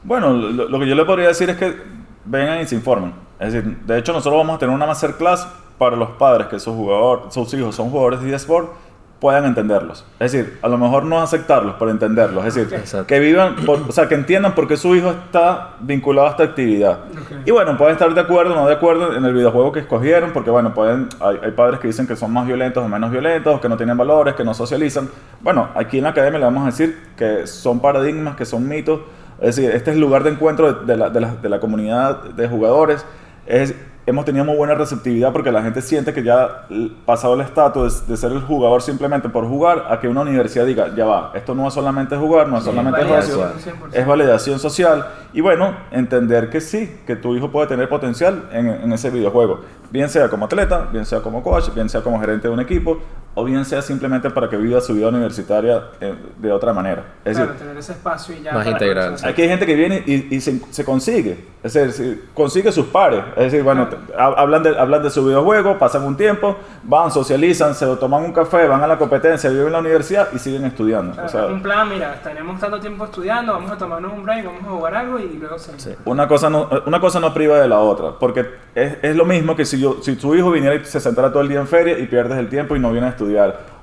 Bueno, 0.03 0.33
lo, 0.33 0.67
lo 0.67 0.79
que 0.79 0.85
yo 0.85 0.95
le 0.95 1.05
podría 1.05 1.29
decir 1.29 1.49
es 1.49 1.55
que 1.55 1.81
vengan 2.25 2.59
y 2.59 2.65
se 2.65 2.75
informen. 2.75 3.13
Es 3.39 3.53
decir, 3.53 3.77
de 3.85 3.97
hecho 3.97 4.11
nosotros 4.11 4.37
vamos 4.37 4.57
a 4.57 4.59
tener 4.59 4.75
una 4.75 4.85
masterclass 4.85 5.47
para 5.77 5.95
los 5.95 6.09
padres 6.11 6.47
que 6.47 6.59
sus, 6.59 6.75
jugador, 6.75 7.27
sus 7.31 7.53
hijos 7.53 7.73
son 7.73 7.89
jugadores 7.89 8.19
de 8.19 8.35
eSport 8.35 8.83
puedan 9.19 9.45
entenderlos. 9.45 10.05
Es 10.19 10.31
decir, 10.33 10.59
a 10.61 10.67
lo 10.67 10.77
mejor 10.77 11.05
no 11.05 11.21
aceptarlos, 11.21 11.75
pero 11.79 11.89
entenderlos. 11.89 12.45
Es 12.45 12.55
decir, 12.55 12.73
Exacto. 12.73 13.07
que 13.07 13.19
vivan, 13.19 13.55
por- 13.65 13.79
o 13.87 13.91
sea, 13.91 14.07
que 14.07 14.15
entiendan 14.15 14.53
por 14.53 14.67
qué 14.67 14.77
su 14.77 14.93
hijo 14.95 15.09
está 15.11 15.75
vinculado 15.79 16.27
a 16.27 16.31
esta 16.31 16.43
actividad. 16.43 16.99
Ok. 17.11 17.31
Y 17.45 17.51
bueno, 17.51 17.77
pueden 17.77 17.93
estar 17.93 18.13
de 18.13 18.21
acuerdo 18.21 18.53
o 18.53 18.55
no 18.55 18.67
de 18.67 18.73
acuerdo 18.73 19.15
en 19.15 19.23
el 19.25 19.33
videojuego 19.33 19.71
que 19.71 19.79
escogieron, 19.79 20.31
porque 20.31 20.49
bueno, 20.49 20.73
pueden, 20.73 21.07
hay, 21.21 21.39
hay 21.43 21.51
padres 21.51 21.79
que 21.79 21.87
dicen 21.87 22.05
que 22.07 22.15
son 22.15 22.31
más 22.33 22.45
violentos 22.45 22.83
o 22.83 22.87
menos 22.89 23.09
violentos, 23.09 23.59
que 23.61 23.69
no 23.69 23.77
tienen 23.77 23.97
valores, 23.97 24.35
que 24.35 24.43
no 24.43 24.53
socializan. 24.53 25.09
Bueno, 25.41 25.69
aquí 25.75 25.97
en 25.97 26.03
la 26.03 26.09
academia 26.09 26.37
le 26.39 26.45
vamos 26.45 26.63
a 26.63 26.65
decir 26.67 26.97
que 27.15 27.47
son 27.47 27.79
paradigmas, 27.79 28.35
que 28.35 28.45
son 28.45 28.67
mitos. 28.67 28.99
Es 29.39 29.55
decir, 29.55 29.71
este 29.71 29.91
es 29.91 29.95
el 29.95 30.01
lugar 30.01 30.23
de 30.23 30.31
encuentro 30.31 30.71
de, 30.73 30.85
de 30.85 30.97
la, 30.97 31.09
de 31.09 31.21
la- 31.21 31.35
de 31.35 31.49
la 31.49 31.59
comunidad 31.59 32.21
de 32.23 32.47
jugadores. 32.47 33.05
Es, 33.47 33.73
hemos 34.05 34.23
tenido 34.25 34.45
muy 34.45 34.55
buena 34.55 34.75
receptividad 34.75 35.31
porque 35.33 35.51
la 35.51 35.63
gente 35.63 35.81
siente 35.81 36.13
que 36.13 36.23
ya 36.23 36.67
pasado 37.05 37.33
el 37.33 37.41
estatus 37.41 38.05
de, 38.05 38.13
de 38.13 38.17
ser 38.17 38.31
el 38.31 38.41
jugador 38.41 38.81
simplemente 38.81 39.29
por 39.29 39.47
jugar, 39.47 39.85
a 39.89 39.99
que 39.99 40.07
una 40.07 40.21
universidad 40.21 40.65
diga, 40.65 40.93
ya 40.95 41.05
va, 41.05 41.31
esto 41.33 41.55
no 41.55 41.67
es 41.67 41.73
solamente 41.73 42.15
jugar, 42.15 42.47
no 42.47 42.57
es 42.57 42.63
Sí, 42.63 42.69
solamente 42.69 42.99
validación, 43.03 43.53
socio, 43.53 43.73
100%. 43.73 43.89
es 43.93 44.07
validación 44.07 44.59
social 44.59 45.07
y 45.33 45.41
bueno, 45.41 45.75
entender 45.91 46.49
que 46.49 46.61
sí, 46.61 46.99
que 47.07 47.15
tu 47.15 47.35
hijo 47.35 47.51
puede 47.51 47.67
tener 47.67 47.89
potencial 47.89 48.43
en, 48.51 48.67
en 48.67 48.93
ese 48.93 49.09
videojuego, 49.09 49.61
bien 49.89 50.09
sea 50.09 50.29
como 50.29 50.45
atleta, 50.45 50.87
bien 50.91 51.05
sea 51.05 51.21
como 51.21 51.41
coach, 51.41 51.73
bien 51.73 51.89
sea 51.89 52.01
como 52.01 52.19
gerente 52.19 52.47
de 52.47 52.53
un 52.53 52.59
equipo 52.59 52.99
o 53.35 53.43
bien 53.43 53.63
sea 53.65 53.81
simplemente 53.81 54.29
para 54.29 54.49
que 54.49 54.57
viva 54.57 54.79
su 54.81 54.93
vida 54.93 55.09
universitaria 55.09 55.83
eh, 56.01 56.15
de 56.37 56.51
otra 56.51 56.73
manera. 56.73 57.03
Es 57.23 57.35
Claro, 57.37 57.51
decir, 57.51 57.65
tener 57.67 57.77
ese 57.77 57.91
espacio 57.91 58.35
y 58.35 58.41
ya. 58.41 58.53
Más 58.53 58.65
integral, 58.67 59.15
Aquí 59.23 59.41
hay 59.41 59.49
gente 59.49 59.65
que 59.65 59.75
viene 59.75 60.03
y, 60.05 60.35
y 60.35 60.41
se, 60.41 60.59
se 60.71 60.83
consigue, 60.85 61.45
es 61.61 61.73
decir, 61.73 62.29
consigue 62.33 62.71
sus 62.71 62.85
pares, 62.87 63.21
es 63.35 63.43
decir, 63.51 63.61
bueno, 63.63 63.87
ha- 64.17 64.25
hablan 64.41 64.63
de, 64.63 64.77
hablan 64.79 65.03
de 65.03 65.09
su 65.09 65.25
videojuego, 65.25 65.77
pasan 65.77 66.03
un 66.03 66.15
tiempo, 66.17 66.55
van, 66.83 67.11
socializan, 67.11 67.75
se 67.75 67.85
toman 67.97 68.23
un 68.23 68.31
café, 68.31 68.67
van 68.67 68.81
a 68.83 68.87
la 68.87 68.97
competencia, 68.97 69.49
viven 69.49 69.67
en 69.67 69.73
la 69.73 69.79
universidad 69.79 70.29
y 70.33 70.39
siguen 70.39 70.63
estudiando. 70.65 71.11
Claro, 71.13 71.27
O 71.27 71.29
sea, 71.29 71.45
un 71.47 71.61
plan, 71.61 71.89
mira, 71.89 72.19
tenemos 72.23 72.59
tanto 72.59 72.79
tiempo 72.79 73.05
estudiando, 73.05 73.53
vamos 73.53 73.71
a 73.71 73.77
tomarnos 73.77 74.13
un 74.13 74.23
break, 74.23 74.45
vamos 74.45 74.63
a 74.63 74.69
jugar 74.69 74.95
algo 74.95 75.19
y 75.19 75.37
luego 75.37 75.59
se... 75.59 75.77
Sí. 75.79 75.91
Una 76.05 76.27
cosa, 76.27 76.49
no, 76.49 76.69
una 76.85 76.99
cosa 77.01 77.19
no 77.19 77.33
priva 77.33 77.59
de 77.59 77.67
la 77.67 77.79
otra, 77.79 78.11
porque 78.19 78.45
es, 78.73 78.97
es 79.01 79.15
lo 79.15 79.25
mismo 79.25 79.55
que 79.55 79.65
si, 79.65 79.79
yo, 79.79 79.97
si 80.01 80.15
tu 80.15 80.33
hijo 80.35 80.51
viniera 80.51 80.75
y 80.75 80.85
se 80.85 80.99
sentara 80.99 81.29
todo 81.31 81.41
el 81.41 81.49
día 81.49 81.59
en 81.59 81.67
feria 81.67 81.97
y 81.99 82.05
pierdes 82.07 82.37
el 82.37 82.47
tiempo 82.47 82.75
y 82.75 82.79
no 82.79 82.91
viene 82.91 83.07
a 83.07 83.09
estudiar, 83.09 83.24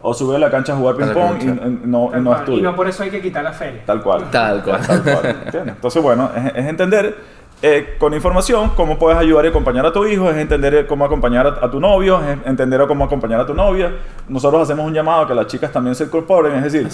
o 0.00 0.14
sube 0.14 0.36
a 0.36 0.38
la 0.38 0.50
cancha 0.50 0.72
a 0.72 0.76
jugar 0.76 0.96
ping-pong 0.96 1.36
y, 1.40 1.44
y 1.46 1.80
no, 1.84 2.10
y 2.16 2.20
no 2.20 2.34
estudia. 2.34 2.58
Y 2.58 2.62
no 2.62 2.74
por 2.74 2.88
eso 2.88 3.02
hay 3.02 3.10
que 3.10 3.20
quitar 3.20 3.44
la 3.44 3.52
feria. 3.52 3.82
Tal 3.86 4.02
cual. 4.02 4.30
Tal 4.30 4.62
cual. 4.62 4.86
Tal 4.86 5.02
cual. 5.02 5.36
Entonces, 5.52 6.02
bueno, 6.02 6.30
es, 6.34 6.52
es 6.56 6.66
entender 6.66 7.16
eh, 7.62 7.94
con 7.98 8.12
información 8.12 8.70
cómo 8.74 8.98
puedes 8.98 9.16
ayudar 9.16 9.44
y 9.44 9.48
acompañar 9.48 9.86
a 9.86 9.92
tu 9.92 10.04
hijo, 10.04 10.28
es 10.28 10.36
entender 10.36 10.86
cómo 10.88 11.04
acompañar 11.04 11.46
a, 11.46 11.64
a 11.66 11.70
tu 11.70 11.78
novio, 11.78 12.20
es 12.20 12.38
entender 12.44 12.84
cómo 12.88 13.04
acompañar 13.04 13.40
a 13.40 13.46
tu 13.46 13.54
novia. 13.54 13.92
Nosotros 14.28 14.62
hacemos 14.62 14.84
un 14.84 14.92
llamado 14.92 15.22
a 15.22 15.28
que 15.28 15.34
las 15.34 15.46
chicas 15.46 15.70
también 15.70 15.94
se 15.94 16.04
incorporen, 16.04 16.56
es 16.56 16.72
decir, 16.72 16.88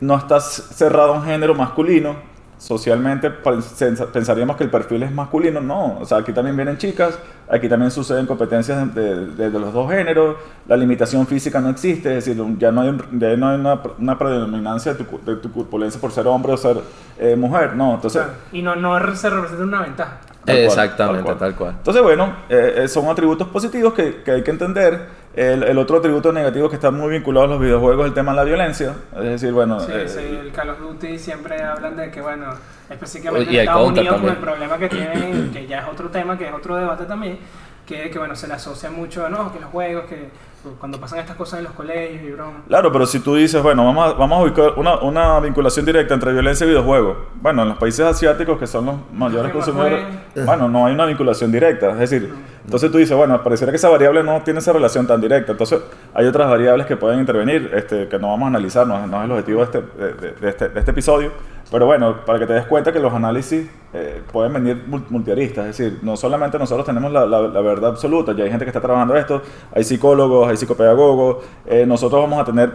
no 0.00 0.16
estás 0.16 0.44
cerrado 0.74 1.14
a 1.14 1.16
un 1.16 1.24
género 1.24 1.54
masculino. 1.54 2.29
Socialmente 2.60 3.30
pens- 3.42 4.06
pensaríamos 4.12 4.54
que 4.56 4.64
el 4.64 4.70
perfil 4.70 5.02
es 5.02 5.10
masculino, 5.10 5.62
no. 5.62 5.98
O 5.98 6.04
sea, 6.04 6.18
aquí 6.18 6.30
también 6.34 6.54
vienen 6.56 6.76
chicas, 6.76 7.18
aquí 7.48 7.70
también 7.70 7.90
suceden 7.90 8.26
competencias 8.26 8.94
de, 8.94 9.28
de- 9.28 9.50
de 9.50 9.58
los 9.58 9.72
dos 9.72 9.90
géneros, 9.90 10.36
la 10.68 10.76
limitación 10.76 11.26
física 11.26 11.58
no 11.60 11.70
existe, 11.70 12.10
es 12.18 12.26
decir, 12.26 12.44
ya 12.58 12.70
no 12.70 12.82
hay, 12.82 12.90
un- 12.90 13.18
ya 13.18 13.34
no 13.34 13.48
hay 13.48 13.58
una, 13.58 13.80
una 13.98 14.18
predominancia 14.18 14.92
de 14.92 15.02
tu, 15.04 15.20
de 15.24 15.36
tu 15.36 15.50
corpulencia 15.50 15.98
por 15.98 16.12
ser 16.12 16.26
hombre 16.26 16.52
o 16.52 16.56
ser 16.58 16.76
eh, 17.18 17.34
mujer, 17.34 17.74
no. 17.76 17.94
Entonces. 17.94 18.24
Y 18.52 18.60
no, 18.60 18.76
no 18.76 18.98
se 19.16 19.30
representa 19.30 19.64
una 19.64 19.80
ventaja. 19.80 20.18
Tal 20.44 20.56
cual, 20.56 20.64
Exactamente, 20.66 21.16
tal 21.18 21.24
cual. 21.24 21.38
tal 21.38 21.54
cual. 21.56 21.74
entonces, 21.78 22.02
bueno, 22.02 22.34
eh, 22.50 22.74
eh, 22.84 22.88
son 22.88 23.06
atributos 23.08 23.48
positivos 23.48 23.94
que, 23.94 24.22
que 24.22 24.32
hay 24.32 24.42
que 24.42 24.50
entender. 24.50 25.19
El, 25.34 25.62
el 25.62 25.78
otro 25.78 25.98
atributo 25.98 26.32
negativo 26.32 26.68
que 26.68 26.74
está 26.74 26.90
muy 26.90 27.08
vinculado 27.10 27.46
a 27.46 27.48
los 27.50 27.60
videojuegos 27.60 28.04
es 28.04 28.08
el 28.08 28.14
tema 28.14 28.32
de 28.32 28.36
la 28.36 28.44
violencia. 28.44 28.94
Es 29.16 29.22
decir, 29.24 29.52
bueno, 29.52 29.78
Sí, 29.78 29.92
eh, 29.94 30.08
sí, 30.08 30.38
el 30.40 30.50
Call 30.50 30.70
of 30.70 30.80
Duty 30.80 31.18
siempre 31.18 31.62
hablan 31.62 31.96
de 31.96 32.10
que, 32.10 32.20
bueno, 32.20 32.46
específicamente 32.88 33.52
Y 33.52 33.56
en 33.56 33.60
Estados 33.62 33.88
Unidos 33.90 34.20
con 34.20 34.28
el 34.30 34.36
problema 34.36 34.78
que 34.78 34.88
tienen, 34.88 35.52
que 35.52 35.66
ya 35.68 35.80
es 35.80 35.84
otro 35.88 36.08
tema, 36.08 36.36
que 36.36 36.48
es 36.48 36.52
otro 36.52 36.76
debate 36.76 37.04
también, 37.04 37.38
que, 37.86 38.10
que 38.10 38.18
bueno, 38.18 38.34
se 38.34 38.48
le 38.48 38.54
asocia 38.54 38.90
mucho, 38.90 39.28
¿no? 39.28 39.52
Que 39.52 39.60
los 39.60 39.70
juegos, 39.70 40.04
que 40.06 40.30
cuando 40.78 41.00
pasan 41.00 41.20
estas 41.20 41.36
cosas 41.36 41.60
en 41.60 41.64
los 41.64 41.72
colegios 41.74 42.22
y 42.22 42.32
broma. 42.32 42.62
Claro, 42.68 42.92
pero 42.92 43.06
si 43.06 43.20
tú 43.20 43.34
dices, 43.34 43.62
bueno, 43.62 43.84
vamos 43.84 44.12
a, 44.12 44.18
vamos 44.18 44.38
a 44.38 44.42
ubicar 44.42 44.72
una, 44.76 44.96
una 44.96 45.40
vinculación 45.40 45.86
directa 45.86 46.12
entre 46.12 46.32
violencia 46.32 46.64
y 46.66 46.68
videojuegos. 46.70 47.16
Bueno, 47.40 47.62
en 47.62 47.68
los 47.70 47.78
países 47.78 48.04
asiáticos, 48.04 48.58
que 48.58 48.66
son 48.66 48.86
los 48.86 48.94
mayores 49.12 49.52
consumidores, 49.52 50.04
bueno, 50.44 50.68
no 50.68 50.86
hay 50.86 50.94
una 50.94 51.06
vinculación 51.06 51.50
directa. 51.50 51.92
Es 51.92 51.98
decir, 51.98 52.34
entonces 52.70 52.92
tú 52.92 52.98
dices, 52.98 53.16
bueno, 53.16 53.42
pareciera 53.42 53.72
que 53.72 53.76
esa 53.76 53.88
variable 53.88 54.22
no 54.22 54.40
tiene 54.42 54.60
esa 54.60 54.72
relación 54.72 55.04
tan 55.04 55.20
directa. 55.20 55.50
Entonces, 55.50 55.80
hay 56.14 56.24
otras 56.26 56.48
variables 56.48 56.86
que 56.86 56.96
pueden 56.96 57.18
intervenir, 57.18 57.68
este, 57.74 58.06
que 58.06 58.16
no 58.20 58.28
vamos 58.28 58.44
a 58.44 58.48
analizar, 58.48 58.86
no, 58.86 59.06
no 59.08 59.18
es 59.18 59.24
el 59.24 59.30
objetivo 59.32 59.58
de 59.58 59.64
este, 59.64 59.80
de, 59.80 60.30
de- 60.40 60.48
este, 60.48 60.68
de 60.68 60.78
este 60.78 60.92
episodio. 60.92 61.32
Pero 61.70 61.86
bueno, 61.86 62.24
para 62.24 62.38
que 62.38 62.46
te 62.46 62.52
des 62.52 62.66
cuenta 62.66 62.92
que 62.92 63.00
los 63.00 63.12
análisis 63.12 63.68
eh, 63.92 64.22
pueden 64.32 64.52
venir 64.52 64.84
mul- 64.88 65.02
multiaristas, 65.10 65.66
es 65.66 65.78
decir, 65.78 65.98
no 66.02 66.16
solamente 66.16 66.58
nosotros 66.60 66.86
tenemos 66.86 67.10
la, 67.12 67.26
la- 67.26 67.42
la 67.48 67.60
verdad 67.60 67.90
absoluta, 67.90 68.32
ya 68.34 68.44
hay 68.44 68.50
gente 68.50 68.64
que 68.64 68.70
está 68.70 68.80
trabajando 68.80 69.16
esto, 69.16 69.42
hay 69.74 69.82
psicólogos, 69.82 70.48
hay 70.48 70.56
psicopedagogos, 70.56 71.44
eh, 71.66 71.84
nosotros 71.86 72.20
vamos 72.22 72.40
a 72.40 72.44
tener, 72.44 72.70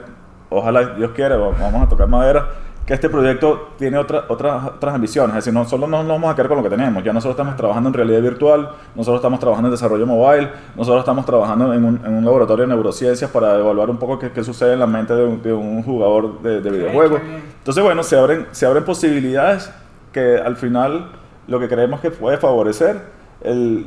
ojalá 0.49 0.93
Dios 0.95 1.11
quiera, 1.11 1.37
va- 1.37 1.51
vamos 1.59 1.83
a 1.83 1.89
tocar 1.89 2.07
madera, 2.09 2.47
que 2.85 2.93
este 2.93 3.09
proyecto 3.09 3.69
tiene 3.77 3.97
otra, 3.97 4.25
otras, 4.29 4.65
otras 4.65 4.93
ambiciones, 4.93 5.29
es 5.29 5.45
decir, 5.45 5.53
no 5.53 5.65
solo 5.65 5.87
no 5.87 6.03
nos 6.03 6.07
vamos 6.07 6.31
a 6.31 6.35
quedar 6.35 6.49
con 6.49 6.57
lo 6.57 6.63
que 6.63 6.69
tenemos, 6.69 7.03
ya 7.03 7.11
nosotros 7.11 7.33
estamos 7.33 7.55
trabajando 7.55 7.89
en 7.89 7.93
realidad 7.93 8.21
virtual, 8.21 8.69
nosotros 8.95 9.19
estamos 9.19 9.39
trabajando 9.39 9.69
en 9.69 9.71
desarrollo 9.71 10.05
mobile, 10.05 10.49
nosotros 10.75 10.99
estamos 10.99 11.25
trabajando 11.25 11.73
en 11.73 11.83
un, 11.83 11.99
en 12.05 12.13
un 12.13 12.23
laboratorio 12.23 12.67
de 12.67 12.73
neurociencias 12.75 13.31
para 13.31 13.57
evaluar 13.57 13.89
un 13.89 13.97
poco 13.97 14.19
qué, 14.19 14.31
qué 14.31 14.43
sucede 14.43 14.73
en 14.73 14.79
la 14.79 14.87
mente 14.87 15.15
de 15.15 15.25
un, 15.25 15.41
de 15.41 15.51
un 15.51 15.81
jugador 15.81 16.41
de, 16.41 16.61
de 16.61 16.69
videojuegos. 16.69 17.21
Entonces, 17.57 17.83
bueno, 17.83 18.03
se 18.03 18.17
abren, 18.17 18.45
se 18.51 18.67
abren 18.67 18.85
posibilidades 18.85 19.71
que 20.11 20.37
al 20.37 20.55
final 20.55 21.07
lo 21.47 21.59
que 21.59 21.67
creemos 21.67 22.01
que 22.01 22.11
puede 22.11 22.37
favorecer 22.37 23.14
el, 23.41 23.85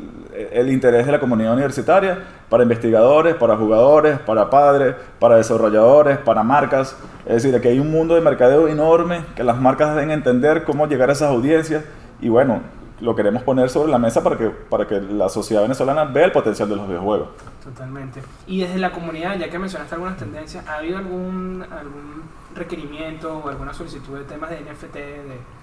el 0.53 0.71
interés 0.71 1.07
de 1.07 1.13
la 1.13 1.21
comunidad 1.21 1.53
universitaria 1.53 2.19
para 2.49 2.63
investigadores, 2.63 3.35
para 3.35 3.57
jugadores, 3.57 4.19
para 4.21 4.51
padres, 4.51 4.95
para 5.19 5.37
desarrolladores, 5.37 6.19
para 6.19 6.43
marcas. 6.43 6.97
Es 7.27 7.43
decir, 7.43 7.55
aquí 7.55 7.69
hay 7.69 7.79
un 7.79 7.91
mundo 7.91 8.15
de 8.15 8.21
mercadeo 8.21 8.69
enorme 8.69 9.23
que 9.37 9.45
las 9.45 9.61
marcas 9.61 9.95
deben 9.95 10.11
entender 10.11 10.65
cómo 10.65 10.87
llegar 10.87 11.11
a 11.11 11.13
esas 11.13 11.31
audiencias 11.31 11.85
y 12.21 12.29
bueno, 12.29 12.61
lo 13.01 13.15
queremos 13.15 13.43
poner 13.43 13.69
sobre 13.69 13.93
la 13.93 13.99
mesa 13.99 14.23
para 14.23 14.37
que, 14.37 14.49
para 14.49 14.87
que 14.87 15.01
la 15.01 15.29
sociedad 15.29 15.63
venezolana 15.63 16.05
vea 16.05 16.25
el 16.27 16.33
potencial 16.33 16.69
de 16.69 16.77
los 16.77 16.89
videojuegos. 16.89 17.29
Totalmente. 17.63 18.21
Y 18.47 18.61
desde 18.61 18.79
la 18.79 18.91
comunidad, 18.91 19.39
ya 19.39 19.49
que 19.49 19.59
mencionaste 19.59 19.95
algunas 19.95 20.17
tendencias, 20.17 20.67
¿ha 20.67 20.79
habido 20.79 20.99
algún, 20.99 21.65
algún 21.71 22.23
requerimiento 22.55 23.39
o 23.39 23.49
alguna 23.49 23.73
solicitud 23.73 24.19
de 24.19 24.25
temas 24.25 24.51
de 24.51 24.61
NFT? 24.61 24.95
De... 24.95 25.58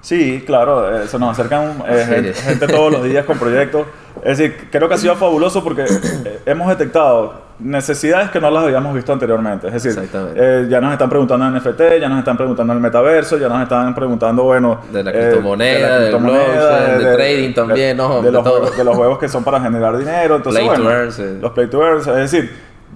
Sí, 0.00 0.42
claro, 0.46 1.02
eh, 1.02 1.08
se 1.08 1.18
nos 1.18 1.38
acercan 1.38 1.82
eh, 1.88 2.04
gente, 2.08 2.34
gente 2.34 2.66
todos 2.66 2.90
los 2.92 3.04
días 3.04 3.24
con 3.26 3.38
proyectos. 3.38 3.86
Es 4.22 4.38
decir, 4.38 4.68
creo 4.70 4.88
que 4.88 4.94
ha 4.94 4.98
sido 4.98 5.14
fabuloso 5.16 5.62
porque 5.62 5.84
eh, 5.84 6.40
hemos 6.46 6.68
detectado 6.68 7.50
necesidades 7.58 8.30
que 8.30 8.40
no 8.40 8.50
las 8.50 8.64
habíamos 8.64 8.94
visto 8.94 9.12
anteriormente. 9.12 9.68
Es 9.68 9.82
decir, 9.82 10.08
eh, 10.34 10.66
ya 10.68 10.80
nos 10.80 10.92
están 10.92 11.08
preguntando 11.08 11.46
en 11.46 11.54
NFT, 11.54 12.00
ya 12.00 12.08
nos 12.08 12.18
están 12.18 12.36
preguntando 12.36 12.72
en 12.72 12.78
el 12.78 12.82
metaverso, 12.82 13.38
ya 13.38 13.48
nos 13.48 13.62
están 13.62 13.94
preguntando, 13.94 14.42
bueno... 14.44 14.80
De 14.90 15.02
la 15.02 15.10
eh, 15.10 15.14
criptomoneda, 15.14 15.98
de, 15.98 16.04
del 16.06 16.16
blockchain, 16.16 16.98
de 16.98 17.14
trading 17.14 17.54
también, 17.54 17.96
¿no? 17.96 18.16
De, 18.20 18.26
De 18.26 18.32
los 18.32 18.44
todo. 18.44 18.58
juegos, 18.58 18.76
de 18.76 18.84
los 18.84 18.96
juegos 18.96 19.18
que 19.18 19.28
son 19.28 19.44
para 19.44 19.60
generar 19.60 19.96
dinero. 19.96 20.36
Entonces, 20.36 20.62
Play 20.62 20.76
to 20.76 20.82
bueno, 20.82 20.98
earn. 20.98 21.40
Los 21.40 21.52
play 21.52 21.66
to 21.68 21.82
earn, 21.82 21.98
es 21.98 22.32
decir, 22.32 22.50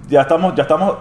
ya 0.07 0.21
estamos... 0.21 0.55
Ya 0.55 0.63
estamos 0.63 0.95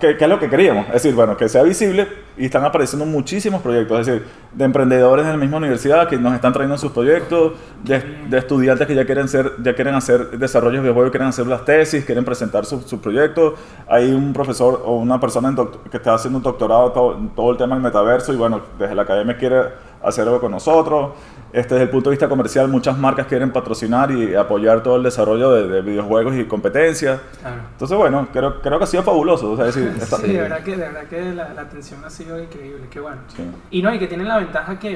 que, 0.00 0.16
que 0.16 0.24
es 0.24 0.30
lo 0.30 0.38
que 0.38 0.48
queríamos. 0.48 0.86
Es 0.88 0.94
decir, 0.94 1.14
bueno, 1.14 1.36
que 1.36 1.48
sea 1.48 1.62
visible 1.62 2.06
y 2.36 2.46
están 2.46 2.64
apareciendo 2.64 3.06
muchísimos 3.06 3.62
proyectos, 3.62 4.00
es 4.00 4.06
decir, 4.06 4.26
de 4.52 4.64
emprendedores 4.64 5.24
de 5.24 5.32
la 5.32 5.38
misma 5.38 5.58
universidad 5.58 6.08
que 6.08 6.16
nos 6.16 6.34
están 6.34 6.52
trayendo 6.52 6.76
sus 6.76 6.90
proyectos, 6.90 7.52
de, 7.84 8.36
estudiantes 8.36 8.86
que 8.86 8.94
ya 8.94 9.04
quieren, 9.04 9.28
ser, 9.28 9.52
ya 9.62 9.74
quieren 9.74 9.94
hacer 9.94 10.38
desarrollos 10.38 10.78
de 10.78 10.80
videojuegos, 10.82 11.10
quieren 11.12 11.28
hacer 11.28 11.46
las 11.46 11.64
tesis, 11.64 12.04
quieren 12.04 12.24
presentar 12.24 12.64
sus 12.64 12.84
su 12.84 13.00
proyectos. 13.00 13.54
Hay 13.88 14.12
un 14.12 14.32
profesor 14.32 14.82
o 14.84 14.96
una 14.96 15.20
persona 15.20 15.48
en 15.48 15.56
que 15.90 15.96
está 15.96 16.14
haciendo 16.14 16.38
un 16.38 16.42
doctorado 16.42 16.90
todo, 16.92 17.16
en 17.16 17.28
todo 17.30 17.52
el 17.52 17.56
tema 17.56 17.76
del 17.76 17.82
metaverso 17.82 18.32
y 18.32 18.36
bueno, 18.36 18.60
desde 18.78 18.94
la 18.94 19.02
academia 19.02 19.36
quiere 19.36 19.62
hacer 20.02 20.26
algo 20.26 20.40
con 20.40 20.50
nosotros. 20.50 21.12
Este, 21.54 21.74
desde 21.74 21.84
el 21.84 21.90
punto 21.90 22.10
de 22.10 22.14
vista 22.14 22.28
comercial, 22.28 22.66
muchas 22.68 22.98
marcas 22.98 23.26
quieren 23.28 23.52
patrocinar 23.52 24.10
y 24.10 24.34
apoyar 24.34 24.82
todo 24.82 24.96
el 24.96 25.04
desarrollo 25.04 25.52
de, 25.52 25.68
de 25.68 25.82
videojuegos 25.82 26.34
y 26.34 26.44
competencias. 26.46 27.20
Claro. 27.40 27.60
Entonces, 27.70 27.96
bueno, 27.96 28.26
creo, 28.32 28.60
creo 28.60 28.76
que 28.78 28.84
ha 28.84 28.88
sido 28.88 29.04
fabuloso. 29.04 29.52
O 29.52 29.56
sea, 29.56 29.66
es 29.68 29.74
decir, 29.76 29.94
está- 30.02 30.16
Sí, 30.16 30.32
de 30.32 30.40
verdad 30.40 30.62
que, 30.64 30.72
de 30.72 30.76
verdad 30.78 31.04
que 31.04 31.32
la, 31.32 31.54
la 31.54 31.62
atención 31.62 32.04
ha 32.04 32.10
sido 32.10 32.42
increíble, 32.42 32.88
qué 32.90 32.98
bueno. 32.98 33.18
Sí. 33.28 33.44
Y 33.70 33.82
no, 33.82 33.94
y 33.94 34.00
que 34.00 34.08
tienen 34.08 34.26
la 34.26 34.38
ventaja 34.38 34.78
que 34.80 34.92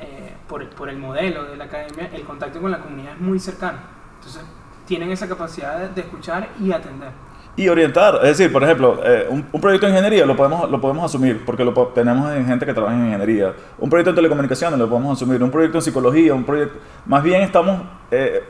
eh, 0.00 0.32
por, 0.48 0.68
por 0.70 0.88
el 0.88 0.98
modelo 0.98 1.44
de 1.44 1.56
la 1.56 1.64
academia, 1.66 2.10
el 2.12 2.22
contacto 2.24 2.60
con 2.60 2.72
la 2.72 2.80
comunidad 2.80 3.12
es 3.12 3.20
muy 3.20 3.38
cercano. 3.38 3.78
Entonces, 4.16 4.42
tienen 4.86 5.10
esa 5.12 5.28
capacidad 5.28 5.78
de, 5.78 5.88
de 5.90 6.00
escuchar 6.00 6.48
y 6.60 6.72
atender. 6.72 7.10
Y 7.54 7.68
orientar. 7.68 8.16
Es 8.22 8.38
decir, 8.38 8.50
por 8.52 8.62
ejemplo, 8.64 9.00
eh, 9.04 9.26
un, 9.28 9.46
un 9.52 9.60
proyecto 9.60 9.86
de 9.86 9.92
ingeniería 9.92 10.24
lo 10.24 10.34
podemos, 10.36 10.70
lo 10.70 10.80
podemos 10.80 11.04
asumir 11.04 11.42
porque 11.44 11.64
lo 11.64 11.72
tenemos 11.88 12.32
en 12.32 12.46
gente 12.46 12.64
que 12.64 12.72
trabaja 12.72 12.94
en 12.96 13.06
ingeniería. 13.06 13.52
Un 13.78 13.90
proyecto 13.90 14.10
en 14.10 14.16
telecomunicaciones 14.16 14.78
lo 14.78 14.88
podemos 14.88 15.18
asumir. 15.18 15.42
Un 15.42 15.50
proyecto 15.50 15.78
en 15.78 15.82
psicología, 15.82 16.32
un 16.34 16.44
proyecto... 16.44 16.78
Más 17.04 17.22
bien 17.22 17.42
estamos 17.42 17.82
eh, 18.10 18.42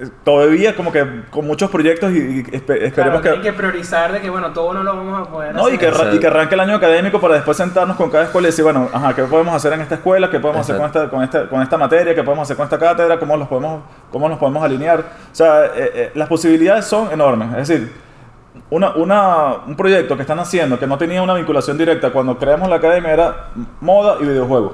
eh, 0.00 0.08
todavía 0.24 0.74
como 0.74 0.90
que 0.90 1.06
con 1.30 1.46
muchos 1.46 1.70
proyectos 1.70 2.10
y, 2.12 2.16
y 2.18 2.42
espe- 2.44 2.64
Claro, 2.66 2.84
esperemos 2.86 3.22
tienen 3.22 3.40
que... 3.42 3.48
que 3.48 3.52
priorizar 3.52 4.12
de 4.12 4.20
que, 4.20 4.28
bueno, 4.28 4.52
todo 4.52 4.74
no 4.74 4.82
lo 4.82 4.96
vamos 4.96 5.28
a 5.28 5.30
poder 5.30 5.54
No, 5.54 5.62
hacer. 5.62 5.74
y 5.74 5.78
que, 5.78 5.86
Exacto. 5.88 6.16
y 6.16 6.18
que 6.18 6.26
arranque 6.26 6.54
el 6.56 6.60
año 6.60 6.74
académico 6.74 7.20
para 7.20 7.34
después 7.34 7.56
sentarnos 7.56 7.96
con 7.96 8.10
cada 8.10 8.24
escuela 8.24 8.48
y 8.48 8.50
decir, 8.50 8.64
bueno, 8.64 8.88
ajá, 8.92 9.14
¿qué 9.14 9.22
podemos 9.22 9.54
hacer 9.54 9.72
en 9.72 9.82
esta 9.82 9.94
escuela? 9.94 10.28
¿Qué 10.30 10.40
podemos 10.40 10.62
hacer 10.62 10.76
con 10.76 10.86
esta, 10.86 11.08
con, 11.08 11.22
esta, 11.22 11.48
con 11.48 11.62
esta 11.62 11.76
materia? 11.78 12.12
¿Qué 12.14 12.24
podemos 12.24 12.42
hacer 12.42 12.56
con 12.56 12.64
esta 12.64 12.78
cátedra? 12.78 13.18
¿Cómo, 13.20 13.36
los 13.36 13.46
podemos, 13.46 13.82
cómo 14.10 14.28
nos 14.28 14.38
podemos 14.38 14.64
alinear? 14.64 14.98
O 14.98 15.04
sea, 15.34 15.66
eh, 15.66 15.70
eh, 15.76 16.10
las 16.16 16.28
posibilidades 16.28 16.84
son 16.86 17.12
enormes. 17.12 17.48
Es 17.56 17.68
decir, 17.68 18.07
una, 18.70 18.90
una, 18.96 19.54
un 19.66 19.76
proyecto 19.76 20.16
que 20.16 20.22
están 20.22 20.38
haciendo 20.38 20.78
que 20.78 20.86
no 20.86 20.98
tenía 20.98 21.22
una 21.22 21.34
vinculación 21.34 21.78
directa 21.78 22.10
cuando 22.10 22.36
creamos 22.38 22.68
la 22.68 22.76
academia 22.76 23.12
era 23.12 23.46
moda 23.80 24.16
y 24.20 24.24
videojuegos. 24.24 24.72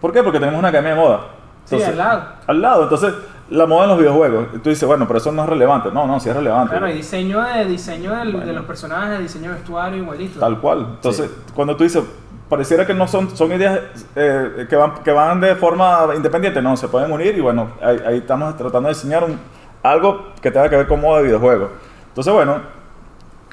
¿Por 0.00 0.12
qué? 0.12 0.22
Porque 0.22 0.38
tenemos 0.38 0.58
una 0.58 0.68
academia 0.68 0.94
de 0.94 1.00
moda. 1.00 1.20
Sí, 1.64 1.82
al 1.82 1.98
lado. 1.98 2.22
Al 2.46 2.62
lado. 2.62 2.82
Entonces, 2.84 3.12
la 3.50 3.66
moda 3.66 3.84
en 3.84 3.90
los 3.90 3.98
videojuegos. 3.98 4.46
Y 4.54 4.58
tú 4.58 4.70
dices, 4.70 4.86
bueno, 4.86 5.06
pero 5.06 5.18
eso 5.18 5.32
no 5.32 5.42
es 5.42 5.48
relevante. 5.48 5.90
No, 5.92 6.06
no, 6.06 6.18
sí 6.20 6.28
es 6.30 6.36
relevante. 6.36 6.70
Claro, 6.70 6.88
y 6.88 6.92
diseño 6.94 7.42
de 7.42 7.64
diseño 7.64 8.14
del- 8.14 8.46
de 8.46 8.52
los 8.52 8.64
personajes, 8.64 9.18
diseño 9.18 9.50
de 9.50 9.56
vestuario 9.56 9.98
igualito. 10.02 10.38
Tal 10.40 10.58
cual. 10.60 10.86
Entonces, 10.94 11.28
cuando 11.54 11.76
tú 11.76 11.82
dices, 11.84 12.02
pareciera 12.48 12.86
que 12.86 12.94
no 12.94 13.08
son, 13.08 13.36
son 13.36 13.52
ideas 13.52 13.80
eh, 14.14 14.66
que, 14.70 14.76
van, 14.76 14.94
que 15.02 15.10
van 15.10 15.40
de 15.40 15.54
forma 15.56 16.06
independiente, 16.14 16.62
no, 16.62 16.76
se 16.76 16.86
pueden 16.88 17.10
unir 17.10 17.36
y 17.36 17.40
bueno, 17.40 17.72
ahí, 17.82 18.00
ahí 18.06 18.18
estamos 18.18 18.56
tratando 18.56 18.88
de 18.88 18.94
diseñar 18.94 19.24
un- 19.24 19.38
algo 19.82 20.28
que 20.40 20.50
tenga 20.50 20.68
que 20.70 20.76
ver 20.76 20.86
con 20.86 21.00
modo 21.00 21.16
de 21.18 21.24
videojuego. 21.24 21.70
Entonces, 22.16 22.32
bueno, 22.32 22.60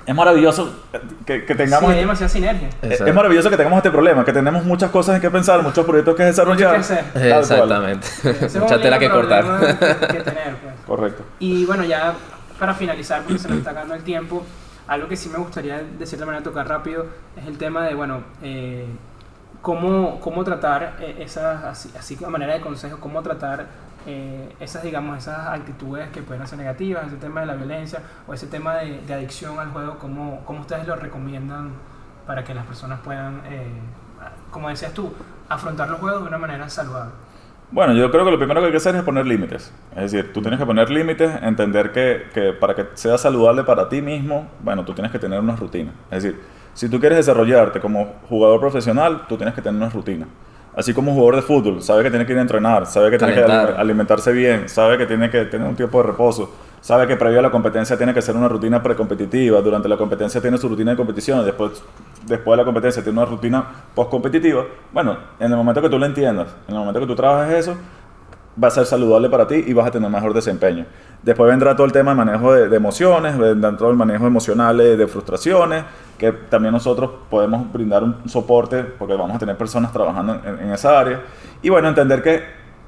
es 0.05 0.16
maravilloso 0.16 0.74
que, 1.26 1.43
que 1.45 1.53
Sí, 1.53 1.57
tengamos... 1.57 1.89
hay 1.91 1.99
demasiada 1.99 2.30
sinergia. 2.30 2.68
es- 2.70 2.76
Exacto. 2.84 3.05
es 3.07 3.14
maravilloso 3.16 3.49
que 3.49 3.57
tengamos 3.57 3.78
este 3.78 3.91
problema, 3.91 4.24
que 4.24 4.32
tenemos 4.34 4.64
muchas 4.64 4.89
cosas 4.89 5.16
en 5.16 5.22
que 5.22 5.30
pensar, 5.30 5.61
muchos 5.61 5.86
proyectos 5.86 6.16
que 6.16 6.24
desarrollar. 6.24 6.78
Mucho 6.78 6.88
que 6.93 6.99
hacer. 6.99 7.34
Exactamente. 7.39 8.07
Un 8.55 8.61
Mucha 8.61 8.80
tela 8.82 8.99
que 8.99 9.09
cortar. 9.09 9.43
Que, 9.59 10.07
que 10.07 10.24
tener, 10.24 10.55
pues. 10.64 10.76
Correcto. 10.88 11.24
Y 11.39 11.66
bueno, 11.66 11.84
ya 11.84 12.14
para 12.57 12.74
finalizar, 12.74 13.22
porque 13.24 13.39
se 13.39 13.49
nos 13.49 13.57
está 13.57 13.72
acabando 13.72 13.95
el 13.95 14.03
tiempo, 14.03 14.45
algo 14.88 15.07
que 15.09 15.18
sí 15.18 15.28
me 15.30 15.38
gustaría 15.39 15.82
de 15.82 16.05
cierta 16.05 16.26
manera 16.26 16.41
tocar 16.43 16.68
rápido 16.68 17.05
es 17.36 17.45
el 17.47 17.57
tema 17.57 17.86
de, 17.86 17.95
bueno, 17.95 18.22
eh, 18.41 18.86
cómo, 19.61 20.20
cómo 20.22 20.43
tratar 20.45 20.97
eh, 21.01 21.18
esas, 21.20 21.64
así, 21.66 21.89
así 21.97 22.18
a 22.26 22.30
manera 22.30 22.53
de 22.53 22.61
consejo, 22.61 22.97
cómo 22.99 23.22
tratar 23.22 23.66
eh, 24.05 24.53
esas, 24.59 24.83
digamos, 24.83 25.17
esas 25.17 25.47
actitudes 25.47 26.09
que 26.09 26.21
pueden 26.21 26.45
ser 26.47 26.57
negativas, 26.59 27.07
ese 27.07 27.17
tema 27.17 27.41
de 27.41 27.45
la 27.47 27.55
violencia 27.55 27.99
o 28.27 28.33
ese 28.33 28.47
tema 28.47 28.75
de, 28.75 29.13
adicción 29.13 29.59
al 29.59 29.69
juego, 29.69 29.97
cómo 29.99 30.59
ustedes 30.61 30.87
lo 30.87 30.95
recomiendan 30.95 31.71
para 32.25 32.43
que 32.43 32.53
las 32.53 32.65
personas 32.65 32.99
puedan, 33.01 33.41
eh, 33.45 33.67
como 34.51 34.69
decías 34.69 34.93
tú, 34.93 35.11
afrontar 35.49 35.89
los 35.89 35.99
juegos 35.99 36.21
de 36.21 36.27
una 36.27 36.37
manera 36.37 36.69
saludable. 36.69 37.11
Bueno, 37.71 37.93
yo 37.93 38.11
creo 38.11 38.23
que 38.23 38.31
lo 38.31 38.37
primero 38.37 38.59
que 38.61 38.67
hay 38.67 38.71
que 38.71 38.77
hacer 38.77 38.95
es 38.95 39.01
poner 39.01 39.25
límites. 39.25 39.73
Es 39.95 40.11
decir, 40.11 40.31
tú 40.31 40.41
tienes 40.41 40.59
que 40.59 40.65
poner 40.65 40.91
límites, 40.91 41.31
entender 41.41 41.91
que, 41.91 42.27
que 42.33 42.53
para 42.53 42.75
que 42.75 42.85
sea 42.93 43.17
saludable 43.17 43.63
para 43.63 43.89
ti 43.89 44.01
mismo, 44.01 44.47
bueno, 44.61 44.85
tú 44.85 44.93
tienes 44.93 45.11
que 45.11 45.17
tener 45.17 45.39
una 45.39 45.55
rutina. 45.55 45.91
Es 46.11 46.23
decir, 46.23 46.39
si 46.75 46.87
tú 46.87 46.99
quieres 46.99 47.17
desarrollarte 47.17 47.79
como 47.79 48.13
jugador 48.29 48.59
profesional, 48.59 49.25
tú 49.27 49.37
tienes 49.37 49.55
que 49.55 49.61
tener 49.61 49.81
una 49.81 49.89
rutina. 49.89 50.27
Así 50.76 50.93
como 50.93 51.11
un 51.11 51.17
jugador 51.17 51.36
de 51.36 51.41
fútbol, 51.43 51.82
sabe 51.84 52.03
que 52.03 52.09
tiene 52.09 52.26
que 52.26 52.32
ir 52.34 52.39
a 52.39 52.41
entrenar, 52.41 52.88
sabe 52.88 53.11
que 53.11 53.17
tiene 53.17 53.36
que 53.36 53.41
Calentar. 53.41 53.80
alimentarse 53.80 54.32
bien, 54.32 54.67
sabe 54.67 54.97
que 54.97 55.05
tiene 55.05 55.30
que 55.30 55.45
tener 55.45 55.67
un 55.67 55.76
tiempo 55.76 56.01
de 56.01 56.07
reposo, 56.07 56.49
sabe 56.82 57.05
que 57.05 57.15
previo 57.15 57.39
a 57.39 57.41
la 57.43 57.51
competencia 57.51 57.95
tiene 57.95 58.13
que 58.13 58.21
ser 58.21 58.36
una 58.36 58.47
rutina 58.47 58.82
precompetitiva, 58.82 59.61
durante 59.61 59.88
la 59.88 59.97
competencia 59.97 60.41
tiene 60.41 60.57
su 60.57 60.67
rutina 60.67 60.91
de 60.91 60.97
competición, 60.97 61.45
después, 61.45 61.84
después 62.26 62.53
de 62.53 62.57
la 62.57 62.65
competencia 62.65 63.03
tiene 63.03 63.19
una 63.19 63.30
rutina 63.30 63.63
postcompetitiva. 63.93 64.65
Bueno, 64.91 65.17
en 65.39 65.51
el 65.51 65.57
momento 65.57 65.82
que 65.82 65.89
tú 65.89 65.99
lo 65.99 66.05
entiendas, 66.07 66.47
en 66.67 66.74
el 66.74 66.80
momento 66.80 66.99
que 66.99 67.07
tú 67.07 67.15
trabajes 67.15 67.67
eso, 67.67 67.76
va 68.61 68.67
a 68.67 68.71
ser 68.71 68.85
saludable 68.85 69.29
para 69.29 69.47
ti 69.47 69.63
y 69.65 69.73
vas 69.73 69.87
a 69.87 69.91
tener 69.91 70.09
mejor 70.09 70.33
desempeño. 70.33 70.85
Después 71.21 71.49
vendrá 71.49 71.75
todo 71.75 71.85
el 71.85 71.91
tema 71.91 72.11
de 72.11 72.17
manejo 72.17 72.53
de, 72.53 72.75
emociones, 72.75 73.37
vendrá 73.37 73.75
todo 73.77 73.89
el 73.89 73.95
manejo 73.95 74.27
emocional 74.27 74.77
de, 74.77 74.97
de 74.97 75.07
frustraciones, 75.07 75.85
que 76.17 76.31
también 76.31 76.73
nosotros 76.73 77.09
podemos 77.29 77.71
brindar 77.71 78.03
un 78.03 78.27
soporte 78.27 78.83
porque 78.83 79.15
vamos 79.15 79.35
a 79.35 79.39
tener 79.39 79.57
personas 79.57 79.91
trabajando 79.91 80.39
en, 80.45 80.59
en 80.67 80.73
esa 80.73 80.99
área. 80.99 81.21
Y 81.61 81.69
bueno, 81.69 81.87
entender 81.87 82.21
que 82.21 82.43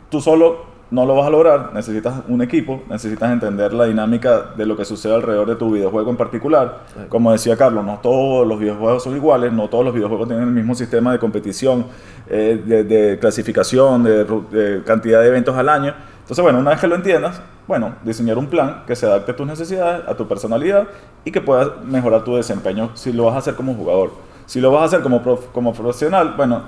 tú 0.10 0.22
solo 0.22 0.75
no 0.92 1.06
lo 1.06 1.16
vas 1.16 1.28
a 1.28 1.30
lograr, 1.30 1.72
necesitas 1.74 2.22
un 2.28 2.42
equipo, 2.42 2.84
necesitas 2.90 3.32
entender 3.32 3.74
la 3.74 3.86
dinámica 3.86 4.54
de 4.56 4.66
lo 4.66 4.78
que 4.78 4.86
sucede 4.86 5.16
alrededor 5.16 5.48
de 5.48 5.56
tu 5.56 5.72
videojuego 5.72 6.12
en 6.12 6.18
particular. 6.18 6.82
Como 7.10 7.32
decía 7.32 7.58
Carlos, 7.58 7.84
no 7.84 8.00
todos 8.02 8.48
los 8.48 8.60
videojuegos 8.60 9.04
son 9.04 9.16
iguales, 9.16 9.52
no 9.52 9.68
todos 9.68 9.84
los 9.84 9.94
videojuegos 9.94 10.28
tienen 10.28 10.48
el 10.48 10.54
mismo 10.54 10.76
sistema 10.76 11.12
de 11.12 11.20
competición, 11.20 11.88
eh, 12.30 12.62
de, 12.64 12.84
de 12.84 13.20
clasificación, 13.20 14.04
de 14.04 14.84
cantidad 14.86 15.22
de 15.22 15.28
eventos 15.28 15.56
al 15.58 15.70
año. 15.70 15.94
Entonces, 16.22 16.42
bueno, 16.42 16.60
una 16.60 16.72
vez 16.72 16.80
que 16.80 16.88
lo 16.88 16.96
entiendas, 16.96 17.42
bueno, 17.68 17.96
diseñar 18.04 18.38
un 18.38 18.48
plan 18.48 18.84
que 18.88 18.96
se 18.96 19.06
adapte 19.06 19.32
a 19.32 19.36
tus 19.36 19.46
necesidades, 19.46 20.08
a 20.08 20.16
tu 20.16 20.28
personalidad 20.28 20.88
y 21.24 21.32
que 21.32 21.42
pueda 21.42 21.76
mejorar 21.84 22.24
tu 22.24 22.36
desempeño 22.36 22.92
si 22.94 23.12
lo 23.12 23.26
vas 23.26 23.36
a 23.36 23.38
hacer 23.40 23.56
como 23.56 23.74
jugador. 23.74 24.12
Si 24.46 24.62
lo 24.62 24.72
vas 24.72 24.84
a 24.84 24.86
hacer 24.86 25.02
como, 25.02 25.24
prof- 25.24 25.48
como 25.52 25.74
profesional, 25.74 26.36
bueno, 26.38 26.64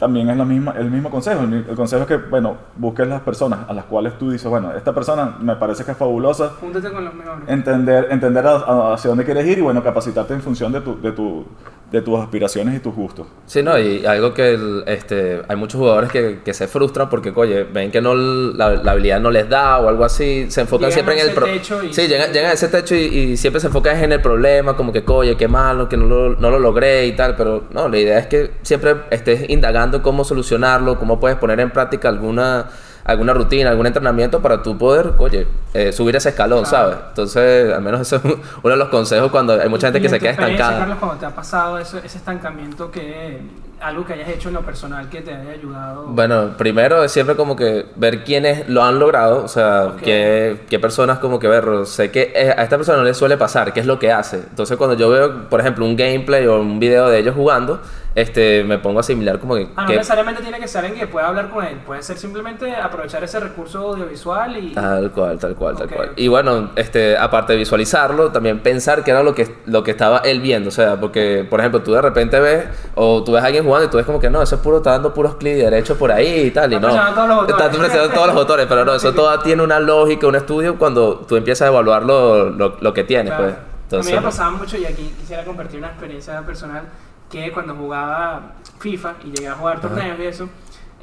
también 0.00 0.28
es 0.30 0.36
la 0.36 0.44
misma, 0.44 0.72
el 0.72 0.90
mismo 0.90 1.10
consejo. 1.10 1.42
El, 1.42 1.64
consejo 1.76 2.02
es 2.02 2.08
que, 2.08 2.16
bueno, 2.16 2.56
busques 2.76 3.06
las 3.06 3.20
personas 3.20 3.60
a 3.68 3.72
las 3.74 3.84
cuales 3.84 4.18
tú 4.18 4.30
dices, 4.30 4.48
bueno, 4.48 4.72
esta 4.72 4.92
persona 4.94 5.36
me 5.40 5.54
parece 5.56 5.84
que 5.84 5.92
es 5.92 5.96
fabulosa, 5.96 6.52
Júntate 6.60 6.90
con 6.90 7.04
los 7.04 7.14
mejores. 7.14 7.48
entender, 7.48 8.08
entender 8.10 8.44
a- 8.46 8.56
a- 8.56 8.94
hacia 8.94 9.10
dónde 9.10 9.24
quieres 9.24 9.46
ir 9.46 9.58
y, 9.58 9.60
bueno, 9.60 9.82
capacitarte 9.84 10.34
en 10.34 10.40
función 10.40 10.72
de, 10.72 10.80
tu, 10.80 11.00
de, 11.00 11.12
tu, 11.12 11.44
de 11.90 12.02
tus 12.02 12.20
aspiraciones 12.20 12.76
y 12.76 12.78
tus 12.80 12.94
gustos. 12.94 13.26
Sí, 13.46 13.62
no, 13.64 13.76
y 13.78 14.06
algo 14.06 14.32
que 14.32 14.54
el- 14.54 14.84
este, 14.86 15.42
hay 15.48 15.56
muchos 15.56 15.78
jugadores 15.80 16.10
que, 16.12 16.38
que 16.44 16.54
se 16.54 16.68
frustran 16.68 17.08
porque, 17.08 17.32
oye, 17.34 17.64
ven 17.64 17.90
que 17.90 18.00
no 18.00 18.14
la, 18.14 18.70
la 18.76 18.92
habilidad 18.92 19.18
no 19.20 19.30
les 19.32 19.48
da 19.48 19.78
o 19.80 19.88
algo 19.88 20.04
así, 20.04 20.46
se 20.50 20.60
enfocan 20.60 20.90
Llegan 20.90 20.92
siempre 20.94 21.14
a 21.14 21.16
en 21.18 21.22
el 21.22 21.26
ese 21.30 21.34
pro- 21.40 21.46
techo 21.46 21.82
y- 21.82 21.92
Sí, 21.92 22.06
llegan, 22.06 22.32
llegan 22.32 22.50
a 22.50 22.54
ese 22.54 22.68
techo 22.68 22.94
y, 22.94 22.98
y 22.98 23.36
siempre 23.36 23.60
se 23.60 23.66
enfocan 23.66 23.96
en 24.04 24.12
el 24.12 24.20
problema, 24.22 24.76
como 24.76 24.92
que, 24.92 25.02
oye, 25.08 25.36
qué 25.36 25.48
malo, 25.48 25.88
que 25.88 25.96
no 25.96 26.06
lo, 26.06 26.36
no 26.36 26.50
lo 26.50 26.58
logré 26.60 27.06
y 27.06 27.12
tal, 27.16 27.34
pero 27.34 27.64
no, 27.72 27.88
la 27.88 27.98
idea 27.98 28.18
es 28.20 28.28
que 28.28 28.52
siempre 28.62 28.94
estés 29.10 29.50
indagando 29.50 30.00
cómo 30.02 30.22
solucionarlo, 30.22 30.96
cómo 30.98 31.18
puedes 31.18 31.38
poner 31.38 31.58
en 31.58 31.70
práctica 31.70 32.08
alguna 32.08 32.66
alguna 33.04 33.32
rutina, 33.34 33.70
algún 33.70 33.86
entrenamiento 33.86 34.40
para 34.40 34.62
tú 34.62 34.76
poder, 34.78 35.12
oye, 35.18 35.46
eh, 35.74 35.92
subir 35.92 36.16
ese 36.16 36.30
escalón, 36.30 36.64
Claro. 36.64 36.90
¿sabes? 36.90 36.98
Entonces, 37.08 37.72
al 37.72 37.82
menos 37.82 38.00
eso 38.00 38.16
es 38.16 38.22
uno 38.62 38.72
de 38.72 38.76
los 38.76 38.88
consejos 38.88 39.30
cuando 39.30 39.54
hay 39.60 39.68
mucha 39.68 39.86
gente 39.88 39.98
Y 39.98 40.02
que 40.02 40.08
se 40.08 40.18
queda 40.18 40.30
estancada. 40.32 40.78
Carlos, 40.80 40.98
cuando 40.98 41.16
te 41.18 41.26
ha 41.26 41.30
pasado 41.34 41.78
eso, 41.78 41.98
ese 41.98 42.18
estancamiento, 42.18 42.90
que 42.90 43.40
algo 43.80 44.04
que 44.04 44.12
hayas 44.12 44.28
hecho 44.28 44.48
en 44.48 44.54
lo 44.56 44.60
personal 44.60 45.08
que 45.08 45.22
te 45.22 45.32
haya 45.32 45.52
ayudado. 45.52 46.04
Bueno, 46.08 46.50
primero 46.58 47.02
es 47.02 47.12
siempre 47.12 47.34
como 47.34 47.56
que 47.56 47.86
ver 47.96 48.24
quiénes 48.24 48.68
lo 48.68 48.84
han 48.84 48.98
logrado, 48.98 49.42
o 49.42 49.48
sea, 49.48 49.84
Ok. 49.94 50.02
qué, 50.02 50.60
qué 50.68 50.78
personas 50.78 51.18
como 51.18 51.38
que 51.38 51.48
ver, 51.48 51.64
sé 51.86 52.10
que 52.10 52.30
eh, 52.34 52.50
a 52.54 52.62
esta 52.62 52.76
persona 52.76 52.98
no 52.98 53.04
le 53.04 53.14
suele 53.14 53.38
pasar, 53.38 53.72
qué 53.72 53.80
es 53.80 53.86
lo 53.86 53.98
que 53.98 54.12
hace. 54.12 54.36
Entonces 54.36 54.76
cuando 54.76 54.96
yo 54.96 55.08
veo, 55.08 55.48
por 55.48 55.60
ejemplo, 55.60 55.86
un 55.86 55.96
gameplay 55.96 56.46
o 56.46 56.60
un 56.60 56.78
video 56.78 57.08
de 57.08 57.20
ellos 57.20 57.34
jugando, 57.34 57.80
este, 58.14 58.64
me 58.64 58.78
pongo 58.78 58.98
a 58.98 59.00
asimilar 59.00 59.38
como 59.38 59.54
que... 59.54 59.68
Ah, 59.76 59.82
no 59.82 59.88
qué- 59.88 59.96
necesariamente 59.96 60.42
tiene 60.42 60.58
que 60.58 60.66
ser 60.66 60.84
en 60.84 60.94
que 60.94 61.06
pueda 61.06 61.28
hablar 61.28 61.48
con 61.50 61.64
él, 61.64 61.76
puede 61.86 62.02
ser 62.02 62.18
simplemente 62.18 62.74
aprovechar 62.74 63.22
ese 63.22 63.38
recurso 63.38 63.78
audiovisual 63.90 64.56
y... 64.56 64.72
Tal 64.72 65.10
cual, 65.12 65.38
tal 65.38 65.54
cual, 65.54 65.76
tal 65.76 65.86
Ok, 65.86 65.92
cual. 65.94 66.08
ok. 66.08 66.14
Y 66.18 66.28
bueno, 66.28 66.70
este, 66.76 67.16
aparte 67.16 67.52
de 67.52 67.58
visualizarlo, 67.60 68.32
también 68.32 68.58
pensar 68.60 69.04
qué 69.04 69.12
era 69.12 69.22
lo 69.22 69.34
que, 69.34 69.54
lo 69.66 69.82
que 69.84 69.92
estaba 69.92 70.18
él 70.18 70.40
viendo. 70.40 70.68
O 70.68 70.72
sea, 70.72 70.98
porque, 70.98 71.46
por 71.48 71.60
ejemplo, 71.60 71.82
tú 71.82 71.92
de 71.92 72.02
repente 72.02 72.40
ves, 72.40 72.64
o 72.96 73.22
tú 73.22 73.32
ves 73.32 73.42
a 73.42 73.46
alguien 73.46 73.64
jugando 73.64 73.86
y 73.86 73.90
tú 73.90 73.96
ves 73.96 74.06
como 74.06 74.18
que 74.20 74.28
no, 74.30 74.42
eso 74.42 74.56
es 74.56 74.60
puro, 74.60 74.78
está 74.78 74.90
dando 74.92 75.14
puros 75.14 75.36
clics 75.36 75.58
derechos 75.58 75.96
por 75.96 76.10
ahí 76.10 76.46
y 76.46 76.50
tal. 76.50 76.72
Y 76.72 76.80
no. 76.80 76.88
todos 76.88 77.28
los. 77.28 77.48
Está 77.48 77.70
presionando 77.70 78.10
todos 78.14 78.26
los 78.26 78.34
botones, 78.36 78.66
pero 78.68 78.84
no, 78.84 78.94
eso 78.94 79.12
todo 79.14 79.38
tiene 79.40 79.62
una 79.62 79.78
lógica, 79.78 80.26
un 80.26 80.34
estudio 80.36 80.76
cuando 80.78 81.16
tú 81.20 81.36
empiezas 81.36 81.66
a 81.66 81.68
evaluar 81.68 82.02
lo, 82.04 82.50
lo, 82.50 82.76
lo 82.80 82.92
que 82.92 83.04
tienes, 83.04 83.32
Claro. 83.32 83.44
pues. 83.44 83.56
Entonces, 83.84 84.12
a 84.12 84.16
mí 84.16 84.20
me 84.20 84.26
pasaba 84.30 84.50
mucho 84.52 84.76
y 84.76 84.84
aquí 84.84 85.12
quisiera 85.18 85.44
compartir 85.44 85.78
una 85.80 85.88
experiencia 85.88 86.40
personal 86.42 86.82
que 87.30 87.52
cuando 87.52 87.74
jugaba 87.74 88.52
FIFA 88.78 89.14
y 89.24 89.30
llegué 89.30 89.48
a 89.48 89.54
jugar 89.54 89.80
torneos 89.80 90.18
y 90.18 90.24
eso, 90.24 90.48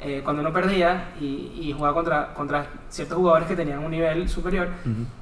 eh, 0.00 0.20
cuando 0.22 0.42
uno 0.42 0.52
perdía 0.52 1.10
y, 1.20 1.50
y 1.60 1.72
jugaba 1.76 1.94
contra, 1.94 2.34
contra 2.34 2.66
ciertos 2.88 3.16
jugadores 3.18 3.48
que 3.48 3.56
tenían 3.56 3.80
un 3.80 3.90
nivel 3.90 4.28
superior, 4.28 4.68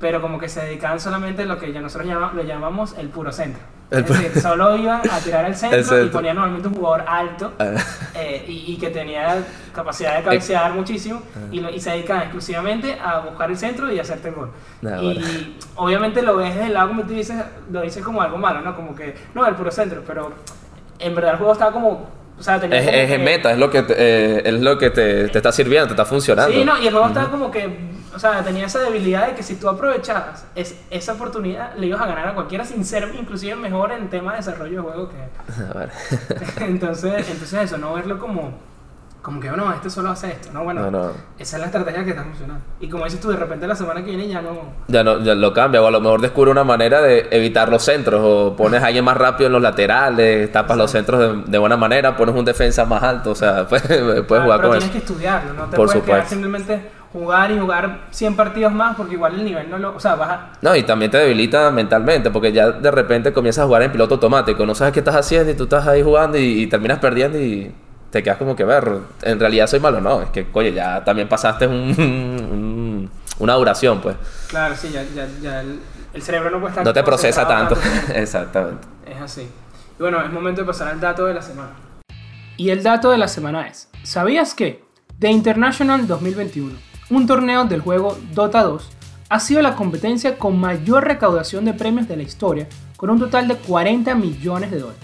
pero 0.00 0.20
como 0.20 0.38
que 0.38 0.48
se 0.48 0.60
dedicaban 0.62 1.00
solamente 1.00 1.42
a 1.42 1.46
lo 1.46 1.58
que 1.58 1.72
ya 1.72 1.80
nosotros 1.80 2.06
llama- 2.08 2.32
lo 2.34 2.42
llamamos 2.42 2.94
el 2.98 3.08
puro 3.08 3.32
centro. 3.32 3.62
El 3.88 4.00
es 4.00 4.08
decir, 4.08 4.40
solo 4.42 4.76
iban 4.76 5.00
a 5.08 5.18
tirar 5.20 5.44
el 5.44 5.54
centro, 5.56 5.78
El 5.78 5.84
y 5.84 5.88
centro. 5.88 6.10
ponían 6.12 6.34
normalmente 6.34 6.66
un 6.68 6.74
jugador 6.74 7.04
alto 7.06 7.52
Ah. 7.60 7.74
eh, 8.16 8.44
y, 8.48 8.72
y 8.72 8.76
que 8.78 8.90
tenía 8.90 9.44
capacidad 9.72 10.16
de 10.18 10.24
cabecear 10.24 10.74
muchísimo 10.74 11.22
y, 11.52 11.60
lo- 11.60 11.70
y 11.70 11.78
se 11.80 11.90
dedicaban 11.90 12.24
exclusivamente 12.24 12.98
a 13.00 13.20
buscar 13.20 13.48
el 13.50 13.56
centro 13.56 13.90
y 13.92 13.98
hacerte 14.00 14.28
el 14.28 14.34
gol. 14.34 14.50
Y 14.82 14.86
bueno. 14.86 15.20
obviamente 15.76 16.20
lo 16.20 16.36
ves 16.36 16.52
desde 16.54 16.66
el 16.66 16.74
lado 16.74 16.88
como 16.88 17.02
tú 17.04 17.12
dices, 17.14 17.42
lo 17.70 17.80
dices 17.80 18.02
como 18.04 18.20
algo 18.20 18.36
malo, 18.38 18.60
¿no? 18.60 18.74
Como 18.74 18.94
que, 18.94 19.14
no, 19.34 19.46
el 19.46 19.54
puro 19.54 19.70
centro, 19.70 20.02
pero 20.04 20.32
en 20.98 21.14
verdad 21.14 21.32
el 21.32 21.38
juego 21.38 21.52
estaba 21.52 21.72
como, 21.72 22.06
o 22.38 22.42
sea, 22.42 22.56
es, 22.56 22.86
es 22.86 23.10
en 23.10 23.24
meta, 23.24 23.52
es 23.52 23.58
lo 23.58 23.70
que, 23.70 23.82
te, 23.82 23.94
eh, 23.96 24.42
es 24.44 24.60
lo 24.60 24.78
que 24.78 24.90
te, 24.90 25.28
te 25.28 25.38
está 25.38 25.52
sirviendo, 25.52 25.86
te 25.86 25.92
está 25.92 26.04
funcionando. 26.04 26.52
Sí, 26.52 26.64
no, 26.64 26.80
y 26.80 26.86
el 26.86 26.92
juego 26.92 27.08
estaba 27.08 27.30
como 27.30 27.50
que, 27.50 27.90
o 28.14 28.18
sea, 28.18 28.42
tenía 28.42 28.66
esa 28.66 28.80
debilidad 28.80 29.28
de 29.28 29.34
que 29.34 29.42
si 29.42 29.56
tú 29.56 29.68
aprovechabas 29.68 30.46
es, 30.54 30.76
esa 30.90 31.14
oportunidad, 31.14 31.74
le 31.76 31.86
ibas 31.86 32.00
a 32.00 32.06
ganar 32.06 32.28
a 32.28 32.34
cualquiera 32.34 32.64
sin 32.64 32.84
ser 32.84 33.10
inclusive 33.18 33.56
mejor 33.56 33.92
en 33.92 34.08
tema 34.08 34.32
de 34.32 34.38
desarrollo 34.38 34.82
de 34.82 34.82
juego 34.82 35.08
que... 35.08 35.62
A 35.70 35.78
ver. 35.78 35.90
entonces, 36.68 37.28
entonces 37.30 37.64
eso, 37.64 37.78
no 37.78 37.94
verlo 37.94 38.18
como 38.18 38.52
como 39.26 39.40
que 39.40 39.50
no, 39.50 39.72
este 39.72 39.90
solo 39.90 40.10
hace 40.10 40.28
esto, 40.30 40.50
no, 40.52 40.62
bueno, 40.62 40.82
No, 40.88 40.90
no. 40.92 41.10
esa 41.36 41.56
es 41.56 41.60
la 41.60 41.66
estrategia 41.66 42.04
que 42.04 42.10
está 42.10 42.22
funcionando. 42.22 42.64
Y 42.78 42.88
como 42.88 43.02
dices 43.04 43.20
tú, 43.20 43.28
de 43.30 43.36
repente 43.36 43.66
la 43.66 43.74
semana 43.74 44.00
que 44.04 44.10
viene 44.14 44.28
ya 44.28 44.40
no... 44.40 44.50
Ya, 44.86 45.02
no, 45.02 45.18
ya 45.20 45.34
lo 45.34 45.52
cambia, 45.52 45.82
o 45.82 45.86
a 45.88 45.90
lo 45.90 46.00
mejor 46.00 46.20
descubre 46.20 46.52
una 46.52 46.62
manera 46.62 47.02
de 47.02 47.26
evitar 47.32 47.68
los 47.68 47.82
centros, 47.82 48.20
o 48.24 48.54
pones 48.54 48.84
a 48.84 48.86
alguien 48.86 49.04
más 49.04 49.16
rápido 49.16 49.48
en 49.48 49.54
los 49.54 49.62
laterales, 49.62 50.52
tapas 50.52 50.76
los 50.76 50.92
centros 50.92 51.18
de, 51.44 51.50
de 51.50 51.58
buena 51.58 51.76
manera, 51.76 52.16
pones 52.16 52.36
un 52.36 52.44
defensa 52.44 52.84
más 52.84 53.02
alto, 53.02 53.32
o 53.32 53.34
sea, 53.34 53.66
puedes, 53.68 53.88
puedes 54.22 54.42
Ah, 54.42 54.44
jugar 54.44 54.58
pero 54.60 54.68
con 54.70 54.78
tienes 54.78 54.84
eso. 54.84 54.92
que 54.92 54.98
estudiarlo, 54.98 55.52
no 55.54 55.64
te 55.64 55.76
Por 55.76 55.86
puedes 55.88 56.04
quedar 56.04 56.26
simplemente 56.28 56.90
jugar 57.12 57.50
y 57.50 57.58
jugar 57.58 58.00
100 58.10 58.36
partidos 58.36 58.72
más 58.72 58.94
porque 58.94 59.14
igual 59.14 59.34
el 59.34 59.44
nivel 59.44 59.68
no 59.70 59.78
lo... 59.78 59.96
O 59.96 60.00
sea, 60.00 60.14
vas 60.14 60.28
a... 60.30 60.52
No, 60.62 60.76
y 60.76 60.82
también 60.84 61.10
te 61.10 61.18
debilita 61.18 61.70
mentalmente, 61.72 62.30
porque 62.30 62.52
ya 62.52 62.70
de 62.70 62.90
repente 62.92 63.32
comienzas 63.32 63.64
a 63.64 63.66
jugar 63.66 63.82
en 63.82 63.90
piloto 63.90 64.14
automático, 64.14 64.64
no 64.66 64.74
sabes 64.74 64.92
qué 64.92 65.00
estás 65.00 65.16
haciendo 65.16 65.50
y 65.50 65.54
tú 65.54 65.64
estás 65.64 65.86
ahí 65.88 66.02
jugando 66.02 66.38
y, 66.38 66.62
y 66.62 66.66
terminas 66.68 66.98
perdiendo 67.00 67.40
y 67.40 67.72
te 68.10 68.22
quedas 68.22 68.38
como 68.38 68.54
que 68.56 68.64
ver, 68.64 68.98
en 69.22 69.38
realidad 69.40 69.66
soy 69.66 69.80
malo, 69.80 70.00
no, 70.00 70.22
es 70.22 70.30
que, 70.30 70.46
oye, 70.52 70.72
ya 70.72 71.04
también 71.04 71.28
pasaste 71.28 71.66
un, 71.66 71.74
un- 71.98 73.10
una 73.38 73.54
duración, 73.54 74.00
pues. 74.00 74.16
Claro, 74.48 74.74
sí, 74.76 74.90
ya, 74.92 75.02
ya, 75.14 75.26
ya 75.42 75.60
el, 75.60 75.78
el 76.14 76.22
cerebro 76.22 76.50
no 76.50 76.58
puede 76.58 76.70
estar... 76.70 76.84
No 76.84 76.92
te 76.92 77.02
procesa 77.02 77.46
tanto. 77.46 77.74
tiempo. 77.76 77.98
Exactamente. 78.14 78.86
Es 79.06 79.20
así. 79.20 79.42
Y 79.42 80.02
bueno, 80.02 80.22
es 80.22 80.30
momento 80.32 80.62
de 80.62 80.66
pasar 80.66 80.88
al 80.88 81.00
dato 81.00 81.26
de 81.26 81.34
la 81.34 81.42
semana. 81.42 81.70
Y 82.56 82.70
el 82.70 82.82
dato 82.82 83.10
de 83.10 83.18
la 83.18 83.28
semana 83.28 83.66
es, 83.68 83.88
¿sabías 84.02 84.54
que 84.54 84.82
The 85.18 85.28
International 85.30 86.06
2021, 86.06 86.72
un 87.10 87.26
torneo 87.26 87.64
del 87.64 87.80
juego 87.82 88.16
Dota 88.32 88.62
2, 88.62 88.90
ha 89.28 89.40
sido 89.40 89.60
la 89.60 89.74
competencia 89.76 90.38
con 90.38 90.58
mayor 90.58 91.04
recaudación 91.04 91.64
de 91.66 91.74
premios 91.74 92.08
de 92.08 92.16
la 92.16 92.22
historia, 92.22 92.66
con 92.96 93.10
un 93.10 93.18
total 93.18 93.48
de 93.48 93.56
40 93.56 94.14
millones 94.14 94.70
de 94.70 94.78
dólares, 94.78 95.02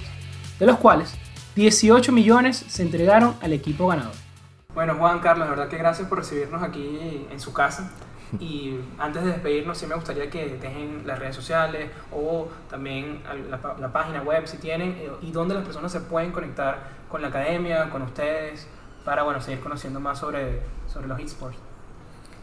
de 0.58 0.64
los 0.66 0.76
cuales 0.78 1.14
18 1.54 2.12
millones 2.12 2.56
se 2.68 2.82
entregaron 2.82 3.34
al 3.42 3.52
equipo 3.52 3.88
ganador? 3.88 4.12
Bueno, 4.74 4.94
Juan 4.94 5.18
Carlos, 5.20 5.46
de 5.46 5.50
verdad 5.54 5.68
que 5.68 5.76
gracias 5.76 6.08
por 6.08 6.18
recibirnos 6.18 6.62
aquí 6.62 7.26
en 7.30 7.40
su 7.40 7.52
casa. 7.52 7.90
Y 8.40 8.78
antes 8.98 9.22
de 9.24 9.32
despedirnos, 9.32 9.76
sí 9.76 9.86
me 9.86 9.94
gustaría 9.94 10.30
que 10.30 10.56
dejen 10.56 11.02
las 11.06 11.18
redes 11.18 11.36
sociales 11.36 11.90
o 12.10 12.48
también 12.70 13.20
la, 13.50 13.60
la 13.78 13.92
página 13.92 14.22
web 14.22 14.46
si 14.46 14.56
tienen 14.56 14.92
eh, 14.98 15.10
y 15.20 15.32
donde 15.32 15.54
las 15.54 15.64
personas 15.64 15.92
se 15.92 16.00
pueden 16.00 16.32
conectar 16.32 16.78
con 17.10 17.20
la 17.20 17.28
academia, 17.28 17.90
con 17.90 18.00
ustedes, 18.00 18.66
para 19.04 19.22
bueno, 19.22 19.38
seguir 19.42 19.60
conociendo 19.60 20.00
más 20.00 20.18
sobre, 20.18 20.62
sobre 20.90 21.08
los 21.08 21.20
esports. 21.20 21.58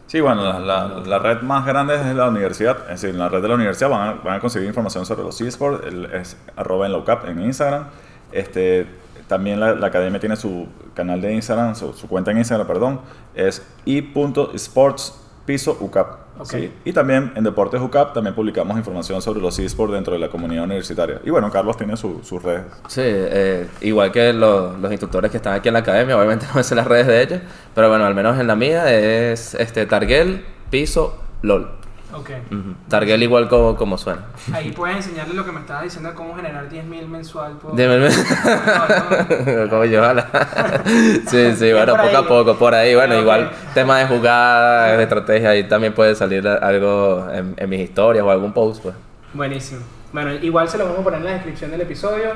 Sí, 0.06 0.20
bueno, 0.20 0.44
la, 0.44 0.60
la- 0.60 0.88
la 1.04 1.18
red 1.18 1.42
más 1.42 1.66
grande 1.66 1.96
es 1.96 2.14
la 2.14 2.28
universidad. 2.28 2.78
Es 2.82 3.00
decir, 3.00 3.10
en 3.10 3.18
la 3.18 3.28
red 3.28 3.42
de 3.42 3.48
la 3.48 3.54
universidad 3.56 3.90
van 3.90 4.08
a, 4.08 4.12
van 4.22 4.34
a 4.36 4.40
conseguir 4.40 4.68
información 4.68 5.04
sobre 5.04 5.22
los 5.24 5.40
esports. 5.40 5.84
Es 6.12 6.36
arroba 6.54 6.86
en 6.86 6.92
lowcap 6.92 7.24
en 7.28 7.42
Instagram. 7.42 7.86
Este, 8.30 8.86
también 9.30 9.58
la, 9.60 9.74
la 9.74 9.86
academia 9.86 10.20
tiene 10.20 10.36
su 10.36 10.66
canal 10.92 11.20
de 11.22 11.32
Instagram, 11.32 11.74
su, 11.74 11.94
su 11.94 12.06
cuenta 12.08 12.32
en 12.32 12.38
Instagram, 12.38 12.66
perdón. 12.66 13.00
Es 13.34 13.62
i.sports 13.86 15.14
piso 15.46 15.76
UCAP. 15.80 16.18
Ok. 16.40 16.46
¿sí? 16.46 16.72
Y 16.84 16.92
también 16.92 17.32
en 17.36 17.44
Deportes 17.44 17.80
UCAP 17.80 18.12
también 18.14 18.34
publicamos 18.34 18.76
información 18.76 19.20
sobre 19.22 19.40
los 19.40 19.58
esports 19.58 19.92
dentro 19.94 20.12
de 20.14 20.18
la 20.18 20.28
comunidad 20.28 20.64
universitaria. 20.64 21.20
Y 21.24 21.30
bueno, 21.30 21.50
Carlos 21.50 21.76
tiene 21.76 21.96
su- 21.96 22.20
sus 22.22 22.42
redes. 22.42 22.64
Sí, 22.88 23.02
eh, 23.04 23.66
igual 23.80 24.10
que 24.12 24.32
los, 24.32 24.78
los 24.78 24.90
instructores 24.90 25.30
que 25.30 25.36
están 25.38 25.54
aquí 25.54 25.68
en 25.68 25.74
la 25.74 25.80
academia, 25.80 26.16
obviamente 26.16 26.46
no 26.54 26.62
sé 26.62 26.74
las 26.74 26.86
redes 26.86 27.06
de 27.06 27.22
ellos, 27.22 27.40
pero 27.74 27.88
bueno, 27.88 28.04
al 28.04 28.14
menos 28.14 28.38
en 28.38 28.46
la 28.46 28.56
mía 28.56 28.92
es 28.94 29.54
este 29.54 29.86
Targel, 29.86 30.44
Piso, 30.70 31.18
LOL. 31.42 31.79
Ok. 32.12 32.30
Ujú. 32.50 32.74
Targel 32.88 33.22
igual 33.22 33.48
como, 33.48 33.76
como 33.76 33.96
suena. 33.96 34.22
Ahí 34.52 34.72
puedes 34.72 34.96
enseñarle 34.96 35.34
lo 35.34 35.44
que 35.44 35.52
me 35.52 35.60
estabas 35.60 35.84
diciendo, 35.84 36.12
cómo 36.14 36.34
generar 36.34 36.68
10.000 36.68 37.06
mensual 37.06 37.52
por... 37.58 37.76
Dime, 37.76 37.98
No, 37.98 38.08
como 39.70 39.84
yo, 39.84 40.00
ojalá. 40.00 40.28
sí, 41.28 41.52
sí, 41.56 41.72
bueno, 41.72 41.92
poco 41.96 42.08
ahí. 42.08 42.14
a 42.14 42.22
poco, 42.26 42.56
por 42.58 42.74
ahí. 42.74 42.94
Bueno, 42.94 43.14
Ok. 43.16 43.20
igual 43.22 43.50
tema 43.74 43.98
de 43.98 44.06
jugadas, 44.06 44.96
de 44.96 45.02
estrategia, 45.04 45.50
ahí 45.50 45.64
también 45.68 45.94
puede 45.94 46.14
salir 46.14 46.46
algo 46.48 47.28
en, 47.32 47.54
en 47.56 47.70
mis 47.70 47.80
historias 47.80 48.24
o 48.24 48.30
algún 48.30 48.52
post, 48.52 48.82
pues. 48.82 48.94
Buenísimo. 49.32 49.80
Bueno, 50.12 50.32
igual 50.34 50.68
se 50.68 50.76
lo 50.78 50.84
vamos 50.86 51.00
a 51.00 51.04
poner 51.04 51.20
en 51.20 51.26
la 51.26 51.32
descripción 51.32 51.70
del 51.70 51.82
episodio. 51.82 52.30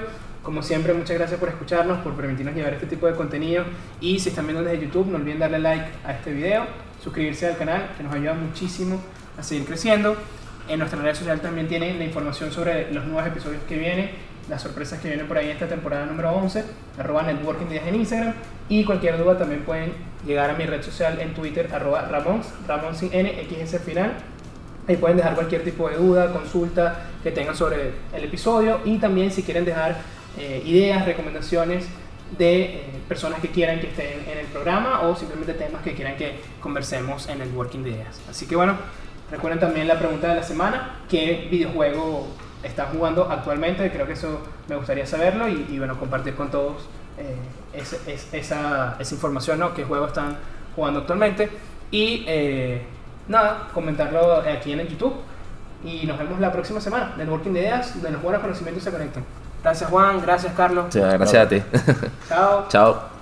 Como 0.45 0.63
siempre, 0.63 0.93
muchas 0.93 1.17
gracias 1.17 1.41
por 1.41 1.49
escucharnos, 1.49 1.99
por 2.03 2.13
permitirnos 2.13 2.55
llevar 2.55 2.75
este 2.75 2.87
tipo 2.87 3.07
de 3.07 3.15
contenido. 3.15 3.65
Y 4.01 4.19
si 4.21 4.29
están 4.29 4.47
viendo 4.47 4.63
desde 4.63 4.85
YouTube, 4.85 5.07
no 5.09 5.17
olviden 5.17 5.39
darle 5.39 5.59
like 5.59 5.87
a 6.07 6.13
este 6.13 6.33
video, 6.33 6.67
suscribirse 7.03 7.49
al 7.49 7.57
canal, 7.57 7.89
que 7.97 8.03
nos 8.05 8.13
ayuda 8.15 8.35
muchísimo 8.35 9.01
a 9.39 9.43
seguir 9.43 9.67
creciendo. 9.67 10.17
En 10.69 10.79
nuestra 10.79 11.01
red 11.01 11.15
social 11.15 11.41
también 11.41 11.69
tienen 11.69 11.99
la 11.99 12.05
información 12.05 12.51
sobre 12.51 12.91
los 12.93 13.05
nuevos 13.05 13.27
episodios 13.27 13.63
que 13.69 13.77
vienen, 13.77 14.11
las 14.49 14.63
sorpresas 14.63 15.01
que 15.01 15.09
vienen 15.09 15.27
por 15.27 15.37
ahí 15.37 15.51
esta 15.51 15.69
temporada 15.69 16.07
número 16.07 16.33
11, 16.33 16.65
arroba 16.99 17.23
networking 17.23 17.67
días 17.67 17.87
en 17.87 17.97
Instagram. 17.97 18.35
Y 18.69 18.85
cualquier 18.85 19.19
duda 19.19 19.37
también 19.37 19.63
pueden 19.63 19.93
llegar 20.27 20.51
a 20.51 20.55
mi 20.55 20.65
red 20.65 20.83
social 20.83 21.21
en 21.21 21.35
Twitter, 21.35 21.69
arroba 21.73 22.03
ramons, 22.03 22.47
ramon 22.67 22.95
sin 22.95 23.13
n, 23.13 23.41
x 23.43 23.59
es 23.59 23.75
el 23.75 23.81
final. 23.81 24.15
Ahí 24.89 24.97
pueden 24.97 25.17
dejar 25.17 25.35
cualquier 25.35 25.65
tipo 25.65 25.89
de 25.89 25.97
duda, 25.97 26.33
consulta 26.33 27.07
que 27.23 27.31
tengan 27.31 27.57
sobre 27.57 27.93
el 28.13 28.25
episodio 28.25 28.81
y 28.85 28.99
también 28.99 29.31
si 29.31 29.43
quieren 29.43 29.65
dejar 29.65 29.97
eh, 30.39 30.63
ideas, 30.65 31.07
recomendaciones 31.07 31.87
de 32.39 32.63
eh, 32.63 32.85
personas 33.09 33.41
que 33.41 33.49
quieran 33.49 33.81
que 33.81 33.89
estén 33.89 34.25
en 34.31 34.39
el 34.39 34.47
programa 34.47 35.03
o 35.03 35.17
simplemente 35.17 35.55
temas 35.55 35.83
que 35.83 35.95
quieran 35.95 36.17
que 36.17 36.41
conversemos 36.61 37.29
en 37.29 37.41
el 37.41 37.49
Working 37.51 37.85
de 37.85 37.91
Ideas. 37.91 38.21
Así 38.29 38.47
que 38.47 38.57
bueno, 38.57 38.77
recuerden 39.35 39.61
también 39.61 39.87
la 39.89 39.99
pregunta 39.99 40.29
de 40.29 40.37
la 40.37 40.43
semana, 40.43 40.97
¿qué 41.09 41.49
videojuego 41.51 42.27
están 42.63 42.87
jugando 42.89 43.31
actualmente? 43.31 43.91
Creo 43.91 44.07
que 44.07 44.13
eso 44.15 44.41
me 44.69 44.77
gustaría 44.77 45.07
saberlo 45.07 45.49
y, 45.49 45.67
y, 45.71 45.79
bueno, 45.79 45.99
compartir 45.99 46.35
con 46.35 46.51
todos 46.51 46.89
eh, 47.19 47.37
es- 47.75 48.29
esa, 48.33 48.97
esa 48.99 49.15
información, 49.15 49.59
¿no? 49.59 49.75
¿Qué 49.75 49.85
juego 49.85 50.07
están 50.07 50.37
jugando 50.75 51.01
actualmente? 51.01 51.51
Y 51.91 52.25
eh, 52.27 52.83
nada, 53.29 53.69
comentarlo 53.75 54.37
aquí 54.39 54.73
en 54.73 54.81
el 54.81 54.89
YouTube. 54.89 55.15
Y 55.85 56.07
nos 56.07 56.19
vemos 56.19 56.41
la 56.41 56.51
próxima 56.51 56.81
semana 56.81 57.13
del 57.19 57.29
Working 57.29 57.53
de 57.53 57.61
Ideas, 57.61 57.93
donde 57.95 58.13
los 58.13 58.23
buenos 58.23 58.41
conocimientos 58.41 58.83
se 58.83 58.91
conectan. 58.91 59.23
Gracias 59.63 59.91
Juan, 59.91 60.21
gracias 60.23 60.53
Carlos. 60.57 60.87
Sí, 60.91 60.99
gracias 61.01 61.47
a 61.47 61.49
ti. 61.49 61.63
Chao. 62.29 62.67
Chao. 62.71 63.14